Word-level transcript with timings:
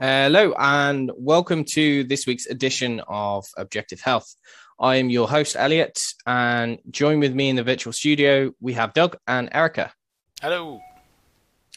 Hello, 0.00 0.54
and 0.56 1.10
welcome 1.16 1.64
to 1.72 2.04
this 2.04 2.24
week's 2.24 2.46
edition 2.46 3.02
of 3.08 3.46
Objective 3.56 4.00
Health. 4.00 4.32
I 4.78 4.94
am 4.94 5.10
your 5.10 5.26
host, 5.26 5.56
Elliot, 5.58 5.98
and 6.24 6.78
join 6.88 7.18
with 7.18 7.34
me 7.34 7.48
in 7.48 7.56
the 7.56 7.64
virtual 7.64 7.92
studio, 7.92 8.52
we 8.60 8.74
have 8.74 8.94
Doug 8.94 9.16
and 9.26 9.48
Erica. 9.50 9.92
Hello. 10.40 10.78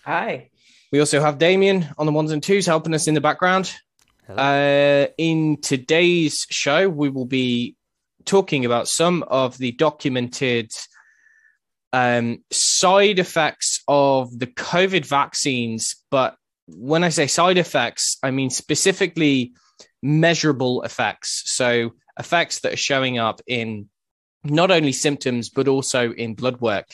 Hi. 0.06 0.52
We 0.92 1.00
also 1.00 1.20
have 1.20 1.40
Damien 1.40 1.88
on 1.98 2.06
the 2.06 2.12
ones 2.12 2.30
and 2.32 2.44
twos 2.44 2.68
helping 2.68 2.94
us 2.94 3.08
in 3.08 3.16
the 3.16 3.22
background. 3.22 3.74
Uh, 4.30 5.08
in 5.18 5.60
today's 5.60 6.46
show, 6.52 6.88
we 6.90 7.10
will 7.10 7.26
be 7.26 7.76
talking 8.26 8.66
about 8.66 8.88
some 8.88 9.24
of 9.24 9.58
the 9.58 9.72
documented 9.72 10.70
um, 11.92 12.44
side 12.52 13.18
effects 13.18 13.82
of 13.88 14.38
the 14.38 14.46
COVID 14.46 15.08
vaccines. 15.08 15.96
But 16.12 16.36
when 16.76 17.04
I 17.04 17.10
say 17.10 17.28
side 17.28 17.58
effects, 17.58 18.18
I 18.24 18.32
mean 18.32 18.50
specifically 18.50 19.54
measurable 20.02 20.84
effects. 20.84 21.44
So, 21.46 21.92
effects 22.20 22.60
that 22.60 22.74
are 22.74 22.78
showing 22.78 23.18
up 23.18 23.42
in 23.48 23.90
not 24.44 24.72
only 24.72 24.92
symptoms, 24.92 25.50
but 25.50 25.68
also 25.68 26.12
in 26.12 26.36
blood 26.36 26.60
work 26.62 26.88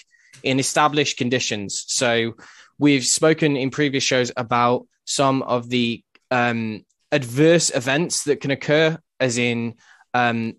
in 0.43 0.59
established 0.59 1.17
conditions. 1.17 1.83
So, 1.87 2.33
we've 2.77 3.05
spoken 3.05 3.57
in 3.57 3.69
previous 3.69 4.03
shows 4.03 4.31
about 4.35 4.87
some 5.05 5.41
of 5.43 5.69
the 5.69 6.03
um, 6.31 6.85
adverse 7.11 7.71
events 7.73 8.23
that 8.23 8.41
can 8.41 8.51
occur, 8.51 8.97
as 9.19 9.37
in 9.37 9.75
um, 10.13 10.53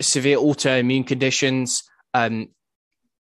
severe 0.00 0.38
autoimmune 0.38 1.06
conditions, 1.06 1.82
um, 2.12 2.48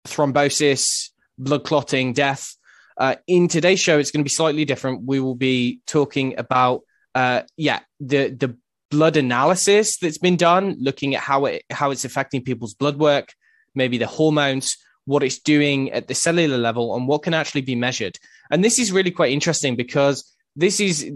thrombosis, 0.06 1.10
blood 1.38 1.64
clotting, 1.64 2.12
death. 2.12 2.54
Uh, 2.98 3.14
in 3.28 3.46
today's 3.46 3.78
show, 3.78 3.98
it's 3.98 4.10
going 4.10 4.20
to 4.20 4.28
be 4.28 4.30
slightly 4.30 4.64
different. 4.64 5.04
We 5.04 5.20
will 5.20 5.36
be 5.36 5.80
talking 5.86 6.36
about, 6.38 6.82
uh, 7.14 7.42
yeah, 7.56 7.80
the 8.00 8.28
the 8.28 8.56
blood 8.90 9.16
analysis 9.16 9.98
that's 9.98 10.18
been 10.18 10.36
done, 10.36 10.76
looking 10.80 11.14
at 11.14 11.22
how 11.22 11.44
it 11.44 11.62
how 11.70 11.92
it's 11.92 12.04
affecting 12.04 12.42
people's 12.42 12.74
blood 12.74 12.98
work, 12.98 13.32
maybe 13.74 13.98
the 13.98 14.06
hormones, 14.06 14.76
what 15.04 15.22
it's 15.22 15.38
doing 15.38 15.92
at 15.92 16.08
the 16.08 16.14
cellular 16.14 16.58
level, 16.58 16.96
and 16.96 17.06
what 17.06 17.22
can 17.22 17.34
actually 17.34 17.60
be 17.60 17.76
measured. 17.76 18.18
And 18.50 18.64
this 18.64 18.80
is 18.80 18.90
really 18.90 19.12
quite 19.12 19.32
interesting 19.32 19.76
because 19.76 20.34
this 20.56 20.80
is 20.80 21.08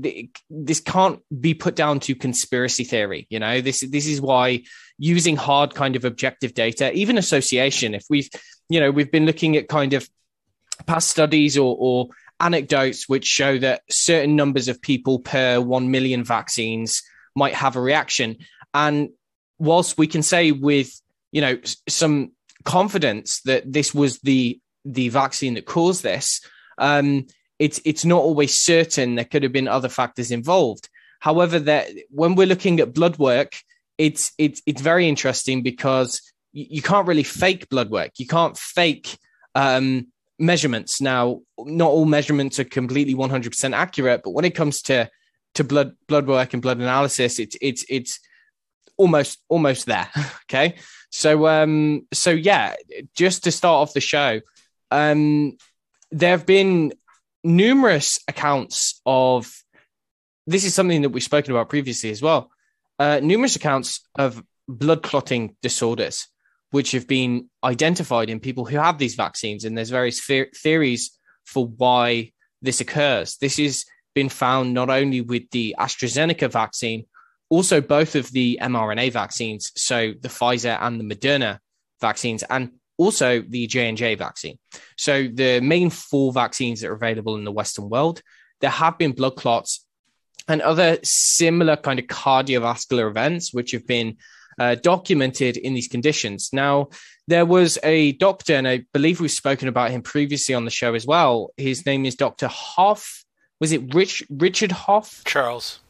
this 0.48 0.78
can't 0.78 1.18
be 1.40 1.52
put 1.52 1.74
down 1.74 1.98
to 1.98 2.14
conspiracy 2.14 2.84
theory 2.84 3.26
you 3.28 3.40
know 3.40 3.60
this 3.60 3.80
this 3.90 4.06
is 4.06 4.20
why 4.20 4.62
using 4.98 5.36
hard 5.36 5.74
kind 5.74 5.96
of 5.96 6.04
objective 6.04 6.54
data 6.54 6.92
even 6.92 7.18
association 7.18 7.92
if 7.92 8.04
we've 8.08 8.28
you 8.68 8.78
know 8.78 8.92
we've 8.92 9.10
been 9.10 9.26
looking 9.26 9.56
at 9.56 9.66
kind 9.68 9.94
of 9.94 10.08
past 10.86 11.08
studies 11.10 11.56
or, 11.56 11.76
or 11.78 12.08
anecdotes 12.40 13.08
which 13.08 13.24
show 13.24 13.58
that 13.58 13.82
certain 13.90 14.36
numbers 14.36 14.68
of 14.68 14.82
people 14.82 15.18
per 15.20 15.60
1 15.60 15.90
million 15.90 16.24
vaccines 16.24 17.02
might 17.34 17.54
have 17.54 17.76
a 17.76 17.80
reaction 17.80 18.36
and 18.74 19.10
whilst 19.58 19.96
we 19.96 20.06
can 20.06 20.22
say 20.22 20.50
with 20.50 21.00
you 21.30 21.40
know 21.40 21.58
some 21.88 22.32
confidence 22.64 23.40
that 23.42 23.70
this 23.70 23.94
was 23.94 24.18
the 24.20 24.60
the 24.84 25.08
vaccine 25.08 25.54
that 25.54 25.66
caused 25.66 26.02
this 26.02 26.40
um 26.78 27.24
it's 27.62 27.80
it's 27.84 28.04
not 28.04 28.20
always 28.20 28.60
certain. 28.60 29.14
There 29.14 29.24
could 29.24 29.44
have 29.44 29.52
been 29.52 29.68
other 29.68 29.88
factors 29.88 30.32
involved. 30.32 30.88
However, 31.20 31.60
that 31.60 31.90
when 32.10 32.34
we're 32.34 32.48
looking 32.48 32.80
at 32.80 32.92
blood 32.92 33.18
work, 33.18 33.52
it's 33.98 34.32
it's 34.36 34.60
it's 34.66 34.82
very 34.82 35.08
interesting 35.08 35.62
because 35.62 36.20
you, 36.52 36.82
can't 36.82 37.06
really 37.06 37.22
fake 37.22 37.68
blood 37.68 37.88
work. 37.88 38.18
You 38.18 38.26
can't 38.26 38.58
fake 38.58 39.16
um, 39.54 40.08
measurements. 40.42 41.00
Now, 41.00 41.40
not 41.58 41.88
all 41.88 42.04
measurements 42.04 42.58
are 42.58 42.64
completely 42.64 43.14
100% 43.14 43.74
accurate, 43.74 44.22
but 44.24 44.32
when 44.32 44.44
it 44.44 44.54
comes 44.54 44.82
to 44.82 45.08
to 45.54 45.64
blood 45.64 45.94
blood 46.08 46.26
work 46.26 46.52
and 46.52 46.62
blood 46.62 46.78
analysis, 46.78 47.38
it's 47.38 47.56
it's 47.60 47.84
it's 47.88 48.20
almost 48.96 49.38
almost 49.48 49.86
there. 49.86 50.08
okay, 50.44 50.76
so 51.10 51.46
um 51.46 52.06
so 52.12 52.30
yeah, 52.30 52.74
just 53.14 53.44
to 53.44 53.52
start 53.52 53.82
off 53.82 53.94
the 53.94 54.00
show, 54.00 54.40
um 54.90 55.56
there 56.10 56.30
have 56.30 56.46
been 56.46 56.92
numerous 57.44 58.18
accounts 58.28 59.00
of 59.06 59.50
this 60.46 60.64
is 60.64 60.74
something 60.74 61.02
that 61.02 61.10
we've 61.10 61.22
spoken 61.22 61.52
about 61.52 61.68
previously 61.68 62.10
as 62.10 62.20
well. 62.20 62.50
Uh, 62.98 63.20
numerous 63.22 63.56
accounts 63.56 64.00
of 64.16 64.42
blood 64.68 65.02
clotting 65.02 65.56
disorders, 65.62 66.28
which 66.72 66.92
have 66.92 67.06
been 67.06 67.48
identified 67.62 68.28
in 68.28 68.40
people 68.40 68.64
who 68.64 68.76
have 68.76 68.98
these 68.98 69.14
vaccines, 69.14 69.64
and 69.64 69.78
there's 69.78 69.90
various 69.90 70.20
theories 70.20 71.16
for 71.44 71.66
why 71.66 72.32
this 72.60 72.80
occurs. 72.80 73.36
This 73.36 73.58
has 73.58 73.84
been 74.14 74.28
found 74.28 74.74
not 74.74 74.90
only 74.90 75.20
with 75.20 75.48
the 75.50 75.76
AstraZeneca 75.78 76.50
vaccine, 76.50 77.04
also 77.50 77.80
both 77.80 78.14
of 78.14 78.30
the 78.32 78.58
mRNA 78.60 79.12
vaccines, 79.12 79.70
so 79.76 80.12
the 80.20 80.28
Pfizer 80.28 80.78
and 80.80 80.98
the 80.98 81.14
Moderna 81.14 81.58
vaccines, 82.00 82.42
and 82.42 82.72
also 82.96 83.42
the 83.42 83.66
J&J 83.66 84.14
vaccine. 84.14 84.58
So 84.96 85.28
the 85.32 85.60
main 85.60 85.90
four 85.90 86.32
vaccines 86.32 86.80
that 86.80 86.88
are 86.88 86.94
available 86.94 87.36
in 87.36 87.44
the 87.44 87.52
Western 87.52 87.90
world, 87.90 88.22
there 88.60 88.70
have 88.70 88.96
been 88.96 89.12
blood 89.12 89.36
clots 89.36 89.84
and 90.48 90.62
other 90.62 90.98
similar 91.02 91.76
kind 91.76 91.98
of 91.98 92.06
cardiovascular 92.06 93.10
events, 93.10 93.52
which 93.52 93.72
have 93.72 93.86
been 93.86 94.16
uh, 94.62 94.76
documented 94.76 95.56
in 95.56 95.74
these 95.74 95.88
conditions. 95.88 96.50
Now, 96.52 96.90
there 97.26 97.44
was 97.44 97.78
a 97.82 98.12
doctor, 98.12 98.54
and 98.54 98.68
I 98.68 98.84
believe 98.92 99.20
we've 99.20 99.30
spoken 99.44 99.66
about 99.66 99.90
him 99.90 100.02
previously 100.02 100.54
on 100.54 100.64
the 100.64 100.70
show 100.70 100.94
as 100.94 101.04
well. 101.04 101.50
His 101.56 101.84
name 101.84 102.06
is 102.06 102.14
Dr. 102.14 102.46
Hoffe. 102.46 103.24
Was 103.58 103.72
it 103.72 103.92
Rich, 103.92 104.22
Richard 104.30 104.70
Hoffe? 104.70 105.24
Charles. 105.24 105.80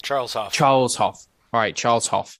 Charles 0.00 0.34
Hoffe. 0.34 0.52
Charles 0.52 0.94
Hoffe. 0.94 1.26
All 1.52 1.60
right, 1.60 1.74
Charles 1.74 2.06
Hoffe. 2.06 2.38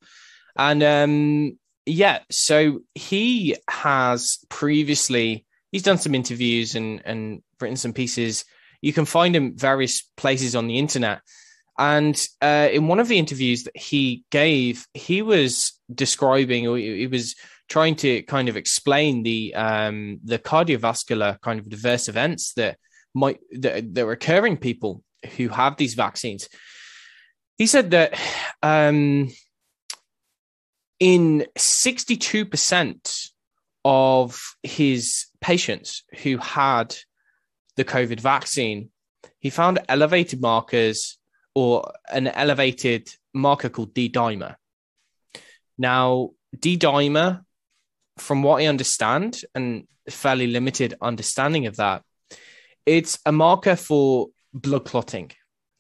And 0.57 0.81
um, 0.85 1.59
yeah, 1.87 2.21
so 2.31 2.83
he 2.95 3.57
has 3.69 4.39
previously 4.49 5.45
he's 5.73 5.83
done 5.83 5.99
some 5.99 6.15
interviews 6.15 6.77
and 6.77 7.03
and 7.05 7.43
written 7.61 7.77
some 7.77 7.93
pieces. 7.93 8.45
You 8.81 8.93
can 8.93 9.07
find 9.07 9.35
him 9.35 9.57
various 9.57 10.03
places 10.17 10.55
on 10.55 10.69
the 10.69 10.79
internet. 10.79 11.21
And 11.81 12.15
uh, 12.43 12.69
in 12.71 12.89
one 12.89 13.01
of 13.01 13.09
the 13.09 13.19
interviews 13.19 13.65
that 13.65 13.77
he 13.77 14.25
gave, 14.31 14.87
he 14.93 15.23
was 15.23 15.80
describing, 15.95 16.67
or 16.67 16.77
he 16.77 17.07
was 17.07 17.35
trying 17.69 17.95
to 17.97 18.23
kind 18.23 18.49
of 18.49 18.57
explain 18.57 19.23
the 19.23 19.55
um, 19.55 20.21
the 20.25 20.39
cardiovascular 20.39 21.41
kind 21.41 21.61
of 21.61 21.69
diverse 21.69 22.09
events 22.09 22.53
that 22.55 22.77
might 23.15 23.39
that, 23.53 23.95
that 23.95 24.05
are 24.05 24.13
occurring 24.13 24.57
people 24.57 25.03
who 25.37 25.49
have 25.49 25.77
these 25.77 25.95
vaccines. 25.95 26.49
He 27.59 27.67
said 27.67 27.91
that 27.91 28.19
um, 28.63 29.29
in 30.99 31.47
62% 31.59 33.29
of 33.85 34.41
his 34.63 35.27
patients 35.41 36.05
who 36.23 36.37
had 36.39 36.97
the 37.77 37.85
COVID 37.85 38.21
vaccine, 38.21 38.91
he 39.39 39.51
found 39.51 39.79
elevated 39.89 40.41
markers 40.41 41.19
or 41.55 41.93
an 42.11 42.29
elevated 42.29 43.09
marker 43.35 43.69
called 43.69 43.95
D 43.95 44.09
dimer. 44.09 44.57
Now, 45.81 46.33
D 46.59 46.77
dimer, 46.77 47.41
from 48.19 48.43
what 48.43 48.61
I 48.61 48.67
understand, 48.67 49.41
and 49.55 49.89
fairly 50.11 50.47
limited 50.47 50.93
understanding 51.01 51.67
of 51.67 51.77
that, 51.77 52.03
it's 52.85 53.19
a 53.25 53.33
marker 53.33 53.77
for 53.77 54.29
blood 54.53 54.85
clotting. 54.85 55.31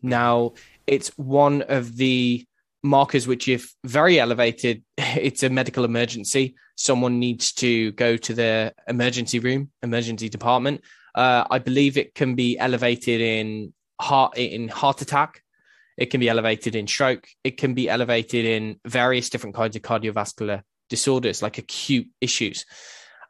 Now, 0.01 0.55
it's 0.87 1.09
one 1.19 1.61
of 1.61 1.99
the 1.99 2.47
markers 2.83 3.29
which 3.29 3.47
if 3.47 3.75
very 3.85 4.19
elevated 4.19 4.83
it's 4.97 5.43
a 5.43 5.51
medical 5.51 5.85
emergency. 5.85 6.55
Someone 6.77 7.19
needs 7.19 7.53
to 7.65 7.93
go 7.93 8.17
to 8.17 8.33
the 8.33 8.73
emergency 8.89 9.39
room 9.39 9.71
emergency 9.83 10.31
department. 10.31 10.81
Uh, 11.15 11.45
i 11.51 11.59
believe 11.59 11.99
it 11.99 12.15
can 12.15 12.37
be 12.37 12.57
elevated 12.57 13.21
in 13.21 13.75
heart 14.01 14.39
in 14.39 14.69
heart 14.69 15.03
attack 15.03 15.43
it 16.01 16.07
can 16.07 16.19
be 16.19 16.31
elevated 16.31 16.75
in 16.75 16.87
stroke. 16.87 17.29
It 17.45 17.59
can 17.59 17.75
be 17.75 17.89
elevated 17.89 18.47
in 18.47 18.81
various 18.87 19.29
different 19.29 19.55
kinds 19.55 19.77
of 19.77 19.83
cardiovascular 19.83 20.63
disorders 20.89 21.43
like 21.43 21.59
acute 21.59 22.09
issues. 22.21 22.65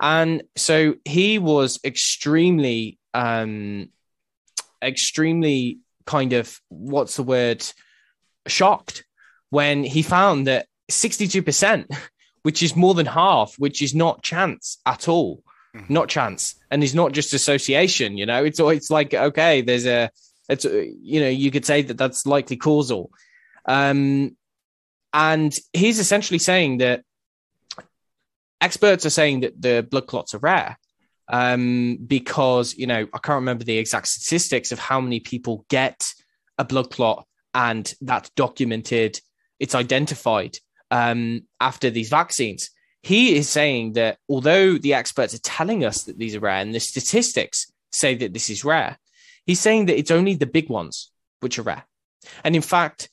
And 0.00 0.44
so 0.56 0.94
he 1.04 1.38
was 1.38 1.80
extremely 1.84 2.98
um 3.12 3.88
extremely 4.82 5.80
kind 6.06 6.32
of 6.32 6.58
what's 6.68 7.16
the 7.16 7.24
word? 7.24 7.66
Shocked 8.46 9.04
when 9.50 9.82
he 9.82 10.02
found 10.02 10.46
that 10.46 10.66
62%, 10.90 11.86
which 12.42 12.62
is 12.62 12.76
more 12.76 12.94
than 12.94 13.06
half, 13.06 13.54
which 13.58 13.82
is 13.82 13.94
not 13.94 14.22
chance 14.22 14.78
at 14.86 15.08
all, 15.08 15.42
mm-hmm. 15.76 15.92
not 15.92 16.08
chance, 16.08 16.54
and 16.70 16.82
it's 16.84 16.94
not 16.94 17.12
just 17.12 17.34
association. 17.34 18.16
You 18.16 18.26
know, 18.26 18.44
it's 18.44 18.60
it's 18.60 18.90
like 18.90 19.12
okay, 19.12 19.60
there's 19.60 19.86
a, 19.86 20.10
it's 20.50 20.64
you 20.64 21.20
know, 21.20 21.28
you 21.28 21.50
could 21.50 21.64
say 21.64 21.82
that 21.82 21.96
that's 21.96 22.26
likely 22.26 22.56
causal, 22.56 23.10
um, 23.66 24.36
and 25.12 25.56
he's 25.72 25.98
essentially 25.98 26.38
saying 26.38 26.78
that 26.78 27.02
experts 28.60 29.06
are 29.06 29.10
saying 29.10 29.40
that 29.40 29.60
the 29.60 29.86
blood 29.88 30.06
clots 30.06 30.34
are 30.34 30.38
rare. 30.38 30.78
Um, 31.28 31.98
because 32.04 32.74
you 32.76 32.88
know, 32.88 33.06
I 33.14 33.18
can't 33.18 33.36
remember 33.36 33.64
the 33.64 33.78
exact 33.78 34.08
statistics 34.08 34.72
of 34.72 34.80
how 34.80 35.00
many 35.00 35.20
people 35.20 35.64
get 35.68 36.12
a 36.58 36.64
blood 36.64 36.90
clot 36.90 37.24
and 37.54 37.92
that's 38.00 38.30
documented, 38.30 39.20
it's 39.58 39.74
identified 39.74 40.56
um, 40.90 41.42
after 41.60 41.90
these 41.90 42.08
vaccines. 42.08 42.70
He 43.02 43.36
is 43.36 43.48
saying 43.48 43.94
that 43.94 44.18
although 44.28 44.76
the 44.76 44.94
experts 44.94 45.34
are 45.34 45.40
telling 45.40 45.84
us 45.84 46.04
that 46.04 46.18
these 46.18 46.36
are 46.36 46.40
rare 46.40 46.56
and 46.56 46.74
the 46.74 46.80
statistics 46.80 47.72
say 47.92 48.14
that 48.16 48.32
this 48.34 48.50
is 48.50 48.64
rare, 48.64 48.98
he's 49.46 49.60
saying 49.60 49.86
that 49.86 49.98
it's 49.98 50.10
only 50.10 50.34
the 50.34 50.46
big 50.46 50.68
ones 50.68 51.10
which 51.40 51.58
are 51.58 51.62
rare. 51.62 51.84
And 52.44 52.54
in 52.54 52.62
fact, 52.62 53.08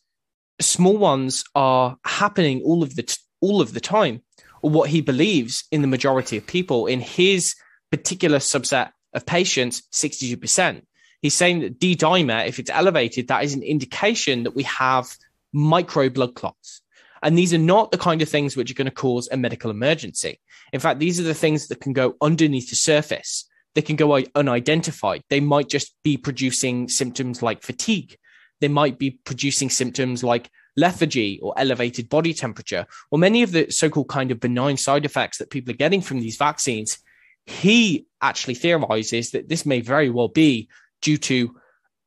small 0.60 0.98
ones 0.98 1.44
are 1.56 1.98
happening 2.06 2.62
all 2.64 2.84
of 2.84 2.96
the 2.96 3.04
t- 3.04 3.16
all 3.42 3.62
of 3.62 3.74
the 3.74 3.80
time. 3.80 4.22
Or 4.64 4.72
what 4.72 4.90
he 4.90 5.02
believes 5.02 5.66
in 5.72 5.82
the 5.82 5.88
majority 5.88 6.36
of 6.36 6.48
people 6.48 6.88
in 6.88 7.00
his 7.00 7.56
particular 7.92 8.40
subset 8.40 8.90
of 9.14 9.26
patients, 9.26 9.84
62%. 9.94 10.82
He's 11.22 11.36
saying 11.36 11.60
that 11.60 11.80
D 11.80 11.96
dimer, 11.96 12.48
if 12.48 12.60
it's 12.60 12.72
elevated, 12.72 13.28
that 13.28 13.44
is 13.44 13.54
an 13.54 13.64
indication 13.64 14.44
that 14.44 14.56
we 14.56 14.64
have 14.64 15.16
micro 15.54 16.10
blood 16.10 16.36
clots. 16.36 16.82
And 17.24 17.38
these 17.38 17.54
are 17.54 17.60
not 17.60 17.92
the 17.92 17.98
kind 17.98 18.22
of 18.22 18.30
things 18.30 18.56
which 18.56 18.70
are 18.72 18.76
going 18.76 18.86
to 18.86 18.92
cause 18.92 19.28
a 19.32 19.38
medical 19.38 19.72
emergency. 19.72 20.40
In 20.72 20.80
fact, 20.80 21.00
these 21.00 21.20
are 21.20 21.24
the 21.24 21.34
things 21.34 21.68
that 21.68 21.82
can 21.82 21.94
go 21.94 22.16
underneath 22.22 22.70
the 22.70 22.76
surface. 22.76 23.47
They 23.78 23.84
can 23.84 23.96
go 23.96 24.20
unidentified. 24.34 25.22
They 25.30 25.40
might 25.40 25.70
just 25.70 25.94
be 26.04 26.18
producing 26.18 26.90
symptoms 26.90 27.44
like 27.44 27.62
fatigue. 27.62 28.18
They 28.60 28.70
might 28.70 28.98
be 28.98 29.12
producing 29.12 29.70
symptoms 29.70 30.24
like 30.24 30.50
lethargy 30.76 31.40
or 31.44 31.54
elevated 31.58 32.10
body 32.10 32.34
temperature, 32.34 32.88
or 33.12 33.20
many 33.20 33.44
of 33.44 33.52
the 33.52 33.70
so 33.70 33.88
called 33.88 34.10
kind 34.10 34.32
of 34.32 34.40
benign 34.40 34.78
side 34.78 35.06
effects 35.06 35.38
that 35.38 35.52
people 35.52 35.72
are 35.72 35.78
getting 35.78 36.02
from 36.02 36.22
these 36.22 36.38
vaccines. 36.38 36.98
He 37.46 38.08
actually 38.20 38.56
theorizes 38.56 39.30
that 39.30 39.48
this 39.48 39.64
may 39.64 39.82
very 39.82 40.10
well 40.10 40.30
be 40.30 40.70
due 41.04 41.18
to 41.20 41.56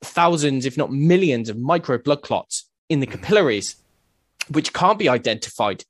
thousands, 0.02 0.66
if 0.66 0.76
not 0.76 0.90
millions, 0.90 1.48
of 1.48 1.56
micro 1.56 1.98
blood 1.98 2.22
clots 2.22 2.68
in 2.88 2.98
the 2.98 3.06
capillaries, 3.06 3.76
which 4.48 4.72
can't 4.72 4.98
be 4.98 5.08
identified 5.08 5.84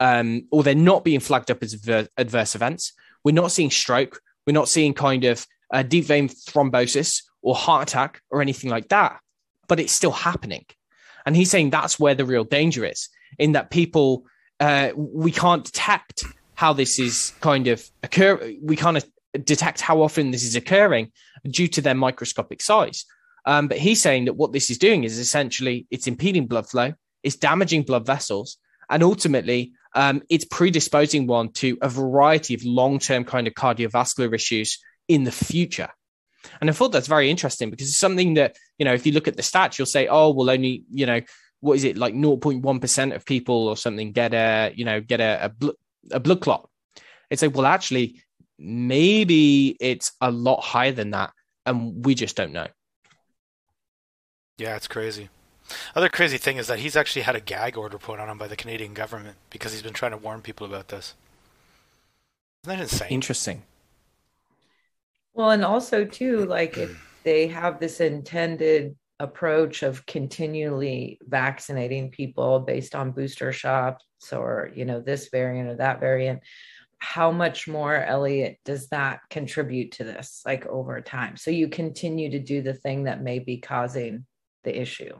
um, 0.00 0.46
or 0.50 0.62
they're 0.62 0.74
not 0.74 1.04
being 1.04 1.20
flagged 1.20 1.50
up 1.50 1.62
as 1.62 1.74
adverse 2.16 2.54
events. 2.54 2.94
We're 3.22 3.32
not 3.32 3.52
seeing 3.52 3.70
stroke. 3.70 4.22
We're 4.46 4.52
not 4.52 4.68
seeing 4.68 4.94
kind 4.94 5.24
of 5.24 5.46
deep 5.88 6.04
vein 6.04 6.28
thrombosis 6.28 7.22
or 7.42 7.54
heart 7.54 7.88
attack 7.88 8.22
or 8.30 8.40
anything 8.40 8.70
like 8.70 8.88
that, 8.88 9.18
but 9.68 9.80
it's 9.80 9.92
still 9.92 10.12
happening. 10.12 10.64
And 11.24 11.34
he's 11.34 11.50
saying 11.50 11.70
that's 11.70 11.98
where 11.98 12.14
the 12.14 12.24
real 12.24 12.44
danger 12.44 12.84
is 12.84 13.08
in 13.38 13.52
that 13.52 13.70
people, 13.70 14.26
uh, 14.60 14.90
we 14.96 15.32
can't 15.32 15.64
detect 15.64 16.24
how 16.54 16.72
this 16.72 16.98
is 16.98 17.32
kind 17.40 17.66
of 17.66 17.84
occur. 18.02 18.54
We 18.62 18.76
can't 18.76 19.04
detect 19.44 19.80
how 19.80 20.00
often 20.00 20.30
this 20.30 20.44
is 20.44 20.56
occurring 20.56 21.12
due 21.44 21.68
to 21.68 21.80
their 21.80 21.94
microscopic 21.94 22.62
size. 22.62 23.04
Um, 23.44 23.68
but 23.68 23.78
he's 23.78 24.00
saying 24.00 24.24
that 24.24 24.34
what 24.34 24.52
this 24.52 24.70
is 24.70 24.78
doing 24.78 25.04
is 25.04 25.18
essentially 25.18 25.86
it's 25.90 26.06
impeding 26.06 26.46
blood 26.46 26.68
flow, 26.68 26.94
it's 27.22 27.36
damaging 27.36 27.82
blood 27.82 28.06
vessels, 28.06 28.58
and 28.88 29.02
ultimately 29.02 29.72
um, 29.96 30.22
it's 30.28 30.44
predisposing 30.44 31.26
one 31.26 31.48
to 31.54 31.78
a 31.80 31.88
variety 31.88 32.54
of 32.54 32.64
long-term 32.64 33.24
kind 33.24 33.46
of 33.46 33.54
cardiovascular 33.54 34.32
issues 34.34 34.78
in 35.08 35.24
the 35.24 35.32
future. 35.32 35.88
And 36.60 36.70
I 36.70 36.72
thought 36.74 36.92
that's 36.92 37.08
very 37.08 37.30
interesting 37.30 37.70
because 37.70 37.88
it's 37.88 37.96
something 37.96 38.34
that, 38.34 38.56
you 38.78 38.84
know, 38.84 38.92
if 38.92 39.06
you 39.06 39.12
look 39.12 39.26
at 39.26 39.36
the 39.36 39.42
stats, 39.42 39.78
you'll 39.78 39.86
say, 39.86 40.06
oh, 40.06 40.30
well, 40.32 40.50
only, 40.50 40.84
you 40.90 41.06
know, 41.06 41.20
what 41.60 41.74
is 41.74 41.84
it 41.84 41.96
like 41.96 42.14
0.1% 42.14 43.14
of 43.14 43.24
people 43.24 43.68
or 43.68 43.76
something 43.76 44.12
get 44.12 44.34
a, 44.34 44.72
you 44.76 44.84
know, 44.84 45.00
get 45.00 45.20
a, 45.20 45.46
a, 45.46 45.48
bl- 45.48 45.70
a 46.12 46.20
blood 46.20 46.42
clot. 46.42 46.68
It's 47.30 47.42
like, 47.42 47.56
well, 47.56 47.66
actually, 47.66 48.22
maybe 48.58 49.76
it's 49.80 50.12
a 50.20 50.30
lot 50.30 50.62
higher 50.62 50.92
than 50.92 51.10
that 51.10 51.32
and 51.64 52.04
we 52.04 52.14
just 52.14 52.36
don't 52.36 52.52
know. 52.52 52.68
Yeah, 54.58 54.76
it's 54.76 54.88
crazy. 54.88 55.30
Other 55.94 56.08
crazy 56.08 56.38
thing 56.38 56.56
is 56.56 56.66
that 56.66 56.78
he's 56.78 56.96
actually 56.96 57.22
had 57.22 57.36
a 57.36 57.40
gag 57.40 57.76
order 57.76 57.98
put 57.98 58.20
on 58.20 58.28
him 58.28 58.38
by 58.38 58.48
the 58.48 58.56
Canadian 58.56 58.94
government 58.94 59.36
because 59.50 59.72
he's 59.72 59.82
been 59.82 59.92
trying 59.92 60.12
to 60.12 60.16
warn 60.16 60.42
people 60.42 60.66
about 60.66 60.88
this. 60.88 61.14
Isn't 62.64 62.78
that 62.78 62.82
insane? 62.82 63.08
Interesting. 63.10 63.62
Well, 65.34 65.50
and 65.50 65.64
also 65.64 66.04
too, 66.04 66.44
like 66.46 66.76
if 66.78 66.90
hmm. 66.90 66.96
they 67.24 67.46
have 67.48 67.78
this 67.78 68.00
intended 68.00 68.96
approach 69.18 69.82
of 69.82 70.04
continually 70.06 71.18
vaccinating 71.22 72.10
people 72.10 72.60
based 72.60 72.94
on 72.94 73.12
booster 73.12 73.52
shots 73.52 74.04
or 74.32 74.70
you 74.74 74.84
know 74.84 75.00
this 75.00 75.28
variant 75.30 75.70
or 75.70 75.74
that 75.76 76.00
variant 76.00 76.40
how 76.98 77.30
much 77.30 77.66
more 77.66 77.96
elliot 77.96 78.58
does 78.64 78.88
that 78.88 79.20
contribute 79.30 79.92
to 79.92 80.04
this 80.04 80.42
like 80.44 80.66
over 80.66 81.00
time 81.00 81.36
so 81.36 81.50
you 81.50 81.68
continue 81.68 82.30
to 82.30 82.38
do 82.38 82.60
the 82.60 82.74
thing 82.74 83.04
that 83.04 83.22
may 83.22 83.38
be 83.38 83.58
causing 83.58 84.26
the 84.64 84.80
issue 84.80 85.14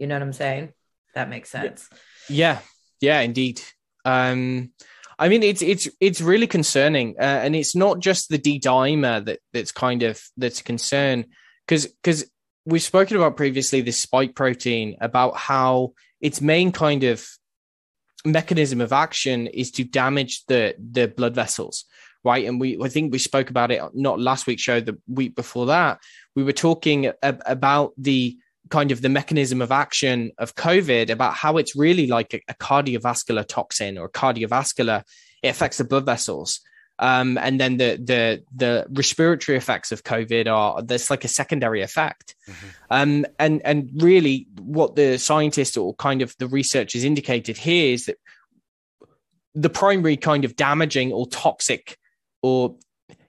you 0.00 0.06
know 0.06 0.16
what 0.16 0.22
i'm 0.22 0.32
saying? 0.32 0.72
That 1.14 1.28
makes 1.28 1.50
sense. 1.50 1.88
Yeah. 2.28 2.58
Yeah 3.00 3.20
indeed. 3.20 3.60
Um 4.04 4.72
i 5.18 5.28
mean 5.28 5.42
it's 5.42 5.60
it's 5.60 5.86
it's 6.00 6.22
really 6.22 6.46
concerning 6.46 7.14
uh, 7.20 7.40
and 7.44 7.54
it's 7.54 7.76
not 7.76 8.00
just 8.00 8.30
the 8.30 8.38
d 8.38 8.58
dimer 8.58 9.22
that 9.26 9.38
that's 9.52 9.70
kind 9.70 10.02
of 10.02 10.18
that's 10.38 10.60
a 10.60 10.64
concern 10.64 11.26
because 11.66 11.86
because 11.86 12.30
we've 12.64 12.82
spoken 12.82 13.18
about 13.18 13.36
previously 13.36 13.82
this 13.82 13.98
spike 13.98 14.34
protein 14.34 14.96
about 15.02 15.36
how 15.36 15.92
its 16.22 16.40
main 16.40 16.72
kind 16.72 17.04
of 17.04 17.28
mechanism 18.24 18.80
of 18.80 18.94
action 18.94 19.46
is 19.46 19.70
to 19.72 19.84
damage 19.84 20.46
the 20.46 20.74
the 20.78 21.06
blood 21.06 21.34
vessels 21.34 21.84
right? 22.24 22.46
And 22.46 22.60
we 22.60 22.78
i 22.82 22.88
think 22.88 23.12
we 23.12 23.18
spoke 23.18 23.50
about 23.50 23.70
it 23.70 23.82
not 23.94 24.20
last 24.20 24.46
week's 24.46 24.62
show 24.62 24.80
the 24.80 24.98
week 25.06 25.34
before 25.34 25.66
that. 25.66 26.00
We 26.36 26.44
were 26.44 26.52
talking 26.52 27.12
ab- 27.22 27.42
about 27.46 27.92
the 27.96 28.38
kind 28.70 28.92
of 28.92 29.02
the 29.02 29.08
mechanism 29.08 29.60
of 29.60 29.70
action 29.70 30.32
of 30.38 30.54
covid 30.54 31.10
about 31.10 31.34
how 31.34 31.56
it's 31.56 31.76
really 31.76 32.06
like 32.06 32.34
a, 32.34 32.40
a 32.48 32.54
cardiovascular 32.54 33.46
toxin 33.46 33.98
or 33.98 34.08
cardiovascular 34.08 35.02
it 35.42 35.48
affects 35.48 35.78
the 35.78 35.84
blood 35.84 36.06
vessels 36.06 36.60
um, 37.00 37.38
and 37.38 37.58
then 37.58 37.78
the 37.78 37.96
the 37.96 38.44
the 38.54 38.86
respiratory 38.90 39.56
effects 39.56 39.90
of 39.90 40.04
COVID 40.04 40.46
are 40.46 40.82
there's 40.82 41.08
like 41.08 41.24
a 41.24 41.28
secondary 41.28 41.80
effect. 41.80 42.34
Mm-hmm. 42.46 42.66
Um, 42.90 43.26
and 43.38 43.62
and 43.64 43.90
really, 43.94 44.46
what 44.60 44.96
the 44.96 45.16
scientists 45.16 45.78
or 45.78 45.94
kind 45.94 46.20
of 46.20 46.36
the 46.38 46.46
research 46.46 46.92
has 46.92 47.02
indicated 47.02 47.56
here 47.56 47.94
is 47.94 48.04
that 48.04 48.18
the 49.54 49.70
primary 49.70 50.18
kind 50.18 50.44
of 50.44 50.56
damaging 50.56 51.10
or 51.10 51.26
toxic 51.26 51.96
or 52.42 52.76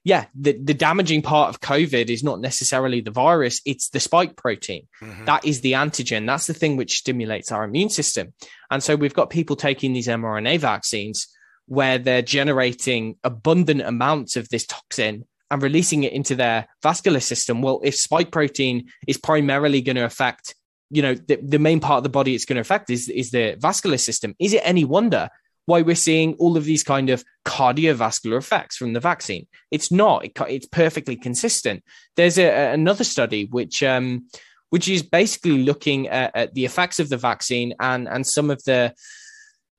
yeah, 0.03 0.25
the, 0.33 0.53
the 0.53 0.73
damaging 0.73 1.21
part 1.21 1.49
of 1.49 1.61
COVID 1.61 2.09
is 2.09 2.23
not 2.23 2.39
necessarily 2.39 3.01
the 3.01 3.11
virus, 3.11 3.61
it's 3.65 3.89
the 3.89 3.99
spike 3.99 4.35
protein. 4.35 4.87
Mm-hmm. 5.01 5.25
That 5.25 5.45
is 5.45 5.61
the 5.61 5.73
antigen. 5.73 6.25
That's 6.25 6.47
the 6.47 6.55
thing 6.55 6.75
which 6.75 6.97
stimulates 6.97 7.51
our 7.51 7.63
immune 7.63 7.89
system. 7.89 8.33
And 8.71 8.81
so 8.81 8.95
we've 8.95 9.13
got 9.13 9.29
people 9.29 9.55
taking 9.55 9.93
these 9.93 10.07
mRNA 10.07 10.59
vaccines 10.59 11.27
where 11.67 11.99
they're 11.99 12.23
generating 12.23 13.17
abundant 13.23 13.81
amounts 13.81 14.35
of 14.35 14.49
this 14.49 14.65
toxin 14.65 15.25
and 15.51 15.61
releasing 15.61 16.03
it 16.03 16.13
into 16.13 16.35
their 16.35 16.67
vascular 16.81 17.19
system. 17.19 17.61
Well, 17.61 17.79
if 17.83 17.95
spike 17.95 18.31
protein 18.31 18.89
is 19.07 19.17
primarily 19.17 19.81
going 19.81 19.97
to 19.97 20.05
affect, 20.05 20.55
you 20.89 21.03
know, 21.03 21.13
the, 21.13 21.39
the 21.43 21.59
main 21.59 21.79
part 21.79 21.97
of 21.97 22.03
the 22.03 22.09
body 22.09 22.33
it's 22.33 22.45
going 22.45 22.55
to 22.55 22.61
affect 22.61 22.89
is, 22.89 23.07
is 23.07 23.29
the 23.29 23.55
vascular 23.59 23.97
system. 23.97 24.35
Is 24.39 24.53
it 24.53 24.61
any 24.63 24.83
wonder 24.83 25.29
why 25.65 25.81
we're 25.81 25.95
seeing 25.95 26.33
all 26.35 26.57
of 26.57 26.65
these 26.65 26.83
kind 26.83 27.09
of 27.09 27.23
cardiovascular 27.45 28.37
effects 28.37 28.77
from 28.77 28.93
the 28.93 28.99
vaccine? 28.99 29.47
It's 29.69 29.91
not. 29.91 30.25
It, 30.25 30.31
it's 30.49 30.67
perfectly 30.67 31.15
consistent. 31.15 31.83
There's 32.15 32.37
a, 32.37 32.73
another 32.73 33.03
study 33.03 33.45
which 33.45 33.83
um, 33.83 34.27
which 34.69 34.87
is 34.87 35.03
basically 35.03 35.63
looking 35.63 36.07
at, 36.07 36.35
at 36.35 36.53
the 36.53 36.65
effects 36.65 36.99
of 36.99 37.09
the 37.09 37.17
vaccine 37.17 37.73
and 37.79 38.07
and 38.07 38.25
some 38.25 38.49
of 38.49 38.63
the 38.63 38.93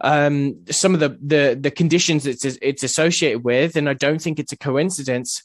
um, 0.02 0.64
some 0.70 0.94
of 0.94 1.00
the, 1.00 1.16
the 1.22 1.58
the 1.58 1.70
conditions 1.70 2.26
it's 2.26 2.44
it's 2.44 2.82
associated 2.82 3.44
with, 3.44 3.76
and 3.76 3.88
I 3.88 3.94
don't 3.94 4.20
think 4.20 4.38
it's 4.38 4.52
a 4.52 4.56
coincidence. 4.56 5.42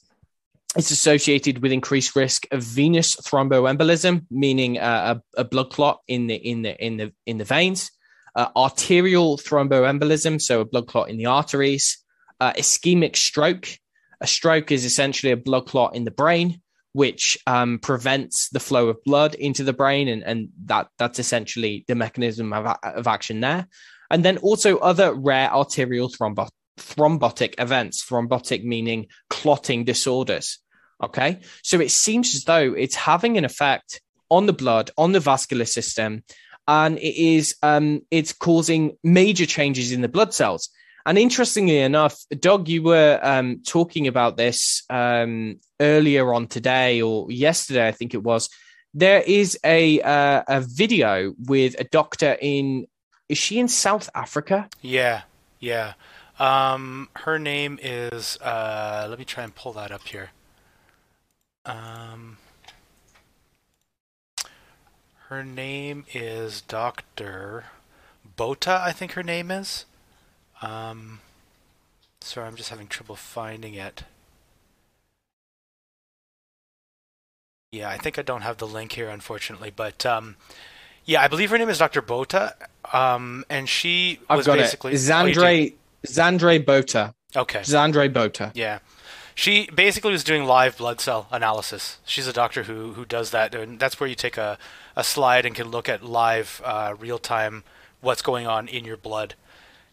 It's 0.75 0.91
associated 0.91 1.61
with 1.61 1.71
increased 1.71 2.15
risk 2.15 2.45
of 2.51 2.61
venous 2.61 3.15
thromboembolism, 3.15 4.25
meaning 4.29 4.77
uh, 4.77 5.19
a, 5.35 5.41
a, 5.41 5.43
blood 5.43 5.71
clot 5.71 6.01
in 6.07 6.27
the 6.27 6.35
in 6.35 6.61
the 6.61 6.85
in 6.85 6.97
the 6.97 7.13
in 7.25 7.37
the 7.37 7.45
veins, 7.45 7.91
uh, 8.37 8.47
arterial 8.55 9.37
thromboembolism, 9.37 10.41
so 10.41 10.61
a 10.61 10.65
blood 10.65 10.87
clot 10.87 11.09
in 11.09 11.17
the 11.17 11.25
arteries, 11.25 11.97
uh, 12.39 12.53
ischemic 12.53 13.17
stroke. 13.17 13.67
A 14.21 14.27
stroke 14.27 14.71
is 14.71 14.85
essentially 14.85 15.33
a 15.33 15.37
blood 15.37 15.67
clot 15.67 15.93
in 15.93 16.05
the 16.05 16.11
brain, 16.11 16.61
which 16.93 17.37
um, 17.45 17.79
prevents 17.79 18.47
the 18.49 18.61
flow 18.61 18.87
of 18.87 19.03
blood 19.03 19.35
into 19.35 19.65
the 19.65 19.73
brain, 19.73 20.07
and, 20.07 20.23
and 20.23 20.49
that 20.65 20.87
that's 20.97 21.19
essentially 21.19 21.83
the 21.89 21.95
mechanism 21.95 22.53
of, 22.53 22.77
of 22.81 23.07
action 23.07 23.41
there 23.41 23.67
and 24.09 24.23
then 24.23 24.37
also 24.37 24.77
other 24.77 25.13
rare 25.13 25.51
arterial 25.53 26.09
thrombo- 26.09 26.49
thrombotic 26.77 27.55
events, 27.57 28.05
thrombotic 28.05 28.63
meaning 28.63 29.07
clotting 29.29 29.83
disorders. 29.83 30.59
Okay. 31.03 31.39
So 31.63 31.79
it 31.79 31.91
seems 31.91 32.33
as 32.35 32.45
though 32.45 32.73
it's 32.73 32.95
having 32.95 33.37
an 33.37 33.45
effect 33.45 34.01
on 34.29 34.45
the 34.45 34.53
blood, 34.53 34.91
on 34.97 35.11
the 35.11 35.19
vascular 35.19 35.65
system, 35.65 36.23
and 36.67 36.97
it 36.97 37.15
is 37.15 37.55
um, 37.63 38.01
it's 38.11 38.33
causing 38.33 38.97
major 39.03 39.45
changes 39.45 39.91
in 39.91 40.01
the 40.01 40.07
blood 40.07 40.33
cells. 40.33 40.69
And 41.05 41.17
interestingly 41.17 41.79
enough, 41.79 42.17
Doug, 42.37 42.67
you 42.67 42.83
were 42.83 43.17
um, 43.23 43.61
talking 43.65 44.07
about 44.07 44.35
this 44.35 44.83
um, 44.89 45.57
earlier 45.79 46.33
on 46.33 46.47
today 46.47 47.01
or 47.01 47.31
yesterday, 47.31 47.87
I 47.87 47.93
think 47.93 48.13
it 48.13 48.23
was, 48.23 48.49
there 48.93 49.21
is 49.21 49.57
a 49.63 50.01
uh, 50.01 50.43
a 50.47 50.61
video 50.61 51.33
with 51.45 51.79
a 51.79 51.83
doctor 51.83 52.35
in. 52.41 52.87
Is 53.29 53.37
she 53.37 53.59
in 53.59 53.67
South 53.67 54.09
Africa? 54.15 54.69
Yeah, 54.81 55.21
yeah. 55.59 55.93
Um, 56.39 57.09
her 57.15 57.37
name 57.37 57.79
is. 57.81 58.37
Uh, 58.41 59.05
let 59.09 59.19
me 59.19 59.25
try 59.25 59.43
and 59.43 59.53
pull 59.53 59.73
that 59.73 59.91
up 59.91 60.07
here. 60.07 60.31
Um, 61.65 62.37
her 65.29 65.43
name 65.43 66.05
is 66.13 66.61
Doctor 66.61 67.65
Botha, 68.37 68.81
I 68.83 68.91
think 68.93 69.13
her 69.13 69.23
name 69.23 69.51
is. 69.51 69.85
Um, 70.61 71.19
sorry, 72.21 72.47
I'm 72.47 72.55
just 72.55 72.69
having 72.69 72.87
trouble 72.87 73.15
finding 73.15 73.73
it. 73.73 74.03
Yeah, 77.73 77.89
I 77.89 77.97
think 77.97 78.17
I 78.17 78.21
don't 78.21 78.41
have 78.41 78.57
the 78.57 78.67
link 78.67 78.93
here, 78.93 79.09
unfortunately. 79.09 79.71
But 79.75 80.05
um, 80.05 80.37
yeah, 81.03 81.21
I 81.21 81.27
believe 81.27 81.49
her 81.49 81.57
name 81.57 81.69
is 81.69 81.77
Dr. 81.79 82.01
Botha, 82.01 82.55
um, 82.93 83.43
and 83.49 83.67
she 83.67 84.19
I've 84.29 84.37
was 84.37 84.45
got 84.45 84.57
basically 84.57 84.93
it. 84.93 84.95
Zandre 84.95 85.73
Zandre 86.05 86.65
Botha. 86.65 87.13
Okay. 87.35 87.59
Zandre 87.59 88.11
Botha. 88.11 88.53
Yeah. 88.55 88.79
She 89.37 89.69
basically 89.69 90.13
was 90.13 90.23
doing 90.23 90.45
live 90.45 90.77
blood 90.77 90.99
cell 90.99 91.27
analysis. 91.29 91.99
She's 92.07 92.25
a 92.25 92.33
doctor 92.33 92.63
who 92.63 92.93
who 92.93 93.05
does 93.05 93.29
that, 93.29 93.53
and 93.53 93.79
that's 93.79 93.99
where 93.99 94.09
you 94.09 94.15
take 94.15 94.35
a, 94.35 94.57
a 94.95 95.03
slide 95.03 95.45
and 95.45 95.53
can 95.53 95.69
look 95.69 95.87
at 95.87 96.03
live, 96.03 96.59
uh, 96.65 96.95
real 96.97 97.19
time 97.19 97.63
what's 98.01 98.23
going 98.23 98.47
on 98.47 98.67
in 98.67 98.83
your 98.83 98.97
blood. 98.97 99.35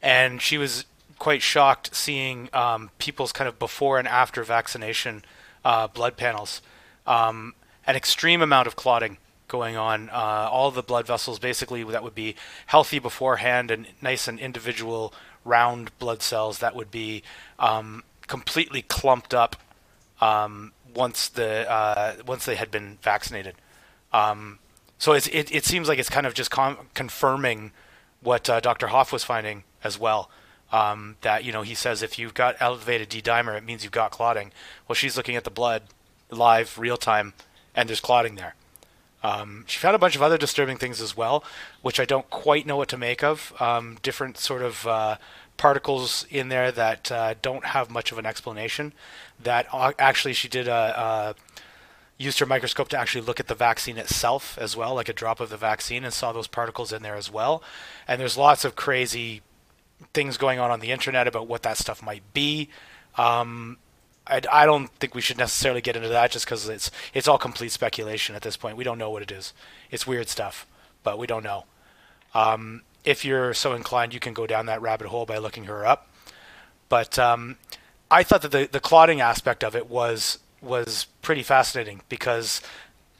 And 0.01 0.41
she 0.41 0.57
was 0.57 0.87
quite 1.19 1.43
shocked 1.43 1.95
seeing 1.95 2.49
um, 2.55 2.91
people's 2.99 3.33
kind 3.33 3.47
of 3.47 3.59
before 3.59 3.99
and 3.99 4.09
after 4.09 4.43
vaccination 4.45 5.23
uh, 5.63 5.89
blood 5.89 6.17
panels. 6.17 6.63
Um, 7.07 7.53
an 7.87 7.97
extreme 7.97 8.41
amount 8.41 8.67
of 8.67 8.77
clotting 8.77 9.19
going 9.49 9.77
on. 9.77 10.09
Uh, 10.09 10.49
all 10.51 10.71
the 10.71 10.83
blood 10.83 11.07
vessels, 11.07 11.39
basically, 11.39 11.85
that 11.85 12.03
would 12.03 12.15
be 12.15 12.35
healthy 12.69 12.99
beforehand 12.99 13.71
and 13.71 13.89
nice 14.01 14.27
and 14.27 14.39
individual 14.41 15.13
round 15.45 15.91
blood 15.99 16.23
cells 16.23 16.61
that 16.61 16.75
would 16.75 16.91
be 16.91 17.23
um, 17.59 18.03
completely 18.26 18.83
clumped 18.83 19.35
up 19.35 19.57
um, 20.21 20.73
once 20.95 21.28
the 21.28 21.71
uh, 21.71 22.14
once 22.26 22.45
they 22.45 22.57
had 22.57 22.71
been 22.71 22.99
vaccinated. 23.02 23.54
Um, 24.12 24.59
so 24.99 25.12
it, 25.12 25.28
it 25.33 25.64
seems 25.64 25.88
like 25.88 25.99
it's 25.99 26.09
kind 26.09 26.26
of 26.26 26.35
just 26.35 26.50
con- 26.50 26.76
confirming 26.95 27.73
what 28.21 28.49
uh, 28.49 28.61
Dr. 28.61 28.87
Hoffe 28.88 29.12
was 29.12 29.25
finding 29.25 29.64
as 29.83 29.99
well. 29.99 30.31
Um, 30.73 31.16
that 31.21 31.45
you 31.45 31.52
know 31.52 31.62
he 31.62 31.75
says 31.75 32.02
if 32.02 32.19
you've 32.19 32.35
got 32.35 32.57
elevated 32.59 33.09
D 33.09 33.21
dimer, 33.21 33.57
it 33.57 33.64
means 33.64 33.85
you've 33.85 33.93
got 33.93 34.11
clotting. 34.11 34.50
Well, 34.88 34.95
she's 34.95 35.16
looking 35.16 35.37
at 35.37 35.45
the 35.45 35.50
blood 35.50 35.83
live, 36.31 36.78
real 36.78 36.97
time, 36.97 37.35
and 37.75 37.88
there's 37.88 38.00
clotting 38.00 38.37
there. 38.37 38.54
Um, 39.23 39.64
she 39.66 39.78
found 39.78 39.97
a 39.97 39.99
bunch 39.99 40.16
of 40.16 40.23
other 40.23 40.37
disturbing 40.37 40.76
things 40.76 41.00
as 41.00 41.16
well, 41.16 41.45
which 41.81 41.99
I 41.99 42.04
don't 42.04 42.28
quite 42.28 42.66
know 42.66 42.76
what 42.76 42.88
to 42.90 42.99
make 42.99 43.25
of. 43.25 43.54
Um, 43.61 43.97
different 44.02 44.37
sort 44.37 44.61
of 44.62 44.87
uh, 44.87 45.16
particles 45.56 46.26
in 46.30 46.49
there 46.49 46.73
that 46.73 47.11
uh, 47.11 47.34
don't 47.42 47.66
have 47.66 47.90
much 47.90 48.12
of 48.12 48.18
an 48.18 48.26
explanation. 48.26 48.92
That 49.42 49.66
actually 49.99 50.32
she 50.32 50.49
did 50.49 50.68
a, 50.68 50.73
a, 50.73 51.34
used 52.18 52.38
her 52.38 52.46
microscope 52.46 52.88
to 52.88 52.99
actually 52.99 53.23
look 53.23 53.40
at 53.40 53.49
the 53.49 53.54
vaccine 53.54 53.96
itself 53.96 54.56
as 54.58 54.76
well, 54.76 54.94
like 54.94 55.08
a 55.08 55.12
drop 55.12 55.40
of 55.40 55.50
the 55.50 55.56
vaccine, 55.56 56.04
and 56.04 56.12
saw 56.12 56.32
those 56.32 56.46
particles 56.46 56.92
in 56.92 57.02
there 57.02 57.16
as 57.16 57.30
well. 57.30 57.62
And 58.06 58.20
there's 58.20 58.37
lots 58.37 58.64
of 58.64 58.76
crazy 58.76 59.42
things 60.12 60.37
going 60.37 60.58
on 60.58 60.70
on 60.70 60.80
the 60.80 60.90
internet 60.90 61.26
about 61.26 61.46
what 61.46 61.62
that 61.62 61.78
stuff 61.78 62.02
might 62.02 62.23
be. 62.32 62.68
Um, 63.16 63.78
I, 64.26 64.40
I 64.50 64.66
don't 64.66 64.88
think 64.88 65.14
we 65.14 65.20
should 65.20 65.38
necessarily 65.38 65.80
get 65.80 65.96
into 65.96 66.08
that 66.08 66.30
just 66.30 66.46
because 66.46 66.68
it's 66.68 66.90
it's 67.12 67.28
all 67.28 67.38
complete 67.38 67.73
speculation 67.73 68.34
at 68.34 68.42
this 68.42 68.56
point. 68.56 68.76
We 68.76 68.84
don't 68.84 68.99
know 68.99 69.11
what 69.11 69.23
it 69.23 69.30
is. 69.30 69.52
It's 69.90 70.06
weird 70.06 70.28
stuff, 70.28 70.66
but 71.02 71.18
we 71.18 71.26
don't 71.26 71.44
know. 71.44 71.64
Um, 72.34 72.82
if 73.04 73.25
you're 73.25 73.54
so 73.54 73.75
inclined, 73.75 74.14
you 74.14 74.20
can 74.20 74.32
go 74.32 74.46
down 74.46 74.66
that 74.66 74.80
rabbit 74.80 75.08
hole 75.08 75.26
by 75.26 75.38
looking 75.38 75.64
her 75.64 75.87
up. 75.87 76.08
But 76.88 77.18
um, 77.18 77.56
I 78.11 78.23
thought 78.23 78.42
that 78.42 78.52
the, 78.52 78.68
the 78.70 78.80
clotting 78.80 79.20
aspect 79.20 79.62
of 79.62 79.76
it 79.76 79.88
was 79.88 80.38
was 80.61 81.06
pretty 81.20 81.42
fascinating 81.42 82.00
because, 82.08 82.62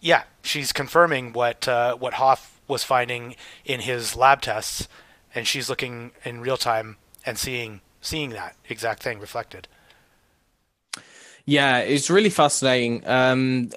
yeah, 0.00 0.22
she's 0.42 0.72
confirming 0.72 1.32
what 1.32 1.68
uh, 1.68 1.96
what 1.96 2.14
Hoffe 2.14 2.60
was 2.66 2.84
finding 2.84 3.36
in 3.64 3.80
his 3.80 4.16
lab 4.16 4.40
tests, 4.40 4.88
and 5.34 5.46
she's 5.46 5.68
looking 5.68 6.12
in 6.24 6.40
real 6.40 6.56
time 6.56 6.96
and 7.26 7.38
seeing 7.38 7.80
seeing 8.00 8.30
that 8.30 8.56
exact 8.68 9.02
thing 9.02 9.18
reflected. 9.18 9.68
Yeah, 11.46 11.78
it's 11.78 12.08
really 12.08 12.30
fascinating. 12.30 13.06
Um, 13.06 13.70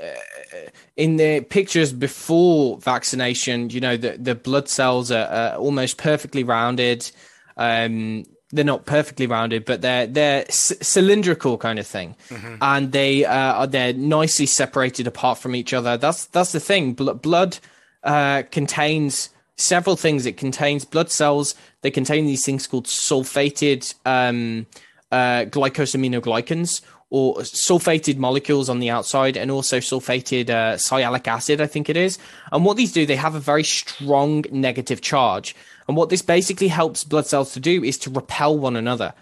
in 0.96 1.18
the 1.18 1.42
pictures 1.42 1.92
before 1.94 2.78
vaccination, 2.80 3.70
you 3.70 3.82
know, 3.82 3.98
the, 3.98 4.18
the 4.18 4.36
blood 4.36 4.70
cells 4.70 5.12
are, 5.12 5.28
are 5.28 5.56
almost 5.56 5.98
perfectly 5.98 6.44
rounded. 6.44 7.10
Um, 7.58 8.26
they're 8.52 8.64
not 8.64 8.86
perfectly 8.86 9.28
rounded, 9.28 9.66
but 9.66 9.82
they're 9.82 10.08
they're 10.08 10.46
c- 10.50 10.78
cylindrical 10.82 11.58
kind 11.58 11.80
of 11.80 11.86
thing, 11.86 12.16
mm-hmm. 12.30 12.56
and 12.62 12.92
they 12.94 13.26
uh, 13.26 13.54
are 13.54 13.68
they're 13.68 13.94
nicely 13.94 14.46
separated 14.46 15.06
apart 15.06 15.38
from 15.38 15.54
each 15.54 15.74
other. 15.74 15.98
That's 15.98 16.28
that's 16.28 16.54
the 16.54 16.62
thing. 16.62 16.94
blood 16.94 17.58
uh, 18.04 18.44
contains 18.50 19.30
several 19.58 19.98
things. 19.98 20.26
It 20.26 20.38
contains 20.38 20.86
blood 20.86 21.12
cells. 21.12 21.56
They 21.82 21.92
contain 21.92 22.26
these 22.26 22.46
things 22.46 22.68
called 22.68 22.86
sulfated 22.86 23.94
um, 24.06 24.66
uh, 25.12 25.46
glycosaminoglycans, 25.46 26.82
or 27.10 27.36
sulfated 27.38 28.18
molecules 28.18 28.70
on 28.70 28.80
the 28.80 28.90
outside 28.90 29.38
and 29.38 29.50
also 29.50 29.78
sulfated 29.78 30.50
uh, 30.50 30.76
sialic 30.76 31.28
acid, 31.28 31.62
I 31.62 31.68
think 31.68 31.90
it 31.90 31.96
is. 31.96 32.20
And 32.52 32.66
what 32.66 32.76
these 32.76 32.92
do, 32.92 33.06
they 33.06 33.16
have 33.16 33.36
a 33.36 33.40
very 33.40 33.64
strong 33.64 34.44
negative 34.52 35.02
charge. 35.02 35.56
And 35.88 35.96
what 35.96 36.10
this 36.10 36.22
basically 36.22 36.68
helps 36.68 37.06
blood 37.06 37.26
cells 37.26 37.54
to 37.54 37.62
do 37.62 37.84
is 37.84 37.98
to 38.00 38.10
repel 38.10 38.58
one 38.58 38.76
another. 38.76 39.14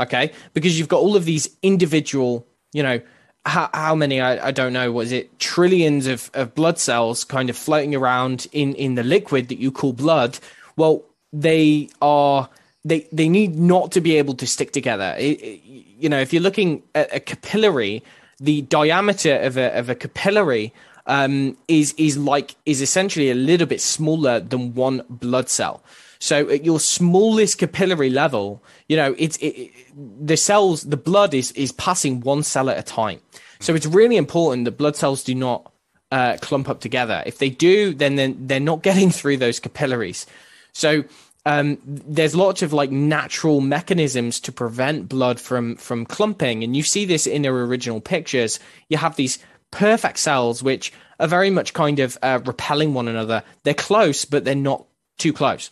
Okay. 0.00 0.32
Because 0.54 0.78
you've 0.78 0.88
got 0.88 1.00
all 1.00 1.16
of 1.16 1.26
these 1.26 1.48
individual, 1.62 2.46
you 2.72 2.82
know, 2.82 3.00
how, 3.44 3.68
how 3.74 3.94
many, 3.94 4.22
I, 4.22 4.48
I 4.48 4.50
don't 4.50 4.72
know, 4.72 4.90
was 4.90 5.12
it 5.12 5.38
trillions 5.38 6.06
of, 6.06 6.30
of 6.32 6.54
blood 6.54 6.78
cells 6.78 7.24
kind 7.24 7.50
of 7.50 7.56
floating 7.58 7.94
around 7.94 8.46
in, 8.52 8.74
in 8.74 8.94
the 8.94 9.02
liquid 9.02 9.48
that 9.48 9.58
you 9.58 9.70
call 9.70 9.92
blood? 9.92 10.38
Well, 10.76 11.04
they 11.30 11.90
are 12.00 12.48
they 12.84 13.06
they 13.12 13.28
need 13.28 13.56
not 13.56 13.92
to 13.92 14.00
be 14.00 14.16
able 14.16 14.34
to 14.34 14.46
stick 14.46 14.72
together. 14.72 15.14
It, 15.18 15.40
it, 15.42 15.60
you 15.98 16.08
know, 16.08 16.20
if 16.20 16.32
you're 16.32 16.42
looking 16.42 16.82
at 16.94 17.14
a 17.14 17.20
capillary, 17.20 18.02
the 18.38 18.62
diameter 18.62 19.36
of 19.36 19.56
a 19.56 19.76
of 19.78 19.88
a 19.88 19.94
capillary 19.94 20.72
um, 21.06 21.56
is 21.68 21.94
is 21.96 22.16
like 22.16 22.56
is 22.66 22.80
essentially 22.80 23.30
a 23.30 23.34
little 23.34 23.66
bit 23.66 23.80
smaller 23.80 24.40
than 24.40 24.74
one 24.74 25.02
blood 25.08 25.48
cell. 25.48 25.82
So 26.18 26.48
at 26.48 26.64
your 26.64 26.80
smallest 26.80 27.58
capillary 27.58 28.08
level, 28.08 28.62
you 28.88 28.96
know, 28.96 29.14
it's 29.18 29.36
it, 29.38 29.70
the 29.94 30.36
cells, 30.36 30.82
the 30.84 30.96
blood 30.96 31.34
is 31.34 31.52
is 31.52 31.72
passing 31.72 32.20
one 32.20 32.42
cell 32.42 32.70
at 32.70 32.78
a 32.78 32.82
time. 32.82 33.20
So 33.60 33.74
it's 33.74 33.86
really 33.86 34.16
important 34.16 34.64
that 34.64 34.72
blood 34.72 34.96
cells 34.96 35.24
do 35.24 35.34
not 35.34 35.70
uh, 36.10 36.36
clump 36.40 36.68
up 36.68 36.80
together. 36.80 37.22
If 37.26 37.38
they 37.38 37.50
do, 37.50 37.94
then 37.94 38.16
then 38.16 38.46
they're 38.46 38.60
not 38.60 38.82
getting 38.88 39.10
through 39.10 39.38
those 39.38 39.60
capillaries. 39.60 40.26
So 40.72 41.04
um, 41.46 41.78
there's 41.84 42.34
lots 42.34 42.62
of 42.62 42.72
like 42.72 42.90
natural 42.90 43.60
mechanisms 43.60 44.40
to 44.40 44.52
prevent 44.52 45.08
blood 45.08 45.38
from 45.38 45.76
from 45.76 46.06
clumping, 46.06 46.64
and 46.64 46.74
you 46.74 46.82
see 46.82 47.04
this 47.04 47.26
in 47.26 47.42
their 47.42 47.54
original 47.54 48.00
pictures. 48.00 48.58
You 48.88 48.96
have 48.96 49.16
these 49.16 49.38
perfect 49.70 50.18
cells 50.18 50.62
which 50.62 50.92
are 51.20 51.28
very 51.28 51.50
much 51.50 51.74
kind 51.74 51.98
of 52.00 52.16
uh, 52.22 52.40
repelling 52.44 52.94
one 52.94 53.08
another. 53.08 53.42
They're 53.62 53.74
close, 53.74 54.24
but 54.24 54.44
they're 54.44 54.54
not 54.54 54.86
too 55.18 55.32
close. 55.32 55.70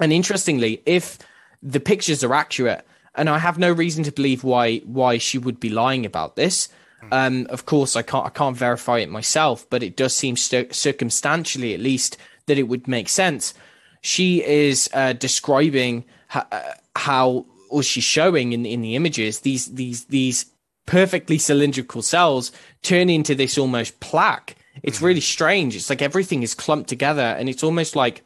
And 0.00 0.12
interestingly, 0.12 0.82
if 0.84 1.18
the 1.62 1.80
pictures 1.80 2.24
are 2.24 2.34
accurate, 2.34 2.84
and 3.14 3.28
I 3.28 3.38
have 3.38 3.58
no 3.58 3.70
reason 3.72 4.02
to 4.04 4.12
believe 4.12 4.42
why 4.42 4.78
why 4.78 5.18
she 5.18 5.38
would 5.38 5.60
be 5.60 5.70
lying 5.70 6.06
about 6.06 6.34
this. 6.36 6.68
Um, 7.12 7.46
of 7.50 7.64
course, 7.64 7.94
I 7.94 8.02
can't 8.02 8.26
I 8.26 8.30
can't 8.30 8.56
verify 8.56 8.98
it 8.98 9.08
myself, 9.08 9.64
but 9.70 9.84
it 9.84 9.96
does 9.96 10.12
seem 10.12 10.36
st- 10.36 10.74
circumstantially, 10.74 11.72
at 11.72 11.78
least, 11.78 12.16
that 12.46 12.58
it 12.58 12.64
would 12.64 12.88
make 12.88 13.08
sense 13.08 13.54
she 14.00 14.44
is 14.44 14.88
uh, 14.92 15.12
describing 15.12 16.04
how, 16.28 16.46
uh, 16.52 16.62
how, 16.96 17.46
or 17.70 17.82
she's 17.82 18.04
showing 18.04 18.52
in 18.52 18.64
in 18.66 18.80
the 18.80 18.96
images 18.96 19.40
these 19.40 19.66
these 19.66 20.06
these 20.06 20.46
perfectly 20.86 21.36
cylindrical 21.36 22.00
cells 22.00 22.50
turn 22.82 23.10
into 23.10 23.34
this 23.34 23.58
almost 23.58 24.00
plaque. 24.00 24.56
It's 24.82 24.98
mm-hmm. 24.98 25.06
really 25.06 25.20
strange. 25.20 25.76
It's 25.76 25.90
like 25.90 26.02
everything 26.02 26.42
is 26.42 26.54
clumped 26.54 26.88
together, 26.88 27.22
and 27.38 27.48
it's 27.48 27.62
almost 27.62 27.94
like 27.94 28.22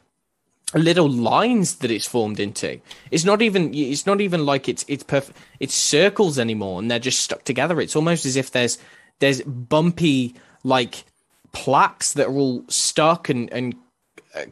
little 0.73 1.09
lines 1.09 1.75
that 1.77 1.91
it's 1.91 2.07
formed 2.07 2.39
into. 2.39 2.79
It's 3.11 3.25
not 3.25 3.41
even 3.41 3.73
it's 3.73 4.05
not 4.05 4.21
even 4.21 4.45
like 4.45 4.69
it's 4.69 4.85
it's 4.87 5.03
perfect. 5.03 5.37
It's 5.59 5.75
circles 5.75 6.39
anymore, 6.39 6.79
and 6.79 6.89
they're 6.89 6.99
just 6.99 7.21
stuck 7.21 7.43
together. 7.43 7.79
It's 7.81 7.95
almost 7.95 8.25
as 8.25 8.35
if 8.35 8.51
there's 8.51 8.77
there's 9.19 9.41
bumpy 9.43 10.35
like 10.63 11.03
plaques 11.51 12.13
that 12.13 12.27
are 12.27 12.35
all 12.35 12.63
stuck 12.67 13.29
and 13.29 13.51
and 13.51 13.75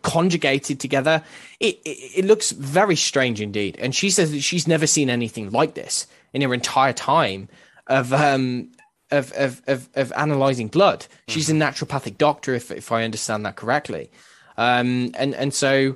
conjugated 0.02 0.80
together. 0.80 1.24
It, 1.60 1.80
it, 1.86 2.20
it 2.20 2.26
looks 2.26 2.52
very 2.52 2.96
strange 2.96 3.42
indeed. 3.42 3.78
And 3.80 3.96
she 3.96 4.10
says 4.10 4.32
that 4.32 4.42
she's 4.42 4.68
never 4.68 4.88
seen 4.88 5.10
anything 5.10 5.52
like 5.52 5.74
this 5.74 6.08
in 6.34 6.42
her 6.42 6.54
entire 6.54 6.94
time 6.94 7.50
of 7.88 8.14
um 8.14 8.72
of 9.12 9.32
of 9.34 9.62
of, 9.68 9.90
of 9.96 10.12
analyzing 10.14 10.68
blood. 10.68 11.06
She's 11.28 11.50
a 11.50 11.54
naturopathic 11.54 12.18
doctor, 12.18 12.54
if 12.54 12.72
if 12.72 12.92
I 12.92 13.04
understand 13.04 13.46
that 13.46 13.56
correctly. 13.56 14.12
Um, 14.58 15.12
and 15.16 15.36
and 15.36 15.54
so 15.54 15.96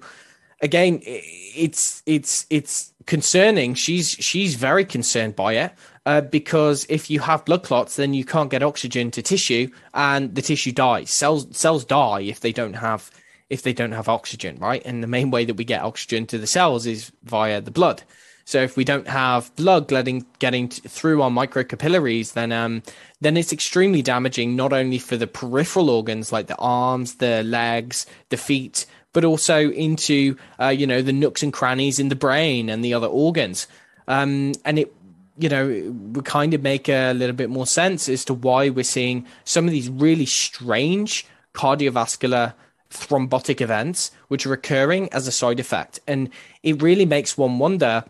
again, 0.62 1.00
it's 1.04 2.02
it's 2.06 2.46
it's 2.50 2.94
concerning. 3.06 3.76
She's 3.76 4.10
she's 4.10 4.56
very 4.56 4.86
concerned 4.86 5.36
by 5.36 5.54
it. 5.54 5.74
Uh, 6.08 6.22
because 6.22 6.86
if 6.88 7.10
you 7.10 7.20
have 7.20 7.44
blood 7.46 7.64
clots, 7.64 7.96
then 7.96 8.14
you 8.14 8.24
can't 8.24 8.52
get 8.52 8.62
oxygen 8.62 9.10
to 9.10 9.24
tissue, 9.24 9.68
and 9.96 10.36
the 10.36 10.42
tissue 10.42 10.72
dies. 10.72 11.10
Cells 11.10 11.48
cells 11.58 11.84
die 11.84 12.22
if 12.22 12.42
they 12.42 12.52
don't 12.52 12.76
have 12.76 13.10
if 13.50 13.62
they 13.62 13.74
don't 13.74 13.92
have 13.92 14.10
oxygen, 14.10 14.58
right? 14.60 14.82
And 14.86 15.04
the 15.04 15.08
main 15.08 15.32
way 15.32 15.46
that 15.46 15.56
we 15.56 15.66
get 15.66 15.84
oxygen 15.84 16.26
to 16.28 16.38
the 16.38 16.48
cells 16.48 16.86
is 16.86 17.12
via 17.24 17.62
the 17.62 17.72
blood. 17.72 18.04
So 18.46 18.62
if 18.62 18.78
we 18.78 18.84
don't 18.84 19.08
have 19.08 19.56
blood 19.56 19.88
getting 19.88 20.26
getting 20.38 20.70
through 20.70 21.24
our 21.24 21.32
microcapillaries, 21.32 22.34
then 22.34 22.52
um, 22.52 22.84
then 23.20 23.38
it's 23.38 23.52
extremely 23.52 24.04
damaging 24.04 24.56
not 24.56 24.72
only 24.72 25.00
for 25.00 25.18
the 25.18 25.26
peripheral 25.26 25.90
organs 25.90 26.32
like 26.32 26.46
the 26.46 26.56
arms, 26.58 27.16
the 27.16 27.44
legs, 27.44 28.06
the 28.30 28.38
feet, 28.38 28.86
but 29.14 29.26
also 29.26 29.72
into 29.72 30.38
uh, 30.62 30.68
you 30.68 30.86
know 30.86 31.02
the 31.02 31.14
nooks 31.14 31.42
and 31.42 31.54
crannies 31.54 31.98
in 31.98 32.10
the 32.10 32.16
brain 32.16 32.70
and 32.70 32.86
the 32.86 32.94
other 32.94 33.08
organs. 33.08 33.68
Um, 34.08 34.54
and 34.64 34.78
it 34.78 34.94
you 35.40 35.50
know 35.50 35.92
would 36.14 36.26
kind 36.26 36.54
of 36.54 36.62
make 36.62 36.88
a 36.88 37.14
little 37.14 37.36
bit 37.36 37.50
more 37.50 37.66
sense 37.66 38.08
as 38.08 38.26
to 38.26 38.36
why 38.36 38.70
we're 38.70 38.84
seeing 38.84 39.26
some 39.44 39.66
of 39.66 39.72
these 39.72 39.90
really 39.90 40.28
strange 40.28 41.26
cardiovascular 41.56 42.54
thrombotic 42.96 43.62
events 43.62 44.12
which 44.28 44.46
are 44.46 44.54
occurring 44.54 45.12
as 45.12 45.28
a 45.28 45.32
side 45.32 45.60
effect. 45.60 46.00
And 46.08 46.30
it 46.64 46.82
really 46.82 47.06
makes 47.06 47.38
one 47.38 47.60
wonder 47.60 48.04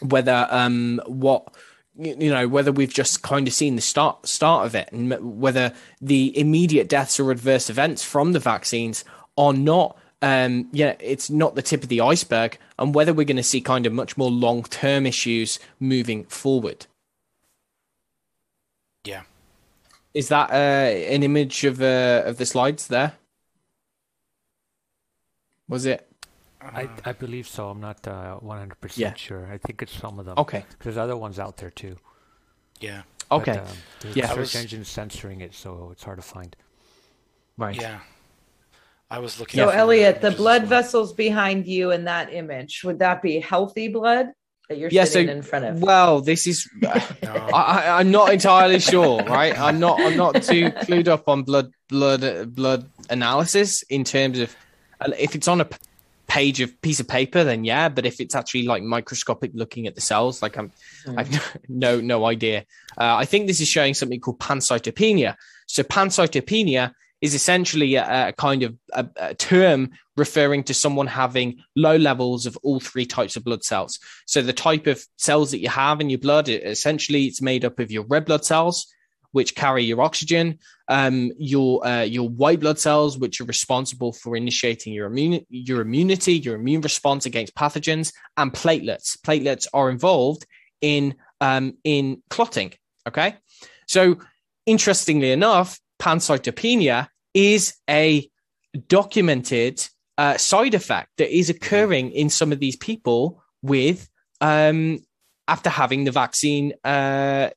whether 0.00 0.46
um, 0.50 1.00
what 1.06 1.52
you 1.96 2.30
know 2.30 2.48
whether 2.48 2.72
we've 2.72 2.92
just 2.92 3.22
kind 3.22 3.46
of 3.46 3.52
seen 3.52 3.76
the 3.76 3.82
start 3.82 4.26
start 4.26 4.64
of 4.66 4.74
it 4.74 4.90
and 4.92 5.40
whether 5.40 5.74
the 6.00 6.36
immediate 6.38 6.88
deaths 6.88 7.20
or 7.20 7.30
adverse 7.30 7.68
events 7.68 8.02
from 8.02 8.32
the 8.32 8.38
vaccines 8.38 9.04
are 9.36 9.52
not 9.52 9.98
um 10.22 10.66
yeah 10.72 10.94
it's 11.00 11.28
not 11.28 11.54
the 11.54 11.60
tip 11.60 11.82
of 11.82 11.90
the 11.90 12.00
iceberg 12.00 12.56
and 12.78 12.94
whether 12.94 13.12
we're 13.12 13.26
going 13.26 13.36
to 13.36 13.42
see 13.42 13.60
kind 13.60 13.86
of 13.86 13.92
much 13.92 14.16
more 14.16 14.30
long 14.30 14.62
term 14.64 15.06
issues 15.06 15.58
moving 15.78 16.24
forward. 16.24 16.86
Yeah. 19.04 19.22
Is 20.14 20.28
that 20.28 20.50
uh, 20.50 20.54
an 20.54 21.22
image 21.22 21.64
of 21.64 21.80
uh, 21.82 22.22
of 22.24 22.38
the 22.38 22.46
slides 22.46 22.88
there 22.88 23.12
was 25.72 25.84
it 25.86 26.00
I, 26.80 26.88
I 27.10 27.12
believe 27.24 27.46
so. 27.48 27.60
I'm 27.70 27.80
not 27.80 28.06
uh, 28.06 28.38
100% 28.40 28.96
Yeah. 28.96 29.14
sure. 29.26 29.44
I 29.54 29.58
think 29.64 29.76
it's 29.82 29.96
some 30.04 30.14
of 30.20 30.24
them. 30.26 30.36
okay 30.44 30.62
There's 30.82 30.96
other 31.04 31.16
ones 31.26 31.36
out 31.44 31.54
there 31.60 31.70
too. 31.82 31.94
yeah 32.88 33.02
okay 33.38 33.58
But, 33.58 33.70
um, 33.70 33.76
the 34.02 34.08
Yeah. 34.20 34.28
search 34.28 34.36
I 34.36 34.40
was- 34.40 34.54
engine's 34.64 34.88
censoring 35.00 35.40
it, 35.46 35.52
so 35.62 35.70
it's 35.92 36.04
hard 36.08 36.18
to 36.22 36.26
find. 36.36 36.50
right 37.64 37.78
yeah 37.86 37.98
i 39.16 39.18
was 39.24 39.32
looking 39.40 39.58
So, 39.60 39.68
Elliot, 39.82 40.14
the 40.26 40.30
blood 40.42 40.62
well. 40.62 40.74
vessels 40.76 41.10
behind 41.26 41.60
you 41.74 41.84
in 41.96 42.02
that 42.12 42.26
image, 42.40 42.72
would 42.84 42.98
that 43.06 43.18
be 43.28 43.34
healthy 43.52 43.88
blood 43.98 44.26
that 44.68 44.76
you're 44.78 44.90
Yeah, 44.98 45.04
so- 45.14 45.20
in 45.36 45.42
front 45.50 45.64
of? 45.68 45.72
well 45.90 46.14
this 46.30 46.42
is 46.52 46.58
No. 47.26 47.34
I, 47.58 47.60
I, 47.76 47.78
I'm 47.98 48.10
not 48.18 48.32
entirely 48.38 48.80
sure, 48.92 49.16
right? 49.38 49.54
I'm 49.66 49.78
not. 49.86 49.96
I'm 50.06 50.16
not 50.24 50.34
too 50.50 50.64
clued 50.86 51.08
up 51.14 51.24
on 51.32 51.38
blood, 51.50 51.68
blood, 51.88 52.22
blood 52.60 52.82
analysis 53.16 53.70
in 53.96 54.02
terms 54.04 54.38
of 54.44 54.48
if 55.18 55.34
it's 55.34 55.48
on 55.48 55.60
a 55.60 55.68
page 56.28 56.60
of 56.60 56.80
piece 56.80 57.00
of 57.00 57.08
paper, 57.08 57.44
then 57.44 57.64
yeah. 57.64 57.88
But 57.88 58.06
if 58.06 58.20
it's 58.20 58.34
actually 58.34 58.62
like 58.64 58.82
microscopic, 58.82 59.50
looking 59.54 59.86
at 59.86 59.94
the 59.94 60.00
cells, 60.00 60.42
like 60.42 60.56
I'm, 60.56 60.72
Hmm. 61.04 61.18
I've 61.18 61.58
no 61.68 62.00
no 62.00 62.24
idea. 62.26 62.64
Uh, 62.96 63.16
I 63.16 63.24
think 63.24 63.46
this 63.46 63.60
is 63.60 63.68
showing 63.68 63.94
something 63.94 64.20
called 64.20 64.38
pancytopenia. 64.38 65.36
So 65.66 65.82
pancytopenia 65.82 66.92
is 67.20 67.34
essentially 67.34 67.94
a, 67.94 68.28
a 68.28 68.32
kind 68.32 68.62
of 68.62 68.76
a, 68.92 69.06
a 69.16 69.34
term 69.34 69.90
referring 70.16 70.64
to 70.64 70.74
someone 70.74 71.06
having 71.06 71.58
low 71.76 71.96
levels 71.96 72.46
of 72.46 72.58
all 72.62 72.80
three 72.80 73.06
types 73.06 73.36
of 73.36 73.44
blood 73.44 73.62
cells. 73.62 73.98
So 74.26 74.42
the 74.42 74.52
type 74.52 74.86
of 74.86 75.04
cells 75.16 75.52
that 75.52 75.60
you 75.60 75.68
have 75.68 76.00
in 76.00 76.10
your 76.10 76.18
blood, 76.18 76.48
it, 76.48 76.64
essentially, 76.64 77.24
it's 77.24 77.40
made 77.40 77.64
up 77.64 77.78
of 77.78 77.90
your 77.90 78.04
red 78.04 78.26
blood 78.26 78.44
cells, 78.44 78.86
which 79.32 79.54
carry 79.54 79.84
your 79.84 80.00
oxygen, 80.00 80.58
um, 80.88 81.32
your 81.38 81.86
uh, 81.86 82.02
your 82.02 82.28
white 82.28 82.60
blood 82.60 82.78
cells, 82.78 83.18
which 83.18 83.40
are 83.40 83.44
responsible 83.44 84.12
for 84.12 84.36
initiating 84.36 84.92
your 84.92 85.06
immune 85.06 85.44
your 85.48 85.80
immunity, 85.80 86.34
your 86.34 86.54
immune 86.54 86.80
response 86.80 87.26
against 87.26 87.54
pathogens, 87.54 88.12
and 88.36 88.52
platelets. 88.52 89.18
Platelets 89.18 89.66
are 89.72 89.90
involved 89.90 90.46
in 90.80 91.14
um, 91.40 91.76
in 91.84 92.22
clotting. 92.30 92.72
Okay, 93.08 93.36
so 93.88 94.18
interestingly 94.66 95.32
enough, 95.32 95.80
pancytopenia 96.00 97.08
is 97.34 97.74
a 97.88 98.28
documented 98.88 99.86
uh, 100.18 100.36
side 100.36 100.74
effect 100.74 101.10
that 101.18 101.34
is 101.34 101.50
occurring 101.50 102.12
in 102.12 102.30
some 102.30 102.52
of 102.52 102.60
these 102.60 102.76
people 102.76 103.42
with 103.62 104.08
um, 104.40 104.98
after 105.48 105.70
having 105.70 106.04
the 106.04 106.10
vaccine. 106.10 106.74
Uh, 106.84 107.50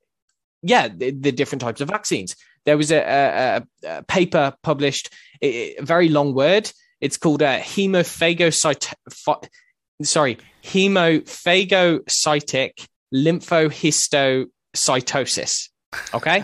yeah, 0.65 0.87
the, 0.87 1.11
the 1.11 1.31
different 1.31 1.61
types 1.61 1.81
of 1.81 1.89
vaccines. 1.89 2.35
There 2.65 2.77
was 2.77 2.91
a, 2.91 2.97
a, 2.97 3.63
a- 3.87 4.01
paper 4.03 4.53
published, 4.63 5.13
a, 5.41 5.75
very 5.81 6.09
long 6.09 6.33
word. 6.33 6.71
It's 6.99 7.17
called 7.17 7.41
a 7.43 7.59
hemophagocyte. 7.59 8.91
pho- 9.11 9.41
Sorry, 10.01 10.37
hemophagocytic 10.63 12.71
lymphohistiocytosis. 13.13 15.69
Okay, 16.13 16.43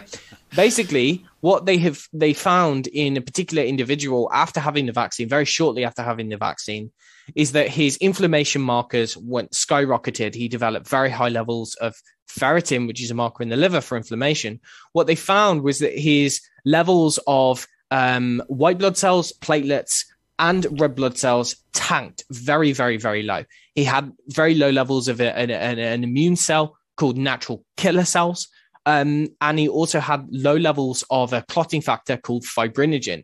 basically, 0.55 1.25
what 1.41 1.65
they 1.65 1.77
have 1.79 2.07
they 2.13 2.33
found 2.33 2.87
in 2.87 3.17
a 3.17 3.21
particular 3.21 3.63
individual 3.63 4.29
after 4.33 4.59
having 4.59 4.85
the 4.85 4.91
vaccine, 4.93 5.27
very 5.27 5.45
shortly 5.45 5.83
after 5.83 6.01
having 6.01 6.29
the 6.29 6.37
vaccine, 6.37 6.91
is 7.35 7.51
that 7.51 7.67
his 7.67 7.97
inflammation 7.97 8.61
markers 8.61 9.17
went 9.17 9.51
skyrocketed. 9.51 10.33
He 10.33 10.47
developed 10.47 10.87
very 10.87 11.09
high 11.09 11.29
levels 11.29 11.75
of 11.75 11.95
ferritin, 12.29 12.87
which 12.87 13.01
is 13.01 13.11
a 13.11 13.15
marker 13.15 13.43
in 13.43 13.49
the 13.49 13.57
liver 13.57 13.81
for 13.81 13.97
inflammation. 13.97 14.59
What 14.93 15.07
they 15.07 15.15
found 15.15 15.61
was 15.61 15.79
that 15.79 15.97
his 15.97 16.41
levels 16.65 17.19
of 17.27 17.67
um, 17.89 18.41
white 18.47 18.77
blood 18.77 18.97
cells, 18.97 19.33
platelets, 19.41 20.05
and 20.39 20.79
red 20.79 20.95
blood 20.95 21.17
cells 21.17 21.55
tanked 21.73 22.23
very, 22.31 22.71
very, 22.71 22.97
very 22.97 23.21
low. 23.21 23.43
He 23.75 23.83
had 23.83 24.11
very 24.27 24.55
low 24.55 24.69
levels 24.69 25.07
of 25.07 25.21
a- 25.21 25.37
an, 25.37 25.51
an, 25.51 25.77
an 25.77 26.03
immune 26.03 26.35
cell 26.35 26.77
called 26.97 27.17
natural 27.17 27.63
killer 27.77 28.05
cells. 28.05 28.47
Um, 28.85 29.27
and 29.39 29.59
he 29.59 29.67
also 29.69 29.99
had 29.99 30.27
low 30.31 30.55
levels 30.55 31.03
of 31.09 31.33
a 31.33 31.43
clotting 31.43 31.81
factor 31.81 32.17
called 32.17 32.43
fibrinogen. 32.43 33.23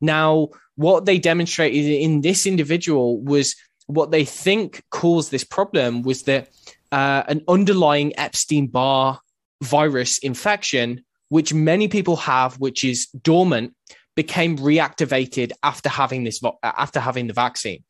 Now, 0.00 0.48
what 0.76 1.04
they 1.04 1.18
demonstrated 1.18 1.84
in 1.84 2.22
this 2.22 2.46
individual 2.46 3.20
was 3.20 3.54
what 3.86 4.10
they 4.10 4.24
think 4.24 4.82
caused 4.90 5.30
this 5.30 5.44
problem 5.44 6.02
was 6.02 6.22
that 6.22 6.48
uh, 6.92 7.22
an 7.28 7.42
underlying 7.48 8.18
Epstein 8.18 8.66
Barr 8.66 9.20
virus 9.62 10.18
infection, 10.18 11.04
which 11.28 11.52
many 11.52 11.88
people 11.88 12.16
have, 12.16 12.58
which 12.58 12.84
is 12.84 13.06
dormant, 13.08 13.74
became 14.16 14.56
reactivated 14.58 15.52
after 15.62 15.88
having 15.88 16.24
this 16.24 16.40
after 16.62 17.00
having 17.00 17.26
the 17.26 17.32
vaccine, 17.32 17.84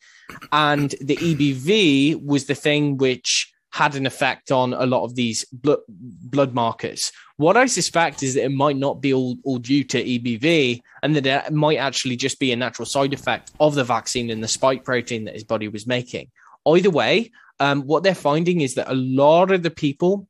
and 0.52 0.94
the 1.00 1.16
EBV 1.16 2.24
was 2.24 2.46
the 2.46 2.54
thing 2.54 2.96
which 2.98 3.52
had 3.72 3.94
an 3.94 4.06
effect 4.06 4.50
on 4.50 4.74
a 4.74 4.86
lot 4.86 5.04
of 5.04 5.14
these 5.14 5.44
blood, 5.46 5.78
blood 5.88 6.54
markers. 6.54 7.12
What 7.36 7.56
I 7.56 7.66
suspect 7.66 8.22
is 8.22 8.34
that 8.34 8.44
it 8.44 8.52
might 8.52 8.76
not 8.76 9.00
be 9.00 9.14
all, 9.14 9.36
all 9.44 9.58
due 9.58 9.84
to 9.84 10.02
EBV, 10.02 10.80
and 11.02 11.16
that 11.16 11.26
it 11.26 11.52
might 11.52 11.78
actually 11.78 12.16
just 12.16 12.40
be 12.40 12.52
a 12.52 12.56
natural 12.56 12.86
side 12.86 13.14
effect 13.14 13.52
of 13.60 13.74
the 13.74 13.84
vaccine 13.84 14.30
and 14.30 14.42
the 14.42 14.48
spike 14.48 14.84
protein 14.84 15.24
that 15.24 15.34
his 15.34 15.44
body 15.44 15.68
was 15.68 15.86
making. 15.86 16.30
Either 16.66 16.90
way, 16.90 17.30
um, 17.60 17.82
what 17.82 18.02
they're 18.02 18.14
finding 18.14 18.60
is 18.60 18.74
that 18.74 18.90
a 18.90 18.94
lot 18.94 19.50
of 19.50 19.62
the 19.62 19.70
people 19.70 20.26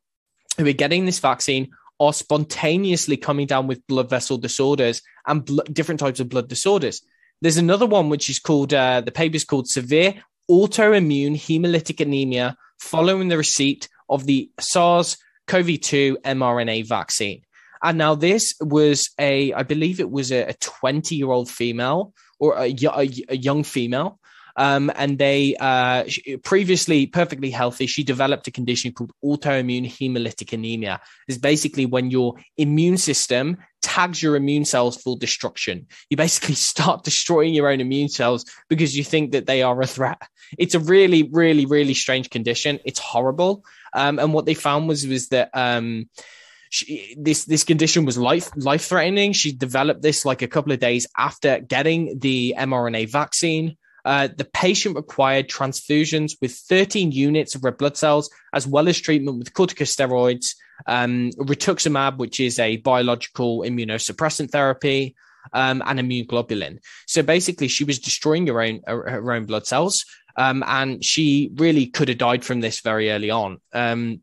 who 0.57 0.67
are 0.67 0.73
getting 0.73 1.05
this 1.05 1.19
vaccine 1.19 1.69
are 1.99 2.13
spontaneously 2.13 3.17
coming 3.17 3.47
down 3.47 3.67
with 3.67 3.85
blood 3.87 4.09
vessel 4.09 4.37
disorders 4.37 5.01
and 5.27 5.45
bl- 5.45 5.61
different 5.71 5.99
types 5.99 6.19
of 6.19 6.29
blood 6.29 6.47
disorders. 6.47 7.01
There's 7.41 7.57
another 7.57 7.85
one 7.85 8.09
which 8.09 8.29
is 8.29 8.39
called 8.39 8.73
uh, 8.73 9.01
the 9.01 9.11
paper 9.11 9.35
is 9.35 9.45
called 9.45 9.67
severe 9.67 10.15
autoimmune 10.49 11.35
hemolytic 11.35 11.99
anemia 11.99 12.57
following 12.81 13.27
the 13.29 13.37
receipt 13.37 13.87
of 14.09 14.25
the 14.25 14.49
SARS-CoV-2 14.59 16.17
mRNA 16.23 16.87
vaccine. 16.87 17.41
And 17.83 17.97
now 17.97 18.15
this 18.15 18.55
was 18.59 19.09
a, 19.19 19.53
I 19.53 19.63
believe 19.63 19.99
it 19.99 20.11
was 20.11 20.31
a 20.31 20.53
20 20.59 21.15
year 21.15 21.29
old 21.29 21.49
female 21.49 22.13
or 22.39 22.55
a 22.57 22.67
young 22.67 23.63
female. 23.63 24.19
Um, 24.57 24.91
and 24.95 25.17
they 25.17 25.55
uh, 25.59 26.03
previously 26.43 27.07
perfectly 27.07 27.51
healthy. 27.51 27.87
She 27.87 28.03
developed 28.03 28.47
a 28.47 28.51
condition 28.51 28.91
called 28.91 29.13
autoimmune 29.23 29.85
hemolytic 29.85 30.51
anemia. 30.51 30.99
It's 31.27 31.37
basically 31.37 31.85
when 31.85 32.11
your 32.11 32.35
immune 32.57 32.97
system 32.97 33.57
tags 33.81 34.21
your 34.21 34.35
immune 34.35 34.65
cells 34.65 35.01
for 35.01 35.17
destruction. 35.17 35.87
You 36.09 36.17
basically 36.17 36.55
start 36.71 37.03
destroying 37.03 37.53
your 37.53 37.69
own 37.69 37.81
immune 37.81 38.09
cells 38.09 38.45
because 38.69 38.95
you 38.95 39.03
think 39.03 39.31
that 39.31 39.45
they 39.45 39.61
are 39.63 39.79
a 39.81 39.87
threat. 39.87 40.21
It's 40.57 40.75
a 40.75 40.79
really, 40.79 41.29
really, 41.31 41.65
really 41.65 41.93
strange 41.93 42.29
condition. 42.29 42.79
It's 42.85 42.99
horrible. 42.99 43.63
Um, 43.93 44.19
and 44.19 44.33
what 44.33 44.45
they 44.45 44.53
found 44.53 44.87
was 44.87 45.05
was 45.05 45.29
that 45.29 45.49
um, 45.53 46.09
she, 46.69 47.15
this 47.19 47.45
this 47.45 47.63
condition 47.63 48.05
was 48.05 48.17
life 48.17 48.49
life 48.55 48.85
threatening. 48.85 49.33
She 49.33 49.51
developed 49.51 50.01
this 50.01 50.25
like 50.25 50.41
a 50.41 50.47
couple 50.47 50.71
of 50.71 50.79
days 50.79 51.07
after 51.17 51.59
getting 51.59 52.19
the 52.19 52.55
mRNA 52.57 53.11
vaccine. 53.11 53.77
Uh, 54.03 54.29
the 54.35 54.45
patient 54.45 54.95
required 54.95 55.47
transfusions 55.47 56.31
with 56.41 56.53
13 56.53 57.11
units 57.11 57.53
of 57.53 57.63
red 57.63 57.77
blood 57.77 57.97
cells, 57.97 58.31
as 58.53 58.65
well 58.65 58.87
as 58.87 58.99
treatment 58.99 59.37
with 59.37 59.53
corticosteroids, 59.53 60.55
um, 60.87 61.31
rituximab, 61.37 62.17
which 62.17 62.39
is 62.39 62.59
a 62.59 62.77
biological 62.77 63.61
immunosuppressant 63.61 64.51
therapy, 64.51 65.15
um, 65.53 65.81
and 65.85 65.99
immune 65.99 66.27
globulin. 66.27 66.79
So 67.07 67.23
basically, 67.23 67.67
she 67.67 67.83
was 67.83 67.99
destroying 67.99 68.47
her 68.47 68.61
own 68.61 68.81
her 68.87 69.31
own 69.31 69.45
blood 69.45 69.65
cells, 69.65 70.05
um, 70.37 70.63
and 70.65 71.03
she 71.03 71.51
really 71.55 71.87
could 71.87 72.09
have 72.09 72.17
died 72.17 72.45
from 72.45 72.61
this 72.61 72.81
very 72.81 73.11
early 73.11 73.31
on. 73.31 73.57
Um, 73.73 74.21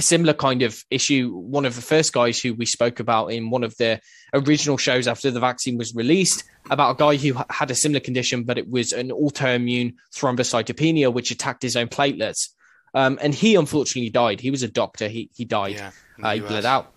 similar 0.00 0.34
kind 0.34 0.62
of 0.62 0.84
issue. 0.90 1.32
One 1.34 1.64
of 1.64 1.74
the 1.74 1.82
first 1.82 2.12
guys 2.12 2.40
who 2.40 2.54
we 2.54 2.66
spoke 2.66 3.00
about 3.00 3.28
in 3.28 3.50
one 3.50 3.64
of 3.64 3.76
the 3.78 4.00
original 4.32 4.76
shows 4.76 5.08
after 5.08 5.30
the 5.30 5.40
vaccine 5.40 5.76
was 5.76 5.94
released 5.94 6.44
about 6.70 6.92
a 6.92 6.98
guy 6.98 7.16
who 7.16 7.40
had 7.50 7.70
a 7.70 7.74
similar 7.74 8.00
condition, 8.00 8.44
but 8.44 8.58
it 8.58 8.68
was 8.68 8.92
an 8.92 9.10
autoimmune 9.10 9.94
thrombocytopenia, 10.14 11.12
which 11.12 11.30
attacked 11.30 11.62
his 11.62 11.76
own 11.76 11.88
platelets. 11.88 12.50
Um, 12.94 13.18
and 13.22 13.34
he 13.34 13.54
unfortunately 13.54 14.10
died. 14.10 14.40
He 14.40 14.50
was 14.50 14.62
a 14.62 14.68
doctor. 14.68 15.08
He 15.08 15.30
he 15.34 15.44
died. 15.44 15.74
Yeah, 15.74 15.90
uh, 16.22 16.34
he 16.34 16.40
bled 16.40 16.64
out. 16.64 16.92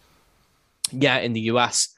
Yeah, 0.91 1.17
in 1.17 1.33
the 1.33 1.41
US. 1.41 1.95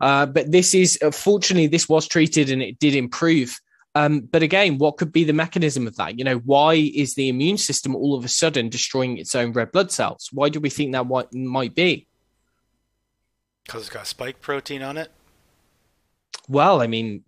Uh, 0.00 0.26
but 0.26 0.50
this 0.50 0.74
is, 0.74 0.98
uh, 1.02 1.10
fortunately, 1.10 1.66
this 1.66 1.88
was 1.88 2.06
treated 2.06 2.50
and 2.50 2.62
it 2.62 2.78
did 2.78 2.94
improve. 2.94 3.60
Um, 3.94 4.20
but 4.20 4.42
again, 4.42 4.78
what 4.78 4.96
could 4.96 5.12
be 5.12 5.24
the 5.24 5.32
mechanism 5.32 5.86
of 5.86 5.96
that? 5.96 6.18
You 6.18 6.24
know, 6.24 6.38
why 6.38 6.74
is 6.74 7.14
the 7.14 7.28
immune 7.28 7.58
system 7.58 7.94
all 7.94 8.16
of 8.16 8.24
a 8.24 8.28
sudden 8.28 8.68
destroying 8.68 9.18
its 9.18 9.34
own 9.34 9.52
red 9.52 9.70
blood 9.70 9.92
cells? 9.92 10.28
Why 10.32 10.48
do 10.48 10.58
we 10.58 10.68
think 10.68 10.92
that 10.92 11.06
what 11.06 11.32
might 11.32 11.74
be? 11.74 12.08
Because 13.64 13.82
it's 13.82 13.90
got 13.90 14.06
spike 14.06 14.40
protein 14.40 14.82
on 14.82 14.96
it. 14.96 15.12
Well, 16.48 16.82
I 16.82 16.88
mean, 16.88 17.24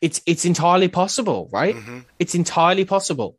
it's 0.00 0.20
it's 0.26 0.44
entirely 0.44 0.88
possible, 0.88 1.48
right? 1.52 1.76
Mm-hmm. 1.76 2.00
It's 2.18 2.34
entirely 2.34 2.84
possible 2.84 3.36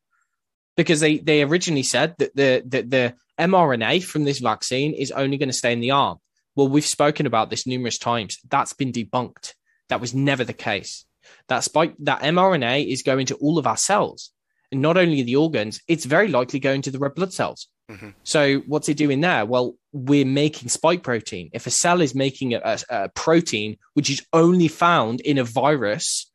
because 0.75 0.99
they 0.99 1.17
they 1.17 1.43
originally 1.43 1.83
said 1.83 2.15
that 2.19 2.35
the 2.35 2.63
that 2.67 2.89
the 2.89 3.15
mRNA 3.39 4.03
from 4.03 4.23
this 4.23 4.39
vaccine 4.39 4.93
is 4.93 5.11
only 5.11 5.37
going 5.37 5.49
to 5.49 5.53
stay 5.53 5.73
in 5.73 5.79
the 5.79 5.91
arm. 5.91 6.17
Well, 6.55 6.67
we've 6.67 6.85
spoken 6.85 7.25
about 7.25 7.49
this 7.49 7.65
numerous 7.65 7.97
times. 7.97 8.37
That's 8.49 8.73
been 8.73 8.91
debunked. 8.91 9.53
That 9.89 10.01
was 10.01 10.13
never 10.13 10.43
the 10.43 10.53
case. 10.53 11.05
That 11.47 11.63
spike, 11.63 11.95
that 11.99 12.21
mRNA 12.21 12.91
is 12.91 13.01
going 13.01 13.27
to 13.27 13.35
all 13.35 13.57
of 13.57 13.67
our 13.67 13.77
cells, 13.77 14.31
and 14.71 14.81
not 14.81 14.97
only 14.97 15.23
the 15.23 15.35
organs. 15.35 15.81
It's 15.87 16.05
very 16.05 16.27
likely 16.27 16.59
going 16.59 16.83
to 16.83 16.91
the 16.91 16.99
red 16.99 17.15
blood 17.15 17.33
cells. 17.33 17.67
Mm-hmm. 17.91 18.09
So, 18.23 18.59
what's 18.59 18.87
it 18.87 18.97
doing 18.97 19.21
there? 19.21 19.45
Well, 19.45 19.75
we're 19.91 20.25
making 20.25 20.69
spike 20.69 21.03
protein. 21.03 21.49
If 21.53 21.67
a 21.67 21.71
cell 21.71 22.01
is 22.01 22.15
making 22.15 22.53
a, 22.53 22.61
a, 22.63 22.79
a 22.89 23.09
protein 23.09 23.77
which 23.93 24.09
is 24.09 24.25
only 24.31 24.67
found 24.67 25.19
in 25.21 25.37
a 25.37 25.43
virus, 25.43 26.31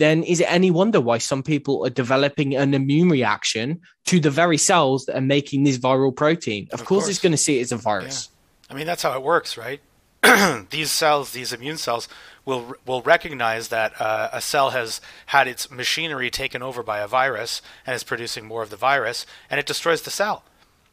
then 0.00 0.22
is 0.22 0.40
it 0.40 0.50
any 0.50 0.70
wonder 0.70 1.00
why 1.00 1.18
some 1.18 1.42
people 1.42 1.86
are 1.86 1.90
developing 1.90 2.56
an 2.56 2.74
immune 2.74 3.08
reaction 3.08 3.80
to 4.06 4.20
the 4.20 4.30
very 4.30 4.58
cells 4.58 5.06
that 5.06 5.16
are 5.16 5.20
making 5.20 5.64
this 5.64 5.78
viral 5.78 6.14
protein? 6.14 6.68
Of, 6.72 6.80
of 6.80 6.86
course, 6.86 7.04
course, 7.04 7.10
it's 7.10 7.20
going 7.20 7.32
to 7.32 7.38
see 7.38 7.58
it 7.58 7.62
as 7.62 7.72
a 7.72 7.76
virus. 7.76 8.28
Yeah. 8.30 8.74
I 8.74 8.78
mean, 8.78 8.86
that's 8.86 9.02
how 9.02 9.14
it 9.14 9.22
works, 9.22 9.56
right? 9.56 9.80
these 10.70 10.90
cells, 10.90 11.32
these 11.32 11.52
immune 11.52 11.76
cells, 11.78 12.08
will 12.44 12.74
will 12.86 13.02
recognize 13.02 13.68
that 13.68 13.98
uh, 14.00 14.28
a 14.32 14.40
cell 14.40 14.70
has 14.70 15.00
had 15.26 15.48
its 15.48 15.70
machinery 15.70 16.30
taken 16.30 16.62
over 16.62 16.82
by 16.82 17.00
a 17.00 17.06
virus 17.06 17.62
and 17.86 17.94
is 17.94 18.04
producing 18.04 18.46
more 18.46 18.62
of 18.62 18.70
the 18.70 18.76
virus, 18.76 19.24
and 19.48 19.58
it 19.58 19.66
destroys 19.66 20.02
the 20.02 20.10
cell. 20.10 20.44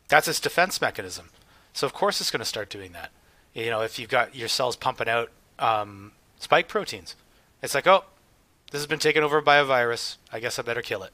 That's 0.08 0.28
its 0.28 0.40
defense 0.40 0.80
mechanism. 0.82 1.30
So 1.74 1.86
of 1.86 1.94
course 1.94 2.22
it's 2.22 2.32
going 2.32 2.40
to 2.40 2.46
start 2.46 2.70
doing 2.70 2.94
that. 2.94 3.12
You 3.54 3.70
know, 3.70 3.82
if 3.82 4.00
you've 4.00 4.10
got 4.10 4.36
your 4.36 4.48
cells 4.48 4.76
pumping 4.76 5.10
out 5.10 5.32
um, 5.60 6.12
spike 6.40 6.68
proteins, 6.68 7.16
it's 7.62 7.76
like, 7.76 7.88
oh, 7.88 8.06
this 8.72 8.80
has 8.80 8.88
been 8.88 9.00
taken 9.00 9.24
over 9.24 9.42
by 9.42 9.58
a 9.58 9.64
virus. 9.64 10.18
I 10.32 10.40
guess 10.40 10.60
I 10.60 10.62
better 10.62 10.82
kill 10.82 11.04
it. 11.04 11.12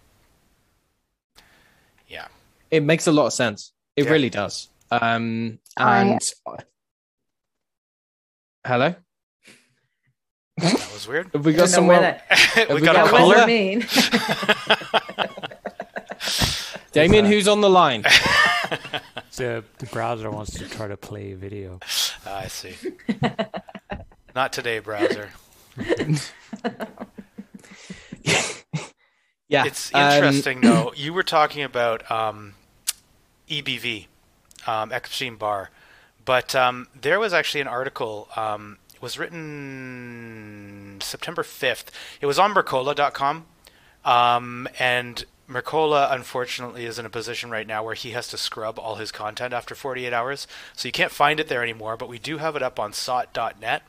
Yeah. 2.08 2.28
It 2.72 2.84
makes 2.84 3.08
a 3.08 3.12
lot 3.12 3.28
of 3.28 3.34
sense. 3.34 3.74
It 3.96 4.06
yeah. 4.06 4.12
really 4.12 4.30
does. 4.30 4.70
Um, 4.90 5.60
and 5.78 6.20
I... 6.48 6.58
hello. 8.66 8.96
That 10.58 10.90
was 10.94 11.08
weird. 11.08 11.30
Have 11.34 11.46
we 11.46 11.54
got 11.54 11.70
someone? 11.70 12.02
we, 12.70 12.76
we 12.76 12.82
got, 12.82 12.96
got 12.96 13.08
a 13.08 13.10
caller. 13.10 13.48
Mean. 13.48 13.86
Damien, 16.92 17.26
who's 17.26 17.48
on 17.48 17.62
the 17.62 17.70
line? 17.70 18.02
the, 19.36 19.64
the 19.80 19.86
browser 19.88 20.30
wants 20.30 20.58
to 20.60 20.70
try 20.70 20.88
to 20.88 20.96
play 20.96 21.32
a 21.32 21.36
video. 21.36 21.80
Ah, 22.26 22.42
I 22.42 22.48
see. 22.48 22.76
Not 24.36 24.54
today, 24.54 24.80
browser. 24.80 25.30
yeah, 29.48 29.66
it's 29.66 29.92
interesting 29.92 30.58
um, 30.58 30.62
though. 30.74 30.94
You 30.96 31.14
were 31.14 31.24
talking 31.24 31.64
about 31.64 32.10
um, 32.12 32.54
EBV 33.50 34.08
um, 34.68 34.92
Epstein 34.92 35.36
Barr. 35.36 35.70
But 36.26 36.56
um, 36.56 36.88
there 37.00 37.20
was 37.20 37.34
actually 37.34 37.62
an 37.62 37.68
article. 37.68 38.30
Um, 38.36 38.78
it 38.94 39.02
was 39.02 39.20
written 39.20 41.00
September 41.02 41.44
5th. 41.44 41.88
It 42.22 42.26
was 42.26 42.40
on 42.40 42.54
Mercola.com. 42.54 43.46
Um, 44.06 44.68
and 44.80 45.26
Mercola, 45.50 46.12
unfortunately, 46.14 46.86
is 46.86 46.98
in 46.98 47.06
a 47.06 47.10
position 47.10 47.50
right 47.50 47.68
now 47.68 47.84
where 47.84 47.96
he 47.96 48.12
has 48.12 48.28
to 48.30 48.38
scrub 48.38 48.80
all 48.80 48.96
his 48.96 49.12
content 49.12 49.54
after 49.54 49.76
48 49.76 50.14
hours. 50.14 50.48
So 50.76 50.88
you 50.88 50.94
can't 50.94 51.12
find 51.12 51.40
it 51.40 51.50
there 51.50 51.64
anymore, 51.64 51.98
but 51.98 52.10
we 52.10 52.20
do 52.20 52.38
have 52.38 52.56
it 52.56 52.64
up 52.64 52.80
on 52.80 52.92
sott.net, 52.94 53.84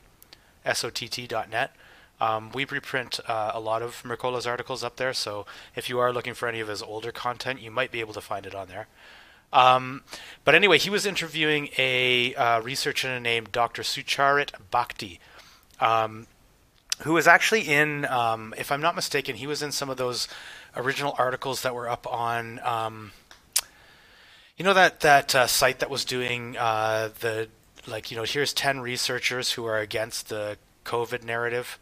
S-O-T-T.net. 0.65 1.75
Um, 2.21 2.51
we 2.53 2.65
reprint 2.65 3.19
uh, 3.27 3.51
a 3.53 3.59
lot 3.59 3.81
of 3.81 4.01
Mercola's 4.03 4.47
articles 4.47 4.83
up 4.83 4.95
there, 4.95 5.13
so 5.13 5.45
if 5.75 5.89
you 5.89 5.99
are 5.99 6.13
looking 6.13 6.33
for 6.33 6.47
any 6.47 6.59
of 6.59 6.67
his 6.67 6.81
older 6.81 7.11
content, 7.11 7.61
you 7.61 7.71
might 7.71 7.91
be 7.91 7.99
able 7.99 8.13
to 8.13 8.21
find 8.21 8.45
it 8.45 8.55
on 8.55 8.67
there. 8.67 8.87
Um, 9.51 10.03
but 10.43 10.55
anyway, 10.55 10.77
he 10.77 10.89
was 10.89 11.05
interviewing 11.05 11.69
a 11.77 12.33
uh, 12.35 12.61
researcher 12.61 13.19
named 13.19 13.51
Dr. 13.51 13.83
Sucharit 13.83 14.51
Bhakdi, 14.71 15.19
um, 15.79 16.27
who 17.03 17.13
was 17.13 17.27
actually 17.27 17.61
in, 17.61 18.05
um, 18.05 18.53
if 18.57 18.71
I'm 18.71 18.81
not 18.81 18.95
mistaken, 18.95 19.35
he 19.35 19.47
was 19.47 19.61
in 19.61 19.71
some 19.71 19.89
of 19.89 19.97
those 19.97 20.27
original 20.75 21.15
articles 21.17 21.61
that 21.61 21.75
were 21.75 21.89
up 21.89 22.07
on, 22.11 22.59
um, 22.63 23.11
you 24.57 24.63
know, 24.63 24.73
that 24.73 25.01
that 25.01 25.35
uh, 25.35 25.47
site 25.47 25.79
that 25.79 25.89
was 25.89 26.05
doing 26.05 26.55
uh, 26.57 27.09
the 27.19 27.49
like, 27.87 28.09
you 28.09 28.17
know, 28.17 28.23
here's 28.23 28.53
ten 28.53 28.79
researchers 28.79 29.51
who 29.51 29.65
are 29.65 29.79
against 29.79 30.29
the 30.29 30.57
COVID 30.85 31.23
narrative 31.23 31.77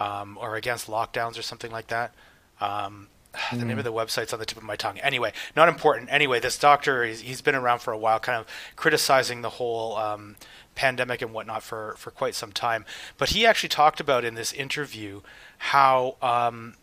um, 0.00 0.36
or 0.40 0.56
against 0.56 0.88
lockdowns 0.88 1.38
or 1.38 1.42
something 1.42 1.70
like 1.70 1.86
that. 1.88 2.12
Um, 2.60 3.08
the 3.52 3.58
mm. 3.58 3.66
name 3.66 3.78
of 3.78 3.84
the 3.84 3.92
website's 3.92 4.32
on 4.32 4.40
the 4.40 4.46
tip 4.46 4.58
of 4.58 4.64
my 4.64 4.74
tongue. 4.74 4.98
Anyway, 4.98 5.32
not 5.54 5.68
important. 5.68 6.08
Anyway, 6.10 6.40
this 6.40 6.58
doctor 6.58 7.04
he's, 7.04 7.20
he's 7.20 7.40
been 7.40 7.54
around 7.54 7.78
for 7.80 7.92
a 7.92 7.98
while, 7.98 8.18
kind 8.18 8.40
of 8.40 8.46
criticizing 8.74 9.42
the 9.42 9.50
whole 9.50 9.96
um, 9.96 10.34
pandemic 10.74 11.22
and 11.22 11.32
whatnot 11.32 11.62
for 11.62 11.94
for 11.96 12.10
quite 12.10 12.34
some 12.34 12.50
time. 12.50 12.84
But 13.18 13.30
he 13.30 13.46
actually 13.46 13.68
talked 13.68 14.00
about 14.00 14.24
in 14.24 14.34
this 14.34 14.52
interview 14.52 15.20
how 15.58 16.16
um, 16.20 16.74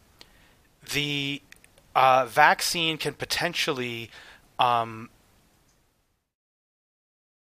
the 0.94 1.42
uh, 1.96 2.26
vaccine 2.30 2.98
can 2.98 3.14
potentially 3.14 4.10
um, 4.58 5.10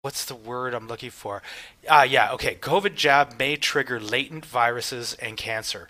what's 0.05 0.23
the 0.23 0.35
word 0.35 0.75
I'm 0.75 0.87
looking 0.87 1.09
for? 1.09 1.41
Ah, 1.89 2.01
uh, 2.01 2.03
yeah, 2.03 2.31
okay. 2.33 2.53
COVID 2.53 2.93
jab 2.93 3.39
may 3.39 3.55
trigger 3.55 3.99
latent 3.99 4.45
viruses 4.45 5.15
and 5.15 5.35
cancer. 5.35 5.89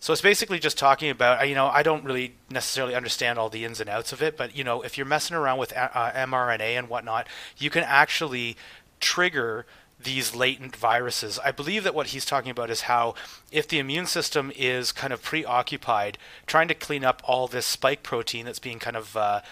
So 0.00 0.12
it's 0.12 0.20
basically 0.20 0.58
just 0.58 0.76
talking 0.76 1.10
about, 1.10 1.48
you 1.48 1.54
know, 1.54 1.68
I 1.68 1.84
don't 1.84 2.02
really 2.02 2.34
necessarily 2.50 2.96
understand 2.96 3.38
all 3.38 3.48
the 3.48 3.64
ins 3.64 3.80
and 3.80 3.88
outs 3.88 4.12
of 4.12 4.20
it, 4.20 4.36
but, 4.36 4.56
you 4.56 4.64
know, 4.64 4.82
if 4.82 4.98
you're 4.98 5.06
messing 5.06 5.36
around 5.36 5.58
with 5.58 5.72
uh, 5.76 6.10
mRNA 6.12 6.76
and 6.76 6.88
whatnot, 6.88 7.28
you 7.56 7.70
can 7.70 7.84
actually 7.84 8.56
trigger 8.98 9.64
these 10.02 10.34
latent 10.34 10.74
viruses. 10.74 11.38
I 11.38 11.52
believe 11.52 11.84
that 11.84 11.94
what 11.94 12.08
he's 12.08 12.24
talking 12.24 12.50
about 12.50 12.68
is 12.68 12.82
how 12.82 13.14
if 13.52 13.68
the 13.68 13.78
immune 13.78 14.06
system 14.06 14.50
is 14.56 14.90
kind 14.90 15.12
of 15.12 15.22
preoccupied 15.22 16.18
trying 16.48 16.66
to 16.66 16.74
clean 16.74 17.04
up 17.04 17.22
all 17.24 17.46
this 17.46 17.64
spike 17.64 18.02
protein 18.02 18.44
that's 18.44 18.58
being 18.58 18.80
kind 18.80 18.96
of 18.96 19.16
uh, 19.16 19.42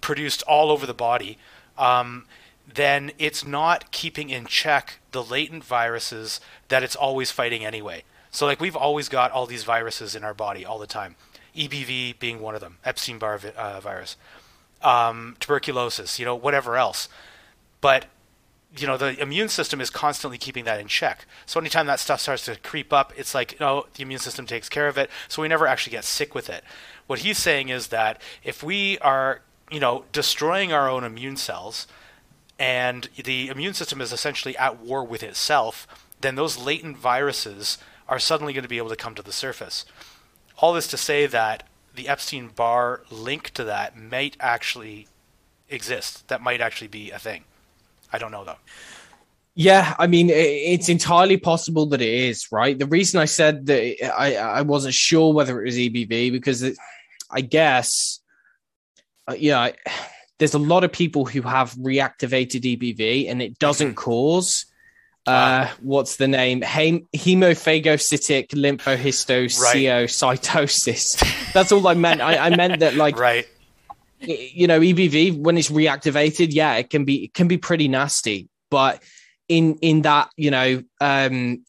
produced 0.00 0.42
all 0.44 0.70
over 0.70 0.86
the 0.86 0.94
body, 0.94 1.36
um, 1.76 2.24
then 2.72 3.12
it's 3.18 3.46
not 3.46 3.90
keeping 3.92 4.30
in 4.30 4.46
check 4.46 4.98
the 5.12 5.22
latent 5.22 5.64
viruses 5.64 6.40
that 6.68 6.82
it's 6.82 6.96
always 6.96 7.30
fighting 7.30 7.64
anyway. 7.64 8.02
So 8.30 8.46
like 8.46 8.60
we've 8.60 8.76
always 8.76 9.08
got 9.08 9.30
all 9.30 9.46
these 9.46 9.64
viruses 9.64 10.14
in 10.14 10.24
our 10.24 10.34
body 10.34 10.64
all 10.64 10.78
the 10.78 10.86
time. 10.86 11.16
EBV 11.56 12.18
being 12.18 12.40
one 12.40 12.54
of 12.54 12.60
them, 12.60 12.78
Epstein-Barr 12.84 13.38
vi- 13.38 13.52
uh, 13.56 13.80
virus, 13.80 14.16
um, 14.82 15.36
tuberculosis, 15.40 16.18
you 16.18 16.24
know, 16.24 16.34
whatever 16.34 16.76
else. 16.76 17.08
But 17.80 18.06
you 18.76 18.86
know, 18.86 18.96
the 18.96 19.18
immune 19.20 19.48
system 19.48 19.80
is 19.80 19.90
constantly 19.90 20.38
keeping 20.38 20.64
that 20.64 20.80
in 20.80 20.86
check. 20.86 21.26
So 21.46 21.58
anytime 21.58 21.86
that 21.86 22.00
stuff 22.00 22.20
starts 22.20 22.44
to 22.46 22.56
creep 22.56 22.92
up, 22.92 23.12
it's 23.16 23.34
like, 23.34 23.58
no, 23.58 23.86
the 23.94 24.02
immune 24.02 24.20
system 24.20 24.46
takes 24.46 24.68
care 24.68 24.88
of 24.88 24.98
it. 24.98 25.08
So 25.28 25.40
we 25.40 25.48
never 25.48 25.66
actually 25.66 25.92
get 25.92 26.04
sick 26.04 26.34
with 26.34 26.50
it. 26.50 26.62
What 27.06 27.20
he's 27.20 27.38
saying 27.38 27.68
is 27.68 27.88
that 27.88 28.20
if 28.44 28.62
we 28.62 28.98
are, 28.98 29.40
you 29.70 29.80
know, 29.80 30.04
destroying 30.12 30.72
our 30.72 30.90
own 30.90 31.04
immune 31.04 31.36
cells, 31.36 31.86
and 32.58 33.08
the 33.22 33.48
immune 33.48 33.74
system 33.74 34.00
is 34.00 34.12
essentially 34.12 34.56
at 34.56 34.80
war 34.80 35.04
with 35.04 35.22
itself, 35.22 35.86
then 36.20 36.34
those 36.34 36.58
latent 36.58 36.96
viruses 36.96 37.78
are 38.08 38.18
suddenly 38.18 38.52
going 38.52 38.62
to 38.62 38.68
be 38.68 38.78
able 38.78 38.88
to 38.88 38.96
come 38.96 39.14
to 39.14 39.22
the 39.22 39.32
surface. 39.32 39.84
All 40.58 40.72
this 40.72 40.86
to 40.88 40.96
say 40.96 41.26
that 41.26 41.68
the 41.94 42.08
Epstein 42.08 42.48
Barr 42.48 43.02
link 43.10 43.50
to 43.50 43.64
that 43.64 43.96
might 43.96 44.36
actually 44.40 45.08
exist. 45.68 46.28
That 46.28 46.40
might 46.40 46.60
actually 46.60 46.88
be 46.88 47.10
a 47.10 47.18
thing. 47.18 47.44
I 48.12 48.18
don't 48.18 48.30
know 48.30 48.44
though. 48.44 48.56
Yeah, 49.58 49.94
I 49.98 50.06
mean, 50.06 50.28
it's 50.28 50.90
entirely 50.90 51.38
possible 51.38 51.86
that 51.86 52.02
it 52.02 52.08
is 52.08 52.52
right. 52.52 52.78
The 52.78 52.86
reason 52.86 53.20
I 53.20 53.24
said 53.24 53.64
that 53.66 54.12
I 54.14 54.36
I 54.36 54.62
wasn't 54.62 54.92
sure 54.92 55.32
whether 55.32 55.62
it 55.62 55.64
was 55.64 55.76
EBV 55.76 56.30
because 56.30 56.62
it, 56.62 56.76
I 57.30 57.40
guess, 57.40 58.20
uh, 59.26 59.34
yeah, 59.38 59.58
I, 59.58 59.72
there's 60.38 60.54
a 60.54 60.58
lot 60.58 60.84
of 60.84 60.92
people 60.92 61.24
who 61.24 61.42
have 61.42 61.72
reactivated 61.74 62.62
EBV 62.62 63.30
and 63.30 63.40
it 63.40 63.58
doesn't 63.58 63.88
mm-hmm. 63.88 63.94
cause 63.94 64.66
uh, 65.26 65.68
what's 65.80 66.16
the 66.16 66.28
name? 66.28 66.60
Hem- 66.62 67.08
hemophagocytic 67.14 68.48
lymphohistiocytosis. 68.50 71.22
Right. 71.22 71.34
That's 71.52 71.72
all 71.72 71.88
I 71.88 71.94
meant. 71.94 72.20
I, 72.20 72.46
I 72.46 72.54
meant 72.54 72.78
that, 72.80 72.94
like, 72.94 73.18
right. 73.18 73.48
You 74.20 74.68
know, 74.68 74.80
EBV 74.80 75.38
when 75.38 75.58
it's 75.58 75.70
reactivated, 75.70 76.48
yeah, 76.50 76.76
it 76.76 76.90
can 76.90 77.04
be 77.04 77.24
it 77.24 77.34
can 77.34 77.48
be 77.48 77.58
pretty 77.58 77.86
nasty. 77.86 78.48
But 78.70 79.02
in 79.46 79.74
in 79.82 80.00
that, 80.02 80.30
you 80.36 80.50
know, 80.50 80.82
um, 81.02 81.66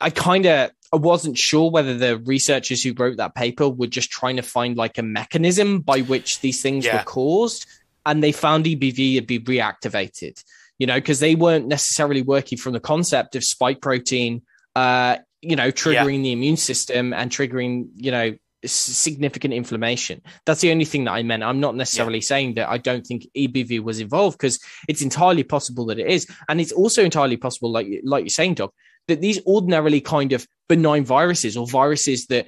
I 0.00 0.10
kind 0.10 0.46
of 0.46 0.72
I 0.92 0.96
wasn't 0.96 1.38
sure 1.38 1.70
whether 1.70 1.96
the 1.96 2.18
researchers 2.18 2.82
who 2.82 2.94
wrote 2.94 3.18
that 3.18 3.36
paper 3.36 3.68
were 3.68 3.86
just 3.86 4.10
trying 4.10 4.34
to 4.36 4.42
find 4.42 4.76
like 4.76 4.98
a 4.98 5.02
mechanism 5.02 5.80
by 5.80 6.00
which 6.00 6.40
these 6.40 6.62
things 6.62 6.84
yeah. 6.84 6.96
were 6.96 7.04
caused, 7.04 7.66
and 8.08 8.22
they 8.22 8.32
found 8.32 8.64
EBV 8.64 9.14
had 9.14 9.26
been 9.28 9.44
reactivated 9.44 10.42
you 10.78 10.86
know, 10.86 10.94
because 10.94 11.20
they 11.20 11.34
weren't 11.34 11.66
necessarily 11.66 12.22
working 12.22 12.56
from 12.56 12.72
the 12.72 12.80
concept 12.80 13.34
of 13.36 13.44
spike 13.44 13.80
protein, 13.80 14.42
uh, 14.76 15.16
you 15.42 15.56
know, 15.56 15.70
triggering 15.70 16.16
yeah. 16.16 16.22
the 16.22 16.32
immune 16.32 16.56
system 16.56 17.12
and 17.12 17.30
triggering, 17.30 17.88
you 17.96 18.10
know, 18.10 18.34
significant 18.64 19.54
inflammation. 19.54 20.22
That's 20.46 20.60
the 20.60 20.70
only 20.70 20.84
thing 20.84 21.04
that 21.04 21.12
I 21.12 21.22
meant. 21.22 21.42
I'm 21.42 21.60
not 21.60 21.74
necessarily 21.74 22.18
yeah. 22.18 22.26
saying 22.26 22.54
that 22.54 22.68
I 22.68 22.78
don't 22.78 23.06
think 23.06 23.26
EBV 23.36 23.80
was 23.80 24.00
involved 24.00 24.38
because 24.38 24.60
it's 24.88 25.02
entirely 25.02 25.44
possible 25.44 25.86
that 25.86 25.98
it 25.98 26.06
is, 26.06 26.26
and 26.48 26.60
it's 26.60 26.72
also 26.72 27.04
entirely 27.04 27.36
possible, 27.36 27.70
like 27.70 27.88
like 28.04 28.22
you're 28.22 28.30
saying, 28.30 28.54
Doug, 28.54 28.72
that 29.08 29.20
these 29.20 29.44
ordinarily 29.46 30.00
kind 30.00 30.32
of 30.32 30.46
benign 30.68 31.04
viruses 31.04 31.56
or 31.56 31.66
viruses 31.66 32.26
that 32.26 32.46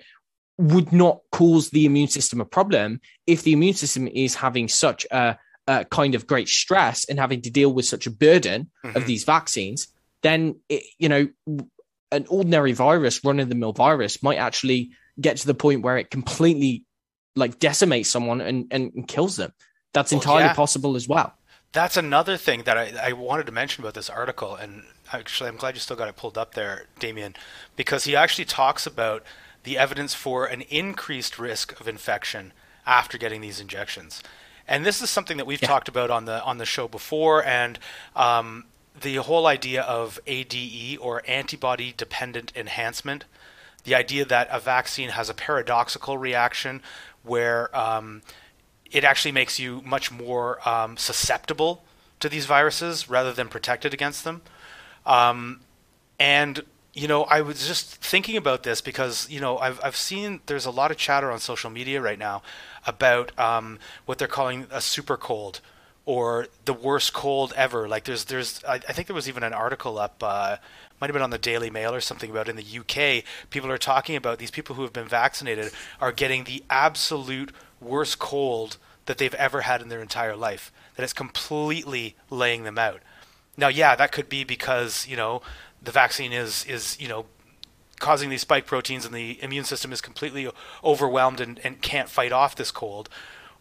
would 0.58 0.92
not 0.92 1.20
cause 1.32 1.70
the 1.70 1.86
immune 1.86 2.08
system 2.08 2.40
a 2.40 2.44
problem 2.44 3.00
if 3.26 3.42
the 3.42 3.52
immune 3.52 3.74
system 3.74 4.06
is 4.08 4.34
having 4.34 4.68
such 4.68 5.06
a 5.10 5.38
uh, 5.68 5.84
kind 5.84 6.14
of 6.14 6.26
great 6.26 6.48
stress 6.48 7.04
and 7.08 7.18
having 7.18 7.42
to 7.42 7.50
deal 7.50 7.72
with 7.72 7.84
such 7.84 8.06
a 8.06 8.10
burden 8.10 8.70
mm-hmm. 8.84 8.96
of 8.96 9.06
these 9.06 9.24
vaccines, 9.24 9.88
then 10.22 10.56
it, 10.68 10.82
you 10.98 11.08
know 11.08 11.28
an 12.12 12.26
ordinary 12.28 12.72
virus, 12.72 13.24
run 13.24 13.40
of 13.40 13.48
the 13.48 13.54
mill 13.54 13.72
virus, 13.72 14.22
might 14.22 14.38
actually 14.38 14.90
get 15.20 15.36
to 15.38 15.46
the 15.46 15.54
point 15.54 15.82
where 15.82 15.96
it 15.96 16.10
completely 16.10 16.84
like 17.36 17.58
decimates 17.58 18.10
someone 18.10 18.40
and, 18.40 18.66
and, 18.70 18.92
and 18.94 19.06
kills 19.06 19.36
them. 19.36 19.52
That's 19.92 20.12
well, 20.12 20.20
entirely 20.20 20.44
yeah. 20.44 20.54
possible 20.54 20.96
as 20.96 21.08
well. 21.08 21.34
That's 21.72 21.96
another 21.96 22.36
thing 22.36 22.64
that 22.64 22.76
I, 22.76 22.92
I 23.00 23.12
wanted 23.12 23.46
to 23.46 23.52
mention 23.52 23.84
about 23.84 23.94
this 23.94 24.10
article, 24.10 24.56
and 24.56 24.84
actually, 25.12 25.48
I'm 25.48 25.56
glad 25.56 25.74
you 25.74 25.80
still 25.80 25.96
got 25.96 26.08
it 26.08 26.16
pulled 26.16 26.36
up 26.36 26.54
there, 26.54 26.86
Damien, 26.98 27.36
because 27.76 28.04
he 28.04 28.16
actually 28.16 28.44
talks 28.44 28.86
about 28.86 29.22
the 29.62 29.78
evidence 29.78 30.14
for 30.14 30.46
an 30.46 30.62
increased 30.62 31.38
risk 31.38 31.78
of 31.80 31.86
infection 31.86 32.52
after 32.86 33.18
getting 33.18 33.40
these 33.40 33.60
injections. 33.60 34.22
And 34.70 34.86
this 34.86 35.02
is 35.02 35.10
something 35.10 35.36
that 35.38 35.46
we've 35.46 35.60
yeah. 35.60 35.66
talked 35.66 35.88
about 35.88 36.10
on 36.12 36.26
the 36.26 36.42
on 36.44 36.58
the 36.58 36.64
show 36.64 36.86
before, 36.86 37.44
and 37.44 37.76
um, 38.14 38.66
the 38.98 39.16
whole 39.16 39.48
idea 39.48 39.82
of 39.82 40.20
ADE 40.28 40.96
or 41.00 41.22
antibody 41.26 41.92
dependent 41.96 42.52
enhancement, 42.54 43.24
the 43.82 43.96
idea 43.96 44.24
that 44.24 44.48
a 44.52 44.60
vaccine 44.60 45.08
has 45.10 45.28
a 45.28 45.34
paradoxical 45.34 46.18
reaction 46.18 46.82
where 47.24 47.76
um, 47.76 48.22
it 48.92 49.02
actually 49.02 49.32
makes 49.32 49.58
you 49.58 49.82
much 49.84 50.12
more 50.12 50.66
um, 50.66 50.96
susceptible 50.96 51.82
to 52.20 52.28
these 52.28 52.46
viruses 52.46 53.10
rather 53.10 53.32
than 53.32 53.48
protected 53.48 53.92
against 53.92 54.22
them. 54.22 54.40
Um, 55.04 55.62
and 56.20 56.62
you 56.94 57.08
know, 57.08 57.24
I 57.24 57.40
was 57.40 57.66
just 57.66 57.96
thinking 57.96 58.36
about 58.36 58.62
this 58.62 58.80
because 58.80 59.28
you 59.28 59.40
know 59.40 59.58
I've 59.58 59.80
I've 59.82 59.96
seen 59.96 60.42
there's 60.46 60.66
a 60.66 60.70
lot 60.70 60.92
of 60.92 60.96
chatter 60.96 61.32
on 61.32 61.40
social 61.40 61.70
media 61.70 62.00
right 62.00 62.18
now 62.18 62.42
about 62.86 63.38
um, 63.38 63.78
what 64.06 64.18
they're 64.18 64.28
calling 64.28 64.66
a 64.70 64.80
super 64.80 65.16
cold 65.16 65.60
or 66.06 66.48
the 66.64 66.72
worst 66.72 67.12
cold 67.12 67.52
ever. 67.56 67.88
Like 67.88 68.04
there's 68.04 68.24
there's 68.24 68.62
I, 68.64 68.74
I 68.74 68.92
think 68.92 69.06
there 69.06 69.14
was 69.14 69.28
even 69.28 69.42
an 69.42 69.52
article 69.52 69.98
up. 69.98 70.22
Uh, 70.22 70.56
might 71.00 71.08
have 71.08 71.14
been 71.14 71.22
on 71.22 71.30
the 71.30 71.38
Daily 71.38 71.70
Mail 71.70 71.94
or 71.94 72.00
something 72.00 72.30
about 72.30 72.48
in 72.48 72.56
the 72.56 72.78
UK. 72.78 73.24
People 73.48 73.70
are 73.70 73.78
talking 73.78 74.16
about 74.16 74.38
these 74.38 74.50
people 74.50 74.76
who 74.76 74.82
have 74.82 74.92
been 74.92 75.08
vaccinated 75.08 75.72
are 76.00 76.12
getting 76.12 76.44
the 76.44 76.62
absolute 76.68 77.52
worst 77.80 78.18
cold 78.18 78.76
that 79.06 79.16
they've 79.16 79.34
ever 79.34 79.62
had 79.62 79.80
in 79.80 79.88
their 79.88 80.02
entire 80.02 80.36
life. 80.36 80.70
That 80.96 81.02
it's 81.02 81.14
completely 81.14 82.16
laying 82.28 82.64
them 82.64 82.78
out. 82.78 83.00
Now, 83.56 83.68
yeah, 83.68 83.96
that 83.96 84.12
could 84.12 84.28
be 84.28 84.44
because 84.44 85.06
you 85.06 85.16
know 85.16 85.42
the 85.82 85.92
vaccine 85.92 86.32
is 86.32 86.64
is 86.66 87.00
you 87.00 87.08
know 87.08 87.26
causing 88.00 88.30
these 88.30 88.40
spike 88.40 88.66
proteins 88.66 89.04
and 89.04 89.14
the 89.14 89.38
immune 89.42 89.64
system 89.64 89.92
is 89.92 90.00
completely 90.00 90.50
overwhelmed 90.82 91.40
and, 91.40 91.60
and 91.62 91.80
can't 91.80 92.08
fight 92.08 92.32
off 92.32 92.56
this 92.56 92.72
cold. 92.72 93.08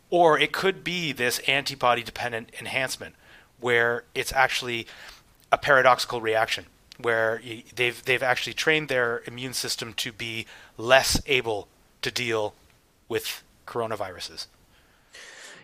Or 0.10 0.40
it 0.40 0.52
could 0.52 0.84
be 0.84 1.12
this 1.12 1.38
antibody 1.40 2.02
dependent 2.02 2.52
enhancement 2.60 3.14
where 3.60 4.06
it's 4.16 4.34
actually 4.34 4.88
a 5.52 5.58
paradoxical 5.58 6.22
reaction 6.22 6.66
where 6.98 7.42
they've 7.76 8.04
they've 8.04 8.24
actually 8.24 8.54
trained 8.54 8.90
their 8.90 9.22
immune 9.26 9.54
system 9.54 9.94
to 9.94 10.12
be 10.12 10.46
less 10.78 11.22
able 11.28 11.68
to 12.02 12.12
deal 12.12 12.54
with 13.08 13.44
coronaviruses. 13.66 14.48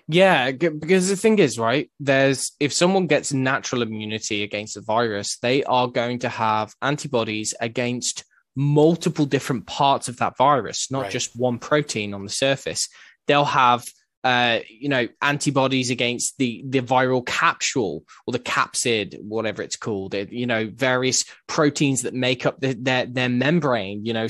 Yeah, 0.08 0.52
because 0.52 1.10
the 1.10 1.16
thing 1.16 1.40
is, 1.40 1.58
right? 1.58 1.90
There's 2.00 2.52
if 2.60 2.72
someone 2.72 3.08
gets 3.08 3.34
natural 3.34 3.82
immunity 3.82 4.44
against 4.44 4.78
a 4.78 4.82
virus, 4.82 5.38
they 5.38 5.64
are 5.64 5.88
going 5.88 6.20
to 6.20 6.30
have 6.30 6.76
antibodies 6.82 7.54
against 7.60 8.24
multiple 8.56 9.26
different 9.26 9.66
parts 9.68 10.08
of 10.08 10.18
that 10.18 10.38
virus, 10.38 10.90
not 10.92 11.04
right. 11.04 11.12
just 11.12 11.36
one 11.36 11.60
protein 11.60 12.14
on 12.14 12.24
the 12.24 12.30
surface. 12.30 12.90
They'll 13.28 13.46
have 13.46 13.86
uh, 14.26 14.62
you 14.68 14.90
know, 14.90 15.08
antibodies 15.22 15.92
against 15.92 16.40
the 16.40 16.64
the 16.68 16.82
viral 16.82 17.24
capsule 17.24 18.04
or 18.26 18.32
the 18.32 18.40
capsid, 18.40 19.22
whatever 19.22 19.62
it's 19.62 19.76
called. 19.76 20.16
It, 20.16 20.32
you 20.32 20.48
know, 20.48 20.68
various 20.74 21.26
proteins 21.48 22.02
that 22.02 22.16
make 22.16 22.44
up 22.44 22.60
the, 22.60 22.74
their 22.74 23.06
their 23.06 23.30
membrane. 23.30 24.04
You 24.04 24.14
know, 24.14 24.28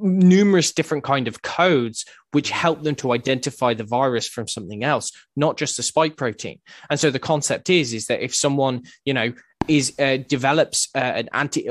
numerous 0.00 0.72
different 0.72 1.04
kind 1.04 1.28
of 1.28 1.42
codes 1.42 2.04
which 2.32 2.50
help 2.50 2.82
them 2.82 2.96
to 2.96 3.12
identify 3.12 3.74
the 3.74 3.84
virus 3.84 4.26
from 4.26 4.48
something 4.48 4.82
else 4.82 5.12
not 5.36 5.56
just 5.56 5.76
the 5.76 5.84
spike 5.84 6.16
protein 6.16 6.58
and 6.90 6.98
so 6.98 7.10
the 7.10 7.18
concept 7.20 7.70
is 7.70 7.94
is 7.94 8.06
that 8.08 8.20
if 8.20 8.34
someone 8.34 8.82
you 9.04 9.14
know 9.14 9.32
is 9.68 9.98
uh, 9.98 10.18
develops 10.28 10.88
uh, 10.94 10.98
an 10.98 11.28
anti 11.32 11.68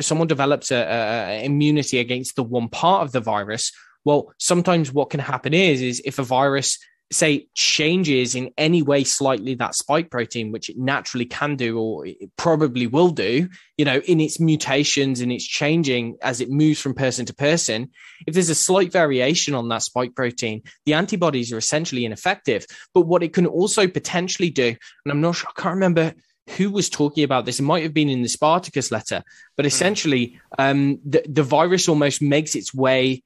someone 0.00 0.28
develops 0.28 0.70
a, 0.70 0.76
a, 0.76 1.44
immunity 1.44 1.98
against 1.98 2.36
the 2.36 2.42
one 2.42 2.68
part 2.68 3.02
of 3.02 3.12
the 3.12 3.20
virus 3.20 3.72
well 4.04 4.32
sometimes 4.38 4.92
what 4.92 5.10
can 5.10 5.20
happen 5.20 5.54
is 5.54 5.80
is 5.80 6.02
if 6.04 6.18
a 6.18 6.22
virus 6.22 6.78
say 7.12 7.46
changes 7.54 8.34
in 8.34 8.50
any 8.56 8.82
way 8.82 9.04
slightly 9.04 9.54
that 9.54 9.74
spike 9.74 10.10
protein, 10.10 10.50
which 10.50 10.68
it 10.68 10.78
naturally 10.78 11.24
can 11.24 11.56
do 11.56 11.78
or 11.78 12.06
it 12.06 12.30
probably 12.36 12.86
will 12.86 13.10
do, 13.10 13.48
you 13.76 13.84
know, 13.84 13.98
in 14.06 14.20
its 14.20 14.40
mutations 14.40 15.20
and 15.20 15.30
its 15.30 15.46
changing 15.46 16.16
as 16.22 16.40
it 16.40 16.50
moves 16.50 16.80
from 16.80 16.94
person 16.94 17.26
to 17.26 17.34
person, 17.34 17.90
if 18.26 18.34
there's 18.34 18.48
a 18.48 18.54
slight 18.54 18.92
variation 18.92 19.54
on 19.54 19.68
that 19.68 19.82
spike 19.82 20.14
protein, 20.14 20.62
the 20.86 20.94
antibodies 20.94 21.52
are 21.52 21.58
essentially 21.58 22.04
ineffective. 22.04 22.66
But 22.94 23.02
what 23.02 23.22
it 23.22 23.32
can 23.32 23.46
also 23.46 23.86
potentially 23.86 24.50
do, 24.50 24.68
and 25.04 25.12
I'm 25.12 25.20
not 25.20 25.36
sure, 25.36 25.50
I 25.56 25.60
can't 25.60 25.74
remember 25.74 26.14
who 26.50 26.70
was 26.70 26.88
talking 26.88 27.24
about 27.24 27.44
this. 27.44 27.60
It 27.60 27.64
might 27.64 27.82
have 27.82 27.94
been 27.94 28.08
in 28.08 28.22
the 28.22 28.28
Spartacus 28.28 28.90
letter, 28.90 29.22
but 29.56 29.64
hmm. 29.64 29.68
essentially, 29.68 30.40
um, 30.58 30.98
the, 31.04 31.24
the 31.28 31.42
virus 31.42 31.88
almost 31.88 32.22
makes 32.22 32.54
its 32.54 32.74
way 32.74 33.22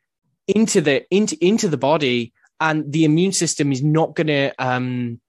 into 0.46 0.80
the 0.80 1.04
into 1.10 1.36
into 1.44 1.68
the 1.68 1.76
body 1.76 2.32
and 2.60 2.90
the 2.92 3.04
immune 3.04 3.32
system 3.32 3.72
is 3.72 3.82
not 3.82 4.14
going 4.14 4.28
to 4.28 4.52
um, 4.58 5.20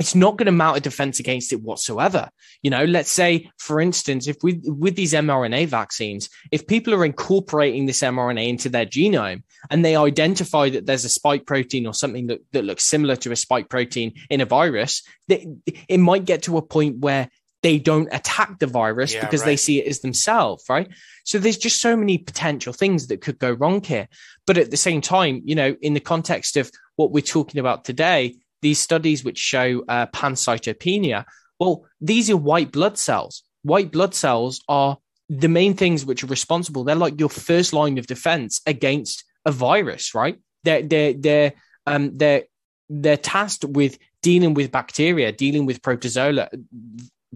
it's 0.00 0.14
not 0.14 0.38
going 0.38 0.46
to 0.46 0.52
mount 0.52 0.78
a 0.78 0.80
defense 0.80 1.20
against 1.20 1.52
it 1.52 1.60
whatsoever. 1.60 2.30
You 2.62 2.70
know, 2.70 2.84
let's 2.86 3.10
say, 3.10 3.50
for 3.58 3.82
instance, 3.82 4.26
if 4.26 4.38
we 4.42 4.58
with 4.64 4.96
these 4.96 5.12
mRNA 5.12 5.68
vaccines, 5.68 6.30
if 6.50 6.66
people 6.66 6.94
are 6.94 7.04
incorporating 7.04 7.84
this 7.84 8.00
mRNA 8.00 8.48
into 8.48 8.70
their 8.70 8.86
genome 8.86 9.42
and 9.68 9.84
they 9.84 9.96
identify 9.96 10.70
that 10.70 10.86
there's 10.86 11.04
a 11.04 11.10
spike 11.10 11.44
protein 11.44 11.86
or 11.86 11.92
something 11.92 12.28
that, 12.28 12.40
that 12.52 12.64
looks 12.64 12.88
similar 12.88 13.14
to 13.16 13.30
a 13.30 13.36
spike 13.36 13.68
protein 13.68 14.14
in 14.30 14.40
a 14.40 14.46
virus, 14.46 15.02
it 15.28 16.00
might 16.00 16.24
get 16.24 16.44
to 16.44 16.56
a 16.56 16.62
point 16.62 17.00
where 17.00 17.28
they 17.62 17.78
don't 17.78 18.08
attack 18.10 18.58
the 18.58 18.66
virus 18.66 19.12
yeah, 19.12 19.20
because 19.20 19.42
right. 19.42 19.48
they 19.48 19.56
see 19.56 19.80
it 19.80 19.86
as 19.86 20.00
themselves, 20.00 20.64
right? 20.70 20.88
So 21.24 21.38
there's 21.38 21.58
just 21.58 21.78
so 21.78 21.94
many 21.94 22.16
potential 22.16 22.72
things 22.72 23.08
that 23.08 23.20
could 23.20 23.38
go 23.38 23.52
wrong 23.52 23.84
here. 23.84 24.08
But 24.46 24.56
at 24.56 24.70
the 24.70 24.78
same 24.78 25.02
time, 25.02 25.42
you 25.44 25.54
know, 25.54 25.76
in 25.82 25.92
the 25.92 26.00
context 26.00 26.56
of 26.56 26.70
what 26.96 27.12
we're 27.12 27.20
talking 27.20 27.60
about 27.60 27.84
today, 27.84 28.36
these 28.62 28.78
studies 28.78 29.24
which 29.24 29.38
show 29.38 29.84
uh, 29.88 30.06
pancytopenia, 30.06 31.24
Well, 31.58 31.86
these 32.00 32.30
are 32.30 32.36
white 32.36 32.72
blood 32.72 32.98
cells. 32.98 33.42
White 33.62 33.92
blood 33.92 34.14
cells 34.14 34.60
are 34.68 34.98
the 35.28 35.48
main 35.48 35.74
things 35.74 36.04
which 36.04 36.24
are 36.24 36.28
responsible. 36.28 36.84
They're 36.84 36.96
like 36.96 37.20
your 37.20 37.28
first 37.28 37.72
line 37.72 37.98
of 37.98 38.06
defense 38.06 38.60
against 38.66 39.24
a 39.46 39.52
virus, 39.52 40.14
right? 40.14 40.38
They're 40.64 40.82
they're 40.82 41.12
they're 41.14 41.52
um 41.86 42.16
they're 42.16 42.44
they're 42.88 43.16
tasked 43.16 43.64
with 43.64 43.98
dealing 44.22 44.54
with 44.54 44.72
bacteria, 44.72 45.32
dealing 45.32 45.66
with 45.66 45.82
protozoa, 45.82 46.50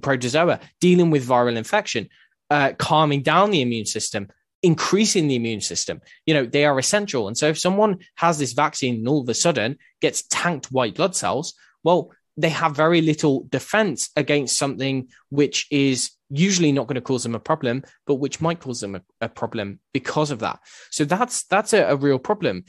protozoa, 0.02 0.60
dealing 0.80 1.10
with 1.10 1.26
viral 1.26 1.56
infection, 1.56 2.08
uh, 2.50 2.72
calming 2.78 3.22
down 3.22 3.50
the 3.50 3.62
immune 3.62 3.86
system, 3.86 4.28
increasing 4.64 5.28
the 5.28 5.36
immune 5.36 5.60
system. 5.60 6.00
You 6.24 6.34
know, 6.34 6.46
they 6.46 6.64
are 6.64 6.78
essential. 6.78 7.28
And 7.28 7.36
so 7.36 7.48
if 7.48 7.58
someone 7.58 7.98
has 8.16 8.38
this 8.38 8.54
vaccine 8.54 8.96
and 8.96 9.08
all 9.08 9.20
of 9.20 9.28
a 9.28 9.34
sudden 9.34 9.76
gets 10.00 10.22
tanked 10.22 10.72
white 10.72 10.94
blood 10.94 11.14
cells, 11.14 11.54
well, 11.84 12.10
they 12.36 12.48
have 12.48 12.74
very 12.74 13.02
little 13.02 13.46
defense 13.50 14.10
against 14.16 14.56
something 14.56 15.08
which 15.28 15.66
is 15.70 16.10
usually 16.30 16.72
not 16.72 16.86
going 16.86 16.96
to 16.96 17.00
cause 17.00 17.22
them 17.22 17.34
a 17.34 17.40
problem, 17.40 17.84
but 18.06 18.14
which 18.14 18.40
might 18.40 18.58
cause 18.58 18.80
them 18.80 18.96
a, 18.96 19.02
a 19.20 19.28
problem 19.28 19.78
because 19.92 20.30
of 20.30 20.40
that. 20.40 20.58
So 20.90 21.04
that's 21.04 21.44
that's 21.44 21.72
a, 21.74 21.84
a 21.84 21.96
real 21.96 22.18
problem. 22.18 22.64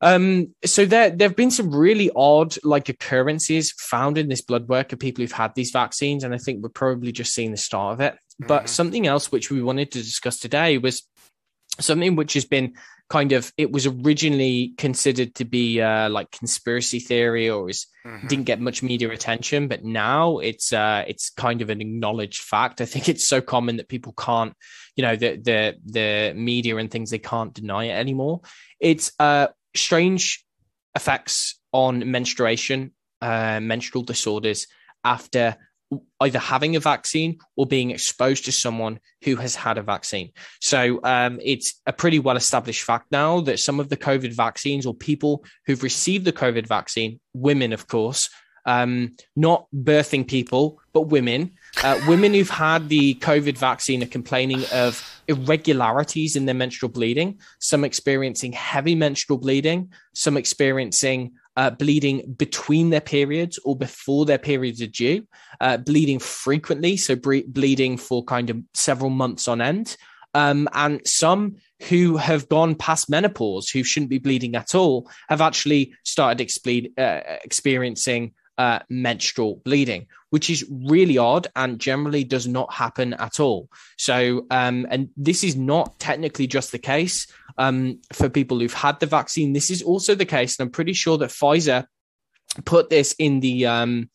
Um, 0.00 0.54
so 0.64 0.84
there 0.84 1.10
there 1.10 1.28
have 1.28 1.36
been 1.36 1.50
some 1.50 1.74
really 1.74 2.10
odd 2.14 2.54
like 2.62 2.90
occurrences 2.90 3.72
found 3.72 4.18
in 4.18 4.28
this 4.28 4.42
blood 4.42 4.68
work 4.68 4.92
of 4.92 4.98
people 4.98 5.22
who've 5.22 5.32
had 5.32 5.54
these 5.54 5.70
vaccines, 5.70 6.22
and 6.22 6.34
I 6.34 6.38
think 6.38 6.62
we're 6.62 6.68
probably 6.68 7.10
just 7.10 7.34
seeing 7.34 7.50
the 7.50 7.56
start 7.56 7.94
of 7.94 8.00
it. 8.00 8.12
Mm-hmm. 8.12 8.46
But 8.46 8.68
something 8.68 9.06
else 9.06 9.32
which 9.32 9.50
we 9.50 9.62
wanted 9.62 9.90
to 9.92 10.02
discuss 10.02 10.38
today 10.38 10.78
was 10.78 11.02
something 11.80 12.16
which 12.16 12.34
has 12.34 12.44
been 12.44 12.74
kind 13.10 13.32
of 13.32 13.52
it 13.56 13.70
was 13.70 13.86
originally 13.86 14.72
considered 14.78 15.34
to 15.34 15.44
be 15.44 15.80
uh, 15.80 16.08
like 16.08 16.30
conspiracy 16.30 16.98
theory 16.98 17.50
or 17.50 17.66
mm-hmm. 17.66 18.26
didn't 18.26 18.44
get 18.46 18.60
much 18.60 18.82
media 18.82 19.10
attention 19.10 19.68
but 19.68 19.84
now 19.84 20.38
it's 20.38 20.72
uh 20.72 21.04
it's 21.06 21.30
kind 21.30 21.60
of 21.60 21.68
an 21.68 21.80
acknowledged 21.80 22.42
fact 22.42 22.80
i 22.80 22.84
think 22.84 23.08
it's 23.08 23.26
so 23.26 23.40
common 23.40 23.76
that 23.76 23.88
people 23.88 24.14
can't 24.16 24.54
you 24.96 25.02
know 25.02 25.16
the 25.16 25.36
the 25.36 25.74
the 25.84 26.32
media 26.34 26.76
and 26.76 26.90
things 26.90 27.10
they 27.10 27.18
can't 27.18 27.52
deny 27.52 27.84
it 27.84 27.92
anymore 27.92 28.40
it's 28.80 29.12
uh 29.18 29.48
strange 29.76 30.44
effects 30.94 31.60
on 31.72 32.10
menstruation 32.10 32.92
uh 33.20 33.60
menstrual 33.60 34.02
disorders 34.02 34.66
after 35.04 35.56
either 36.20 36.38
having 36.38 36.76
a 36.76 36.80
vaccine 36.80 37.38
or 37.56 37.66
being 37.66 37.90
exposed 37.90 38.44
to 38.44 38.52
someone 38.52 38.98
who 39.22 39.36
has 39.36 39.54
had 39.54 39.78
a 39.78 39.82
vaccine. 39.82 40.30
So 40.60 41.00
um, 41.04 41.38
it's 41.42 41.80
a 41.86 41.92
pretty 41.92 42.18
well 42.18 42.36
established 42.36 42.82
fact 42.82 43.06
now 43.10 43.40
that 43.42 43.58
some 43.58 43.80
of 43.80 43.88
the 43.88 43.96
COVID 43.96 44.34
vaccines 44.34 44.86
or 44.86 44.94
people 44.94 45.44
who've 45.66 45.82
received 45.82 46.24
the 46.24 46.32
COVID 46.32 46.66
vaccine, 46.66 47.20
women, 47.32 47.72
of 47.72 47.86
course, 47.86 48.28
um, 48.66 49.14
not 49.36 49.66
birthing 49.74 50.26
people, 50.26 50.80
but 50.92 51.02
women, 51.02 51.52
uh, 51.82 52.00
women 52.08 52.32
who've 52.32 52.48
had 52.48 52.88
the 52.88 53.14
COVID 53.16 53.58
vaccine 53.58 54.02
are 54.02 54.06
complaining 54.06 54.64
of 54.72 55.22
irregularities 55.28 56.36
in 56.36 56.46
their 56.46 56.54
menstrual 56.54 56.90
bleeding, 56.90 57.38
some 57.58 57.84
experiencing 57.84 58.52
heavy 58.52 58.94
menstrual 58.94 59.38
bleeding, 59.38 59.92
some 60.14 60.36
experiencing 60.36 61.32
uh, 61.56 61.70
bleeding 61.70 62.34
between 62.36 62.90
their 62.90 63.00
periods 63.00 63.58
or 63.64 63.76
before 63.76 64.26
their 64.26 64.38
periods 64.38 64.82
are 64.82 64.86
due, 64.86 65.26
uh, 65.60 65.76
bleeding 65.76 66.18
frequently, 66.18 66.96
so 66.96 67.16
bleeding 67.16 67.96
for 67.96 68.24
kind 68.24 68.50
of 68.50 68.58
several 68.74 69.10
months 69.10 69.48
on 69.48 69.60
end, 69.60 69.96
um, 70.34 70.68
and 70.72 71.00
some 71.06 71.56
who 71.88 72.16
have 72.16 72.48
gone 72.48 72.74
past 72.74 73.08
menopause, 73.08 73.68
who 73.68 73.84
shouldn't 73.84 74.10
be 74.10 74.18
bleeding 74.18 74.56
at 74.56 74.74
all, 74.74 75.08
have 75.28 75.40
actually 75.40 75.94
started 76.02 76.40
exple- 76.40 76.90
uh, 76.98 77.20
experiencing 77.44 78.32
uh, 78.58 78.80
menstrual 78.88 79.60
bleeding, 79.64 80.06
which 80.30 80.50
is 80.50 80.64
really 80.70 81.18
odd 81.18 81.48
and 81.56 81.80
generally 81.80 82.24
does 82.24 82.46
not 82.46 82.72
happen 82.72 83.14
at 83.14 83.40
all. 83.40 83.68
So, 83.96 84.46
um, 84.50 84.86
and 84.90 85.10
this 85.16 85.44
is 85.44 85.56
not 85.56 85.98
technically 85.98 86.46
just 86.46 86.72
the 86.72 86.78
case 86.78 87.26
um, 87.58 88.00
for 88.12 88.28
people 88.28 88.58
who've 88.58 88.72
had 88.72 89.00
the 89.00 89.06
vaccine. 89.06 89.52
This 89.52 89.70
is 89.70 89.82
also 89.82 90.14
the 90.14 90.24
case, 90.24 90.58
and 90.58 90.66
I'm 90.66 90.72
pretty 90.72 90.92
sure 90.92 91.18
that 91.18 91.30
Pfizer 91.30 91.86
put 92.64 92.90
this 92.90 93.14
in 93.18 93.40
the 93.40 93.66
um, 93.66 94.10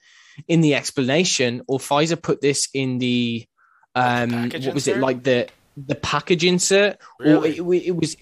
in 0.47 0.61
the 0.61 0.75
explanation, 0.75 1.61
or 1.67 1.79
Pfizer 1.79 2.21
put 2.21 2.41
this 2.41 2.69
in 2.73 2.99
the 2.99 3.45
um, 3.95 4.49
what 4.49 4.73
was 4.73 4.87
it 4.87 4.97
like 4.97 5.23
the 5.23 5.49
the 5.77 5.95
package 5.95 6.43
insert, 6.45 6.97
really? 7.19 7.59
or 7.59 7.73
it, 7.73 7.87
it 7.87 7.95
was. 7.95 8.15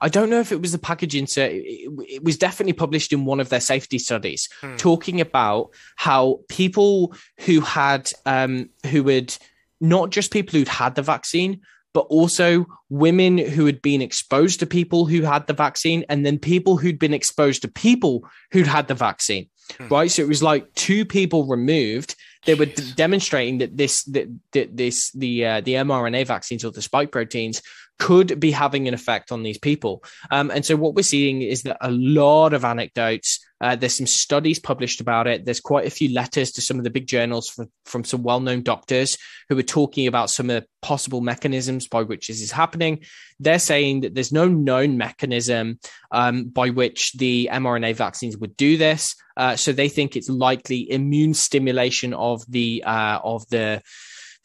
I 0.00 0.08
don't 0.08 0.30
know 0.30 0.40
if 0.40 0.52
it 0.52 0.60
was 0.60 0.72
the 0.72 0.78
package 0.78 1.14
insert. 1.14 1.52
It, 1.52 1.90
it, 2.08 2.24
was 2.24 2.36
definitely 2.36 2.72
published 2.72 3.12
in 3.12 3.24
one 3.24 3.40
of 3.40 3.48
their 3.48 3.60
safety 3.60 3.98
studies, 3.98 4.48
hmm. 4.60 4.76
talking 4.76 5.20
about 5.20 5.70
how 5.96 6.40
people 6.48 7.14
who 7.40 7.60
had 7.60 8.10
um, 8.26 8.70
who 8.86 9.08
had 9.08 9.36
not 9.80 10.10
just 10.10 10.32
people 10.32 10.58
who'd 10.58 10.68
had 10.68 10.94
the 10.94 11.02
vaccine, 11.02 11.60
but 11.94 12.06
also 12.10 12.66
women 12.90 13.38
who 13.38 13.66
had 13.66 13.82
been 13.82 14.02
exposed 14.02 14.60
to 14.60 14.66
people 14.66 15.06
who 15.06 15.22
had 15.22 15.46
the 15.46 15.52
vaccine 15.52 16.04
and 16.08 16.24
then 16.24 16.38
people 16.38 16.76
who'd 16.76 16.98
been 16.98 17.14
exposed 17.14 17.62
to 17.62 17.68
people 17.68 18.28
who'd 18.52 18.66
had 18.66 18.88
the 18.88 18.94
vaccine. 18.94 19.48
Hmm. 19.78 19.88
Right. 19.88 20.10
So 20.10 20.22
it 20.22 20.28
was 20.28 20.42
like 20.42 20.72
two 20.74 21.04
people 21.04 21.46
removed. 21.46 22.14
They 22.46 22.54
were 22.54 22.66
d- 22.66 22.92
demonstrating 22.94 23.58
that 23.58 23.76
this, 23.76 24.04
that, 24.04 24.28
that 24.52 24.76
this, 24.76 25.10
the, 25.12 25.44
uh, 25.44 25.60
the 25.60 25.74
mRNA 25.74 26.26
vaccines 26.26 26.64
or 26.64 26.70
the 26.70 26.82
spike 26.82 27.12
proteins 27.12 27.62
could 27.98 28.38
be 28.38 28.50
having 28.50 28.88
an 28.88 28.94
effect 28.94 29.32
on 29.32 29.42
these 29.42 29.58
people. 29.58 30.02
Um, 30.30 30.50
and 30.50 30.64
so 30.64 30.76
what 30.76 30.94
we're 30.94 31.02
seeing 31.02 31.42
is 31.42 31.62
that 31.62 31.78
a 31.80 31.90
lot 31.90 32.52
of 32.52 32.64
anecdotes 32.64 33.40
uh, 33.60 33.74
there's 33.74 33.96
some 33.96 34.06
studies 34.06 34.60
published 34.60 35.00
about 35.00 35.26
it. 35.26 35.44
There's 35.44 35.60
quite 35.60 35.86
a 35.86 35.90
few 35.90 36.12
letters 36.12 36.52
to 36.52 36.60
some 36.60 36.78
of 36.78 36.84
the 36.84 36.90
big 36.90 37.06
journals 37.06 37.48
from, 37.48 37.70
from 37.84 38.04
some 38.04 38.22
well 38.22 38.40
known 38.40 38.62
doctors 38.62 39.16
who 39.48 39.58
are 39.58 39.62
talking 39.62 40.06
about 40.06 40.30
some 40.30 40.48
of 40.48 40.62
the 40.62 40.68
possible 40.80 41.20
mechanisms 41.20 41.88
by 41.88 42.02
which 42.02 42.28
this 42.28 42.40
is 42.40 42.52
happening. 42.52 43.00
They're 43.40 43.58
saying 43.58 44.02
that 44.02 44.14
there's 44.14 44.32
no 44.32 44.46
known 44.46 44.96
mechanism 44.96 45.80
um, 46.12 46.44
by 46.44 46.70
which 46.70 47.14
the 47.14 47.48
mRNA 47.52 47.96
vaccines 47.96 48.36
would 48.36 48.56
do 48.56 48.76
this. 48.76 49.16
Uh, 49.36 49.56
so 49.56 49.72
they 49.72 49.88
think 49.88 50.14
it's 50.14 50.28
likely 50.28 50.90
immune 50.90 51.34
stimulation 51.34 52.14
of 52.14 52.44
the 52.48 52.84
uh, 52.84 53.18
of 53.22 53.48
the 53.48 53.82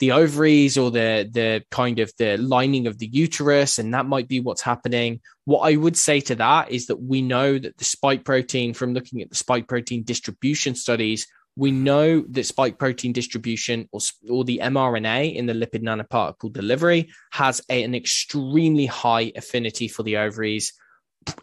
the 0.04 0.12
ovaries 0.12 0.78
or 0.78 0.92
the 0.92 1.30
the 1.32 1.64
kind 1.72 2.00
of 2.00 2.12
the 2.18 2.36
lining 2.36 2.88
of 2.88 2.98
the 2.98 3.08
uterus, 3.08 3.80
and 3.80 3.94
that 3.94 4.06
might 4.06 4.28
be 4.28 4.42
what's 4.42 4.62
happening. 4.62 5.22
What 5.46 5.62
I 5.62 5.78
would 5.78 5.96
say 5.96 6.20
to 6.22 6.36
that 6.36 6.72
is 6.72 6.88
that 6.88 7.02
we 7.02 7.22
know 7.22 7.58
that 7.58 7.78
the 7.78 7.86
spike 7.86 8.26
protein, 8.26 8.74
from 8.74 8.94
looking 8.94 9.22
at 9.22 9.30
the 9.30 9.36
spike 9.36 9.70
protein 9.70 10.04
distribution 10.04 10.76
studies, 10.76 11.28
we 11.56 11.72
know 11.72 12.26
that 12.32 12.46
spike 12.46 12.78
protein 12.78 13.14
distribution 13.14 13.88
or, 13.94 14.02
or 14.30 14.44
the 14.44 14.60
mRNA 14.62 15.36
in 15.36 15.46
the 15.46 15.54
lipid 15.54 15.84
nanoparticle 15.84 16.52
delivery 16.52 17.10
has 17.32 17.62
a, 17.70 17.84
an 17.84 17.96
extremely 17.96 18.86
high 18.86 19.32
affinity 19.38 19.88
for 19.88 20.04
the 20.04 20.18
ovaries 20.18 20.74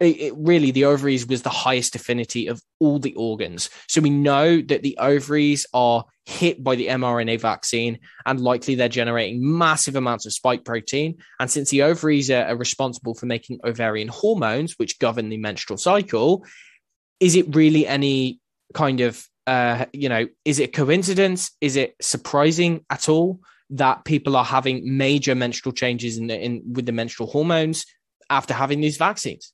it, 0.01 0.21
it 0.21 0.35
really 0.37 0.71
the 0.71 0.85
ovaries 0.85 1.27
was 1.27 1.43
the 1.43 1.51
highest 1.51 1.95
affinity 1.95 2.47
of 2.47 2.63
all 2.79 2.99
the 2.99 3.15
organs. 3.15 3.71
So 3.89 4.01
we 4.01 4.11
know 4.11 4.61
that 4.61 4.83
the 4.83 4.97
ovaries 4.99 5.67
are 5.73 6.05
hit 6.25 6.63
by 6.63 6.77
the 6.77 6.89
mRNA 6.89 7.41
vaccine 7.41 7.99
and 8.27 8.41
likely 8.41 8.75
they're 8.75 8.89
generating 8.89 9.41
massive 9.43 9.97
amounts 9.97 10.27
of 10.27 10.33
spike 10.33 10.65
protein. 10.65 11.19
And 11.39 11.51
since 11.51 11.71
the 11.71 11.83
ovaries 11.83 12.31
are, 12.31 12.45
are 12.45 12.57
responsible 12.57 13.15
for 13.15 13.27
making 13.27 13.61
ovarian 13.65 14.09
hormones, 14.09 14.79
which 14.79 14.99
govern 14.99 15.29
the 15.29 15.39
menstrual 15.39 15.79
cycle, 15.79 16.45
is 17.19 17.35
it 17.35 17.55
really 17.55 17.87
any 17.87 18.41
kind 18.75 19.01
of 19.01 19.27
uh, 19.47 19.87
you 19.93 20.09
know, 20.09 20.29
is 20.45 20.61
it 20.61 20.73
coincidence? 20.73 21.51
Is 21.61 21.75
it 21.75 21.97
surprising 22.01 22.85
at 22.89 23.09
all 23.09 23.41
that 23.71 24.05
people 24.05 24.37
are 24.37 24.45
having 24.45 24.97
major 24.97 25.35
menstrual 25.35 25.73
changes 25.73 26.19
in, 26.19 26.29
the, 26.29 26.39
in 26.39 26.63
with 26.73 26.87
the 26.87 26.93
menstrual 26.93 27.29
hormones 27.29 27.85
after 28.29 28.55
having 28.55 28.81
these 28.81 28.97
vaccines? 28.97 29.53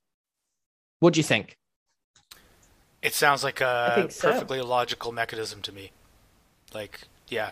What 1.01 1.15
do 1.15 1.21
you 1.21 1.25
think? 1.25 1.57
It 3.03 3.15
sounds 3.15 3.45
like 3.45 3.61
a 3.61 4.09
perfectly 4.21 4.61
logical 4.61 5.13
mechanism 5.13 5.63
to 5.63 5.73
me. 5.73 5.93
Like, 6.75 7.03
yeah. 7.29 7.51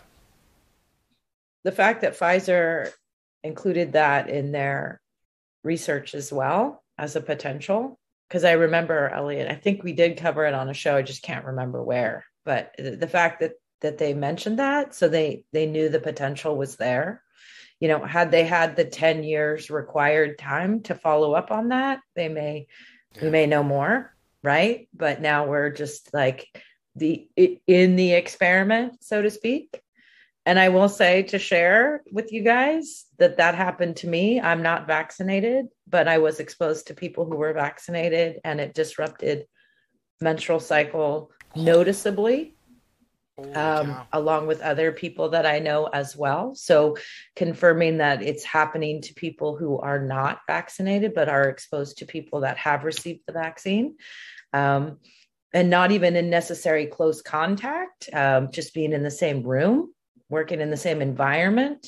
The 1.63 1.71
fact 1.71 2.01
that 2.01 2.17
Pfizer 2.17 2.91
included 3.43 3.93
that 3.93 4.29
in 4.29 4.51
their 4.51 4.99
research 5.63 6.13
as 6.13 6.31
well 6.31 6.83
as 6.97 7.15
a 7.15 7.21
potential, 7.21 7.97
because 8.27 8.43
I 8.43 8.53
remember 8.53 9.09
Elliot, 9.09 9.49
I 9.49 9.55
think 9.55 9.83
we 9.83 9.93
did 9.93 10.17
cover 10.17 10.45
it 10.45 10.53
on 10.53 10.69
a 10.69 10.73
show. 10.73 10.95
I 10.95 11.01
just 11.03 11.23
can't 11.23 11.45
remember 11.45 11.83
where. 11.83 12.25
But 12.43 12.75
the 12.77 13.07
fact 13.07 13.39
that 13.39 13.53
that 13.81 13.97
they 13.97 14.13
mentioned 14.13 14.59
that, 14.59 14.95
so 14.95 15.07
they 15.07 15.43
they 15.53 15.65
knew 15.65 15.89
the 15.89 15.99
potential 15.99 16.57
was 16.57 16.75
there. 16.75 17.21
You 17.79 17.87
know, 17.87 18.03
had 18.03 18.31
they 18.31 18.43
had 18.43 18.75
the 18.75 18.85
10 18.85 19.23
years 19.23 19.69
required 19.69 20.37
time 20.37 20.81
to 20.83 20.95
follow 20.95 21.33
up 21.33 21.51
on 21.51 21.69
that, 21.69 21.99
they 22.15 22.29
may 22.29 22.67
yeah. 23.15 23.23
we 23.23 23.29
may 23.29 23.45
know 23.45 23.63
more 23.63 24.15
right? 24.45 24.87
But 24.93 25.21
now 25.21 25.47
we're 25.47 25.71
just 25.71 26.13
like 26.13 26.47
the 26.95 27.27
in 27.35 27.95
the 27.97 28.13
experiment 28.13 29.03
so 29.03 29.21
to 29.21 29.29
speak. 29.29 29.81
And 30.47 30.59
i 30.59 30.69
will 30.69 30.87
say 30.87 31.23
to 31.23 31.39
share 31.39 32.03
with 32.11 32.31
you 32.31 32.43
guys 32.43 33.05
that 33.17 33.37
that 33.37 33.55
happened 33.55 33.97
to 33.97 34.07
me. 34.07 34.39
I'm 34.39 34.61
not 34.61 34.87
vaccinated 34.87 35.65
but 35.87 36.07
i 36.07 36.17
was 36.17 36.39
exposed 36.39 36.87
to 36.87 36.93
people 36.93 37.25
who 37.25 37.35
were 37.35 37.53
vaccinated 37.53 38.39
and 38.43 38.59
it 38.59 38.73
disrupted 38.73 39.45
menstrual 40.21 40.59
cycle 40.59 41.31
noticeably 41.55 42.54
um, 43.53 44.01
along 44.13 44.47
with 44.47 44.61
other 44.61 44.91
people 44.91 45.29
that 45.29 45.45
I 45.45 45.59
know 45.59 45.87
as 45.87 46.15
well. 46.15 46.55
So, 46.55 46.97
confirming 47.35 47.97
that 47.97 48.21
it's 48.21 48.43
happening 48.43 49.01
to 49.01 49.13
people 49.13 49.57
who 49.57 49.77
are 49.79 49.99
not 49.99 50.41
vaccinated 50.47 51.13
but 51.13 51.29
are 51.29 51.49
exposed 51.49 51.97
to 51.97 52.05
people 52.05 52.41
that 52.41 52.57
have 52.57 52.83
received 52.83 53.21
the 53.27 53.33
vaccine. 53.33 53.95
Um, 54.53 54.99
and 55.53 55.69
not 55.69 55.91
even 55.91 56.17
in 56.17 56.29
necessary 56.29 56.85
close 56.85 57.21
contact, 57.21 58.09
um, 58.11 58.51
just 58.51 58.73
being 58.73 58.91
in 58.91 59.03
the 59.03 59.11
same 59.11 59.41
room, 59.41 59.93
working 60.29 60.61
in 60.61 60.71
the 60.71 60.77
same 60.77 61.01
environment. 61.01 61.87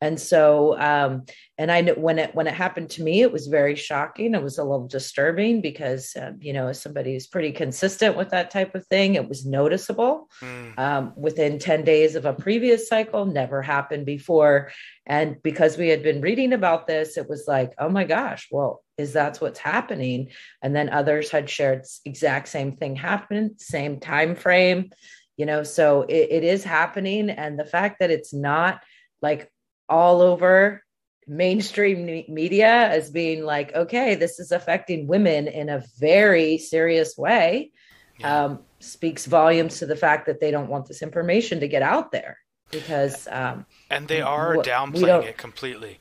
And 0.00 0.20
so, 0.20 0.78
um, 0.78 1.24
and 1.56 1.72
I 1.72 1.80
know 1.80 1.94
when 1.94 2.18
it 2.18 2.34
when 2.34 2.46
it 2.46 2.52
happened 2.52 2.90
to 2.90 3.02
me, 3.02 3.22
it 3.22 3.32
was 3.32 3.46
very 3.46 3.74
shocking. 3.74 4.34
It 4.34 4.42
was 4.42 4.58
a 4.58 4.62
little 4.62 4.86
disturbing 4.86 5.62
because 5.62 6.14
uh, 6.14 6.32
you 6.38 6.52
know, 6.52 6.68
as 6.68 6.82
somebody 6.82 7.14
who's 7.14 7.26
pretty 7.26 7.52
consistent 7.52 8.14
with 8.14 8.28
that 8.30 8.50
type 8.50 8.74
of 8.74 8.86
thing, 8.88 9.14
it 9.14 9.26
was 9.26 9.46
noticeable. 9.46 10.28
Mm. 10.42 10.78
Um, 10.78 11.12
within 11.16 11.58
ten 11.58 11.82
days 11.82 12.14
of 12.14 12.26
a 12.26 12.34
previous 12.34 12.88
cycle, 12.88 13.24
never 13.24 13.62
happened 13.62 14.04
before. 14.04 14.70
And 15.06 15.42
because 15.42 15.78
we 15.78 15.88
had 15.88 16.02
been 16.02 16.20
reading 16.20 16.52
about 16.52 16.86
this, 16.86 17.16
it 17.16 17.28
was 17.28 17.44
like, 17.48 17.72
oh 17.78 17.88
my 17.88 18.04
gosh, 18.04 18.48
well, 18.50 18.82
is 18.98 19.14
that's 19.14 19.40
what's 19.40 19.58
happening? 19.58 20.28
And 20.60 20.76
then 20.76 20.90
others 20.90 21.30
had 21.30 21.48
shared 21.48 21.84
exact 22.04 22.48
same 22.48 22.72
thing 22.72 22.96
happened, 22.96 23.52
same 23.60 23.98
time 23.98 24.34
frame. 24.34 24.90
You 25.36 25.46
know, 25.46 25.62
so 25.62 26.02
it, 26.02 26.28
it 26.30 26.44
is 26.44 26.64
happening, 26.64 27.30
and 27.30 27.58
the 27.58 27.64
fact 27.64 28.00
that 28.00 28.10
it's 28.10 28.32
not 28.32 28.80
like 29.20 29.50
all 29.88 30.20
over 30.20 30.82
mainstream 31.26 32.24
media 32.28 32.88
as 32.88 33.10
being 33.10 33.44
like, 33.44 33.74
okay, 33.74 34.14
this 34.14 34.38
is 34.38 34.52
affecting 34.52 35.06
women 35.06 35.48
in 35.48 35.68
a 35.68 35.82
very 35.98 36.58
serious 36.58 37.16
way, 37.16 37.72
yeah. 38.18 38.44
um, 38.44 38.60
speaks 38.80 39.26
volumes 39.26 39.78
to 39.78 39.86
the 39.86 39.96
fact 39.96 40.26
that 40.26 40.40
they 40.40 40.50
don't 40.50 40.68
want 40.68 40.86
this 40.86 41.02
information 41.02 41.60
to 41.60 41.68
get 41.68 41.82
out 41.82 42.12
there 42.12 42.38
because. 42.70 43.26
Um, 43.30 43.66
and 43.90 44.06
they 44.08 44.20
are 44.20 44.56
w- 44.56 44.70
downplaying 44.70 45.24
it 45.24 45.36
completely. 45.36 45.98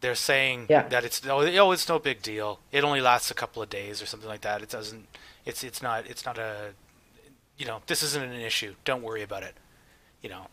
They're 0.00 0.14
saying 0.14 0.66
yeah. 0.68 0.88
that 0.88 1.04
it's 1.04 1.26
oh, 1.26 1.40
oh 1.40 1.72
it's 1.72 1.88
no 1.88 1.98
big 1.98 2.20
deal. 2.20 2.60
It 2.72 2.84
only 2.84 3.00
lasts 3.00 3.30
a 3.30 3.34
couple 3.34 3.62
of 3.62 3.70
days 3.70 4.02
or 4.02 4.06
something 4.06 4.28
like 4.28 4.42
that. 4.42 4.60
It 4.60 4.68
doesn't. 4.68 5.06
It's 5.46 5.64
it's 5.64 5.80
not 5.80 6.06
it's 6.06 6.26
not 6.26 6.36
a 6.36 6.72
you 7.58 7.66
know 7.66 7.80
this 7.86 8.02
isn't 8.02 8.22
an 8.22 8.40
issue. 8.40 8.74
Don't 8.84 9.02
worry 9.02 9.22
about 9.22 9.42
it. 9.42 9.54
You 10.22 10.30
know, 10.30 10.46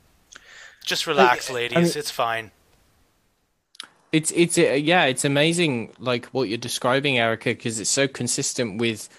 just 0.84 1.08
relax, 1.08 1.50
ladies. 1.50 1.78
I 1.78 1.82
mean, 1.82 1.92
it's 1.96 2.12
fine. 2.12 2.52
It's 4.12 4.32
it's 4.32 4.58
uh, 4.58 4.62
yeah, 4.62 5.06
it's 5.06 5.26
amazing 5.26 5.94
like 6.00 6.26
what 6.28 6.50
you're 6.50 6.58
describing, 6.58 7.18
Erica, 7.18 7.50
because 7.50 7.80
it's 7.80 7.90
so 7.90 8.08
consistent 8.08 8.80
with 8.80 9.10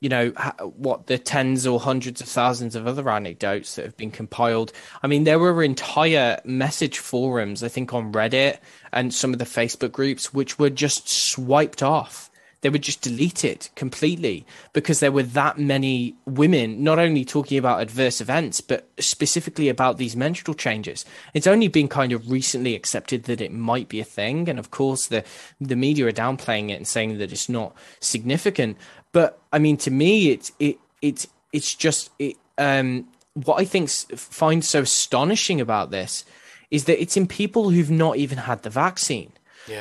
you 0.00 0.08
know 0.08 0.30
what 0.76 1.06
the 1.06 1.18
tens 1.18 1.66
or 1.66 1.80
hundreds 1.80 2.20
of 2.20 2.28
thousands 2.28 2.76
of 2.76 2.86
other 2.86 3.08
anecdotes 3.10 3.74
that 3.74 3.84
have 3.84 3.96
been 3.96 4.10
compiled 4.10 4.72
i 5.02 5.06
mean 5.06 5.24
there 5.24 5.38
were 5.38 5.62
entire 5.62 6.40
message 6.44 6.98
forums 6.98 7.64
i 7.64 7.68
think 7.68 7.92
on 7.92 8.12
reddit 8.12 8.58
and 8.92 9.12
some 9.12 9.32
of 9.32 9.38
the 9.38 9.44
facebook 9.44 9.90
groups 9.90 10.32
which 10.32 10.58
were 10.58 10.70
just 10.70 11.08
swiped 11.08 11.82
off 11.82 12.30
they 12.60 12.70
would 12.70 12.82
just 12.82 13.02
delete 13.02 13.44
it 13.44 13.70
completely 13.76 14.44
because 14.72 15.00
there 15.00 15.12
were 15.12 15.22
that 15.22 15.58
many 15.58 16.14
women 16.26 16.82
not 16.82 16.98
only 16.98 17.24
talking 17.24 17.58
about 17.58 17.80
adverse 17.80 18.20
events 18.20 18.60
but 18.60 18.88
specifically 18.98 19.68
about 19.68 19.96
these 19.96 20.16
menstrual 20.16 20.54
changes. 20.54 21.04
It's 21.34 21.46
only 21.46 21.68
been 21.68 21.88
kind 21.88 22.12
of 22.12 22.30
recently 22.30 22.74
accepted 22.74 23.24
that 23.24 23.40
it 23.40 23.52
might 23.52 23.88
be 23.88 24.00
a 24.00 24.04
thing 24.04 24.48
and 24.48 24.58
of 24.58 24.70
course 24.70 25.06
the 25.06 25.24
the 25.60 25.76
media 25.76 26.06
are 26.06 26.12
downplaying 26.12 26.70
it 26.70 26.74
and 26.74 26.88
saying 26.88 27.18
that 27.18 27.32
it's 27.32 27.48
not 27.48 27.74
significant. 28.00 28.76
But 29.12 29.40
i 29.52 29.58
mean 29.58 29.76
to 29.78 29.90
me 29.90 30.30
it's 30.30 30.52
it 30.58 30.78
it's 31.00 31.26
it's 31.52 31.74
just 31.74 32.10
it 32.18 32.36
um 32.58 33.08
what 33.34 33.60
i 33.60 33.64
think 33.64 33.88
find 33.88 34.64
so 34.64 34.80
astonishing 34.80 35.60
about 35.60 35.90
this 35.90 36.24
is 36.70 36.84
that 36.84 37.00
it's 37.00 37.16
in 37.16 37.26
people 37.26 37.70
who've 37.70 37.90
not 37.90 38.16
even 38.16 38.38
had 38.38 38.62
the 38.62 38.70
vaccine 38.70 39.32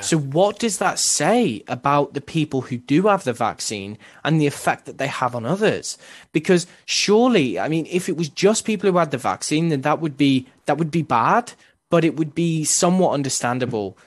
so, 0.02 0.18
what 0.18 0.60
does 0.60 0.78
that 0.78 1.00
say 1.00 1.64
about 1.68 2.14
the 2.14 2.22
people 2.22 2.62
who 2.62 2.78
do 2.78 3.08
have 3.08 3.24
the 3.24 3.34
vaccine 3.34 3.98
and 4.24 4.40
the 4.40 4.48
effect 4.48 4.86
that 4.86 4.98
they 4.98 5.08
have 5.08 5.36
on 5.36 5.46
others? 5.46 5.98
Because 6.32 6.68
surely, 6.86 7.60
I 7.60 7.68
mean, 7.68 7.88
if 7.90 8.10
it 8.10 8.18
was 8.18 8.30
just 8.30 8.66
people 8.66 8.92
who 8.92 8.98
had 8.98 9.12
the 9.12 9.18
vaccine, 9.18 9.70
then 9.70 9.82
that 9.82 10.00
would 10.02 10.18
be 10.18 10.48
that 10.66 10.78
would 10.78 10.92
be 10.92 11.02
bad, 11.02 11.54
but 11.90 12.04
it 12.04 12.16
would 12.16 12.36
be 12.36 12.64
somewhat 12.64 13.14
understandable, 13.14 13.98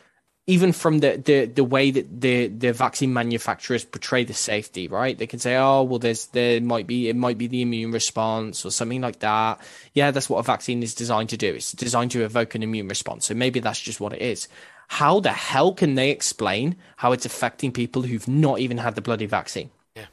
even 0.47 0.73
from 0.73 0.99
the 0.99 1.17
the, 1.17 1.45
the 1.47 1.65
way 1.65 1.91
that 1.91 2.21
the 2.21 2.49
the 2.49 2.73
vaccine 2.73 3.13
manufacturers 3.13 3.85
portray 3.85 4.25
the 4.25 4.35
safety. 4.35 4.89
Right? 4.89 5.17
They 5.17 5.27
can 5.27 5.39
say, 5.39 5.57
oh, 5.57 5.83
well, 5.83 5.99
there's 5.99 6.27
there 6.27 6.61
might 6.61 6.87
be 6.87 7.09
it 7.09 7.17
might 7.17 7.39
be 7.39 7.47
the 7.47 7.63
immune 7.63 7.93
response 7.93 8.65
or 8.65 8.71
something 8.71 9.01
like 9.01 9.21
that. 9.21 9.61
Yeah, 9.95 10.11
that's 10.11 10.29
what 10.29 10.39
a 10.39 10.43
vaccine 10.43 10.83
is 10.83 10.95
designed 10.95 11.29
to 11.31 11.37
do. 11.37 11.55
It's 11.55 11.73
designed 11.73 12.11
to 12.13 12.25
evoke 12.25 12.55
an 12.55 12.63
immune 12.63 12.89
response. 12.89 13.27
So 13.27 13.35
maybe 13.35 13.61
that's 13.61 13.81
just 13.81 14.01
what 14.01 14.13
it 14.13 14.23
is. 14.23 14.49
How 14.89 15.21
the 15.21 15.33
hell 15.33 15.73
can 15.73 15.95
they 15.95 16.11
explain 16.11 16.75
how 16.97 17.13
it's 17.13 17.25
affecting 17.25 17.71
people 17.71 18.03
who've 18.03 18.27
not 18.27 18.59
even 18.59 18.79
had 18.79 18.97
the 18.97 19.01
bloody 19.01 19.27
vaccine? 19.27 19.71
Yeah. 19.95 20.07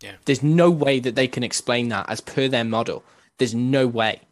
Yeah. 0.00 0.12
There's 0.24 0.42
no 0.42 0.70
way 0.70 1.00
that 1.00 1.16
they 1.16 1.28
can 1.28 1.42
explain 1.42 1.88
that 1.90 2.08
as 2.08 2.22
per 2.22 2.48
their 2.48 2.64
model. 2.64 3.04
There's 3.36 3.54
no 3.54 3.86
way. 3.86 4.22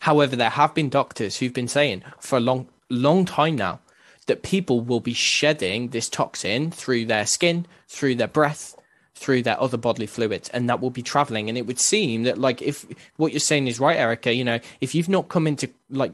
However, 0.00 0.36
there 0.36 0.48
have 0.48 0.74
been 0.74 0.88
doctors 0.88 1.36
who've 1.36 1.52
been 1.52 1.68
saying 1.68 2.02
for 2.18 2.38
a 2.38 2.40
long, 2.40 2.68
long 2.88 3.26
time 3.26 3.56
now 3.56 3.80
that 4.26 4.42
people 4.42 4.80
will 4.80 5.00
be 5.00 5.14
shedding 5.14 5.88
this 5.88 6.08
toxin 6.08 6.70
through 6.70 7.06
their 7.06 7.26
skin, 7.26 7.66
through 7.88 8.14
their 8.16 8.28
breath, 8.28 8.76
through 9.14 9.42
their 9.42 9.60
other 9.60 9.76
bodily 9.76 10.06
fluids, 10.06 10.48
and 10.50 10.68
that 10.68 10.80
will 10.80 10.90
be 10.90 11.02
traveling. 11.02 11.48
And 11.48 11.56
it 11.56 11.66
would 11.66 11.78
seem 11.78 12.24
that, 12.24 12.38
like, 12.38 12.60
if 12.62 12.86
what 13.16 13.32
you're 13.32 13.40
saying 13.40 13.68
is 13.68 13.80
right, 13.80 13.96
Erica, 13.96 14.34
you 14.34 14.44
know, 14.44 14.60
if 14.80 14.94
you've 14.94 15.08
not 15.08 15.28
come 15.28 15.46
into 15.46 15.70
like 15.90 16.12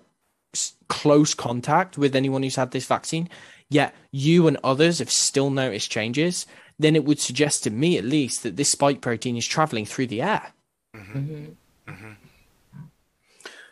close 0.88 1.34
contact 1.34 1.96
with 1.96 2.16
anyone 2.16 2.42
who's 2.42 2.56
had 2.56 2.72
this 2.72 2.86
vaccine, 2.86 3.28
yet 3.68 3.94
you 4.10 4.46
and 4.48 4.58
others 4.62 4.98
have 4.98 5.10
still 5.10 5.50
noticed 5.50 5.90
changes, 5.90 6.46
then 6.78 6.96
it 6.96 7.04
would 7.04 7.20
suggest 7.20 7.64
to 7.64 7.70
me 7.70 7.96
at 7.96 8.04
least 8.04 8.42
that 8.42 8.56
this 8.56 8.70
spike 8.70 9.00
protein 9.00 9.36
is 9.36 9.46
traveling 9.46 9.86
through 9.86 10.08
the 10.08 10.22
air. 10.22 10.52
Mm-hmm. 10.94 11.18
Mm-hmm. 11.18 11.92
mm-hmm. 11.92 12.12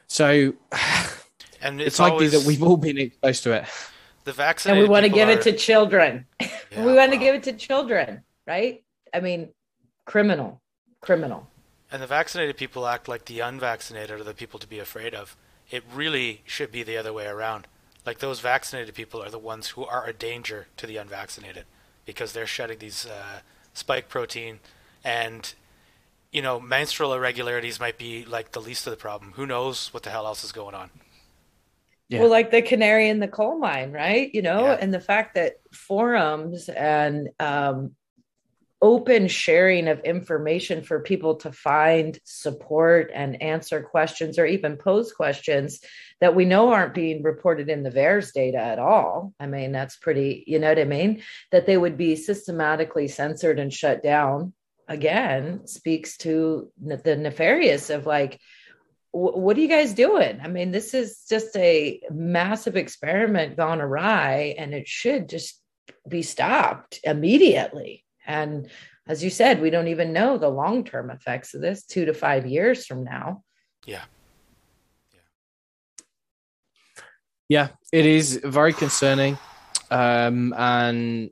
So, 0.07 0.55
and 1.63 1.81
it's, 1.81 1.89
it's 1.89 1.99
likely 1.99 2.27
always, 2.27 2.33
that 2.33 2.47
we've 2.47 2.63
all 2.63 2.77
been 2.77 2.99
exposed 2.99 3.43
to 3.45 3.53
it. 3.53 3.65
The 4.29 4.35
vaccine, 4.35 4.73
and 4.73 4.83
we 4.83 4.87
want 4.87 5.05
to 5.05 5.09
give 5.09 5.31
are... 5.31 5.33
it 5.33 5.43
to 5.43 5.53
children. 5.53 6.27
Yeah, 6.71 6.85
we 6.85 6.93
want 6.93 7.13
wow. 7.13 7.15
to 7.15 7.17
give 7.17 7.35
it 7.35 7.43
to 7.45 7.55
children, 7.55 8.23
right? 8.47 8.85
I 9.15 9.21
mean, 9.21 9.49
criminal, 10.05 10.61
criminal. 11.01 11.49
And 11.91 12.03
the 12.03 12.07
vaccinated 12.07 12.59
people 12.59 12.87
act 12.87 13.09
like 13.09 13.25
the 13.25 13.41
unvaccinated 13.41 14.21
are 14.21 14.23
the 14.23 14.35
people 14.35 14.61
to 14.61 14.67
be 14.67 14.79
afraid 14.79 15.15
of 15.15 15.35
it 15.71 15.83
really 15.91 16.43
should 16.45 16.71
be 16.71 16.83
the 16.83 16.99
other 16.99 17.11
way 17.11 17.27
around. 17.27 17.69
Like 18.05 18.19
those 18.19 18.41
vaccinated 18.41 18.95
people 18.95 19.23
are 19.23 19.31
the 19.31 19.39
ones 19.39 19.69
who 19.69 19.87
are 19.87 20.07
a 20.07 20.13
danger 20.13 20.67
to 20.77 20.87
the 20.87 20.99
unvaccinated 20.99 21.65
because 22.05 22.35
they're 22.35 22.47
shedding 22.47 22.81
these 22.81 23.07
uh, 23.07 23.41
spike 23.73 24.11
protein 24.11 24.61
and 25.03 25.55
you 26.31 26.43
know 26.43 26.61
menstrual 26.61 27.15
irregularities 27.15 27.81
might 27.81 27.97
be 27.97 28.27
like 28.27 28.53
the 28.53 28.61
least 28.61 28.87
of 28.87 28.91
the 28.91 28.99
problem. 28.99 29.33
Who 29.37 29.47
knows 29.47 29.93
what 29.95 30.03
the 30.03 30.11
hell 30.11 30.27
else 30.27 30.45
is 30.45 30.53
going 30.53 30.75
on? 30.75 30.91
Yeah. 32.09 32.21
Well, 32.21 32.31
like 32.31 32.51
the 32.51 32.63
canary 32.63 33.09
in 33.09 33.21
the 33.21 33.29
coal 33.29 33.59
mine, 33.59 33.93
right? 33.93 34.31
You 34.33 34.43
know, 34.43 34.65
yeah. 34.67 34.79
and 34.81 34.95
the 34.95 35.01
fact 35.01 35.35
that 35.35 35.57
forums 35.73 36.71
and 36.71 37.29
um, 37.39 37.95
open 38.81 39.29
sharing 39.29 39.89
of 39.89 40.01
information 40.01 40.83
for 40.83 41.01
people 41.01 41.35
to 41.37 41.53
find 41.53 42.19
support 42.25 43.11
and 43.13 43.43
answer 43.43 43.83
questions 43.83 44.39
or 44.39 44.47
even 44.47 44.77
pose 44.77 45.13
questions 45.13 45.81
that 46.21 46.35
we 46.35 46.45
know 46.45 46.71
aren't 46.71 46.95
being 46.95 47.23
reported 47.23 47.69
in 47.69 47.83
the 47.83 47.91
VAERS 47.91 48.33
data 48.33 48.59
at 48.59 48.79
all. 48.79 49.35
I 49.39 49.47
mean, 49.47 49.73
that's 49.73 49.97
pretty, 49.97 50.45
you 50.47 50.59
know 50.59 50.69
what 50.69 50.79
I 50.79 50.85
mean? 50.85 51.23
That 51.51 51.67
they 51.67 51.77
would 51.77 51.97
be 51.97 52.17
systematically 52.17 53.09
censored 53.09 53.59
and 53.59 53.73
shut 53.73 54.03
down 54.03 54.53
again 54.87 55.67
speaks 55.67 56.17
to 56.17 56.71
the 56.81 57.17
nefarious 57.17 57.91
of 57.91 58.07
like, 58.07 58.41
what 59.13 59.57
are 59.57 59.61
you 59.61 59.69
guys 59.69 59.95
doing? 59.95 60.41
I 60.43 60.49
mean, 60.49 60.71
this 60.71 60.95
is 60.95 61.25
just 61.29 61.57
a 61.57 62.01
massive 62.11 62.77
experiment 62.77 63.57
gone 63.57 63.81
awry, 63.81 64.55
and 64.59 64.75
it 64.75 64.87
should 64.87 65.29
just 65.29 65.61
be 66.07 66.23
stopped 66.23 67.01
immediately. 67.05 68.05
And 68.27 68.69
as 69.07 69.25
you 69.25 69.31
said, 69.31 69.61
we 69.61 69.71
don't 69.71 69.89
even 69.89 70.13
know 70.13 70.37
the 70.37 70.51
long 70.51 70.85
term 70.85 71.11
effects 71.11 71.55
of 71.55 71.63
this 71.63 71.85
two 71.85 72.05
to 72.05 72.15
five 72.15 72.47
years 72.47 72.85
from 72.85 73.05
now. 73.05 73.43
Yeah. 73.87 74.03
Yeah, 77.49 77.69
it 77.93 78.05
is 78.05 78.41
very 78.45 78.75
concerning. 78.75 79.39
Um, 79.91 80.53
and 80.55 81.31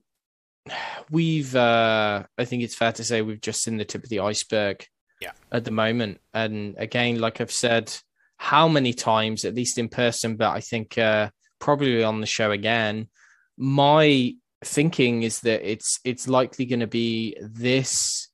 we've, 1.10 1.54
uh, 1.54 2.22
I 2.38 2.44
think 2.46 2.62
it's 2.62 2.74
fair 2.74 2.92
to 2.92 3.04
say, 3.04 3.20
we've 3.20 3.40
just 3.40 3.62
seen 3.62 3.76
the 3.76 3.84
tip 3.84 4.02
of 4.02 4.08
the 4.08 4.20
iceberg 4.20 4.86
yeah. 5.20 5.32
at 5.52 5.64
the 5.64 5.70
moment. 5.70 6.20
And 6.34 6.74
again, 6.78 7.20
like 7.20 7.40
I've 7.40 7.52
said, 7.52 7.94
how 8.36 8.68
many 8.68 8.92
times, 8.92 9.44
at 9.44 9.54
least 9.54 9.78
in 9.78 9.88
person, 9.88 10.36
but 10.36 10.50
I 10.50 10.60
think 10.60 10.98
uh, 10.98 11.30
probably 11.58 12.02
on 12.02 12.20
the 12.20 12.26
show 12.26 12.50
again, 12.50 13.08
my 13.56 14.34
thinking 14.64 15.22
is 15.22 15.40
that 15.40 15.68
it's 15.68 16.00
it's 16.04 16.28
likely 16.28 16.66
going 16.66 16.80
to 16.80 16.86
be 16.86 17.36
this 17.40 18.28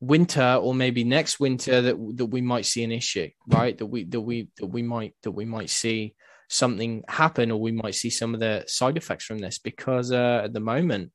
winter 0.00 0.58
or 0.60 0.74
maybe 0.74 1.04
next 1.04 1.40
winter 1.40 1.82
that 1.82 1.96
that 2.16 2.26
we 2.26 2.40
might 2.40 2.66
see 2.66 2.84
an 2.84 2.92
issue, 2.92 3.30
right? 3.48 3.76
That 3.78 3.86
we 3.86 4.04
that 4.04 4.20
we 4.20 4.48
that 4.58 4.66
we 4.66 4.82
might 4.82 5.14
that 5.22 5.32
we 5.32 5.44
might 5.44 5.70
see 5.70 6.14
something 6.50 7.04
happen 7.08 7.50
or 7.50 7.60
we 7.60 7.72
might 7.72 7.94
see 7.94 8.10
some 8.10 8.34
of 8.34 8.40
the 8.40 8.64
side 8.66 8.96
effects 8.96 9.24
from 9.24 9.38
this 9.38 9.58
because 9.58 10.10
uh, 10.12 10.42
at 10.44 10.52
the 10.52 10.60
moment 10.60 11.12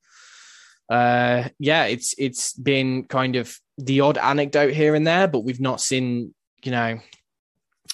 uh 0.88 1.48
yeah 1.58 1.84
it's 1.84 2.14
it's 2.16 2.52
been 2.54 3.02
kind 3.04 3.34
of 3.34 3.58
the 3.78 4.00
odd 4.00 4.18
anecdote 4.18 4.72
here 4.72 4.94
and 4.94 5.06
there 5.06 5.28
but 5.28 5.40
we've 5.40 5.60
not 5.60 5.80
seen 5.80 6.34
you 6.62 6.72
know 6.72 6.98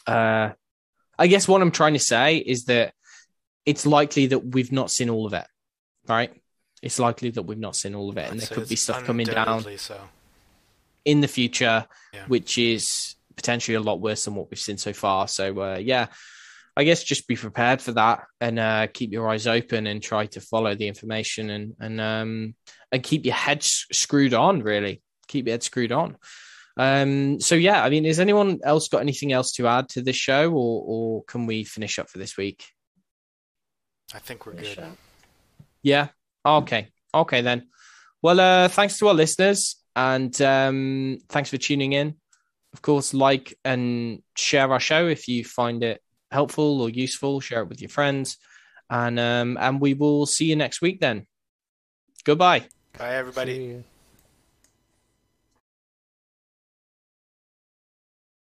uh 0.07 0.51
i 1.19 1.27
guess 1.27 1.49
what 1.49 1.61
i'm 1.61 1.71
trying 1.71 1.93
to 1.93 1.99
say 1.99 2.37
is 2.37 2.67
that 2.67 2.93
it's 3.67 3.87
likely 3.87 4.27
that 4.27 4.39
we've 4.39 4.73
not 4.73 4.91
seen 4.91 5.11
all 5.11 5.27
of 5.27 5.33
it 5.33 5.47
right 6.09 6.33
it's 6.83 6.99
likely 6.99 7.31
that 7.31 7.43
we've 7.43 7.59
not 7.59 7.77
seen 7.77 7.95
all 7.95 8.09
of 8.11 8.17
it 8.17 8.31
and 8.31 8.41
there 8.41 8.49
could 8.49 8.69
be 8.69 8.77
stuff 8.77 9.05
coming 9.05 9.27
down 9.27 9.65
so. 9.77 9.99
in 11.05 11.21
the 11.21 11.29
future 11.29 11.87
Yeah. 12.13 12.25
which 12.29 12.59
is 12.59 13.17
potentially 13.37 13.77
a 13.77 13.81
lot 13.81 14.01
worse 14.01 14.25
than 14.25 14.35
what 14.35 14.51
we've 14.51 14.59
seen 14.59 14.79
so 14.79 14.93
far 14.93 15.27
so 15.29 15.61
uh 15.61 15.79
yeah 15.79 16.07
I 16.77 16.85
guess 16.85 17.03
just 17.03 17.29
be 17.29 17.37
prepared 17.37 17.83
for 17.83 17.93
that 17.93 18.25
and 18.41 18.59
uh, 18.59 18.87
keep 18.93 19.13
your 19.13 19.29
eyes 19.29 19.47
open 19.47 19.87
and 19.87 20.03
try 20.03 20.27
to 20.27 20.41
follow 20.41 20.75
the 20.75 20.89
information 20.89 21.51
and 21.51 21.75
and 21.79 22.01
um, 22.01 22.55
and 22.91 23.03
keep 23.03 23.27
your 23.27 23.35
head 23.35 23.63
screwed 23.63 24.33
on. 24.33 24.63
Really, 24.63 25.03
keep 25.33 25.47
your 25.47 25.55
head 25.55 25.63
screwed 25.63 25.93
on. 25.93 26.17
Um, 26.77 27.41
so 27.41 27.55
yeah, 27.55 27.83
I 27.83 27.91
mean, 27.91 28.05
has 28.05 28.21
anyone 28.21 28.61
else 28.65 28.89
got 28.89 29.03
anything 29.03 29.33
else 29.33 29.53
to 29.53 29.67
add 29.67 29.89
to 29.91 30.03
this 30.03 30.17
show, 30.17 30.51
or 30.53 30.83
or 30.87 31.25
can 31.25 31.47
we 31.47 31.65
finish 31.65 31.99
up 31.99 32.09
for 32.09 32.19
this 32.19 32.37
week? 32.37 32.65
I 34.15 34.19
think 34.19 34.47
we're 34.47 34.55
Finish 34.55 34.77
good. 34.77 34.85
up. 34.85 34.97
Yeah. 35.83 36.09
Okay. 36.45 36.89
Okay 37.15 37.41
then. 37.43 37.69
Well, 38.23 38.41
uh, 38.41 38.69
thanks 38.69 38.99
to 38.99 39.09
our 39.09 39.15
listeners 39.15 39.77
and 39.95 40.41
um, 40.43 41.19
thanks 41.29 41.51
for 41.51 41.57
tuning 41.57 41.93
in. 41.93 42.15
Of 42.73 42.81
course, 42.81 43.13
like 43.13 43.55
and 43.65 44.23
share 44.37 44.73
our 44.73 44.81
show 44.81 45.07
if 45.09 45.29
you 45.29 45.45
find 45.45 45.83
it 45.85 46.01
helpful 46.31 46.81
or 46.81 46.89
useful. 46.89 47.41
Share 47.41 47.63
it 47.63 47.69
with 47.69 47.83
your 47.83 47.91
friends, 47.91 48.39
and 48.89 49.21
um, 49.21 49.59
and 49.61 49.81
we 49.81 49.93
will 49.93 50.25
see 50.25 50.47
you 50.47 50.57
next 50.57 50.81
week. 50.81 51.01
Then, 51.01 51.27
goodbye. 52.25 52.67
Bye, 52.97 53.17
everybody. 53.17 53.55
See 53.57 53.73
ya. 53.73 53.79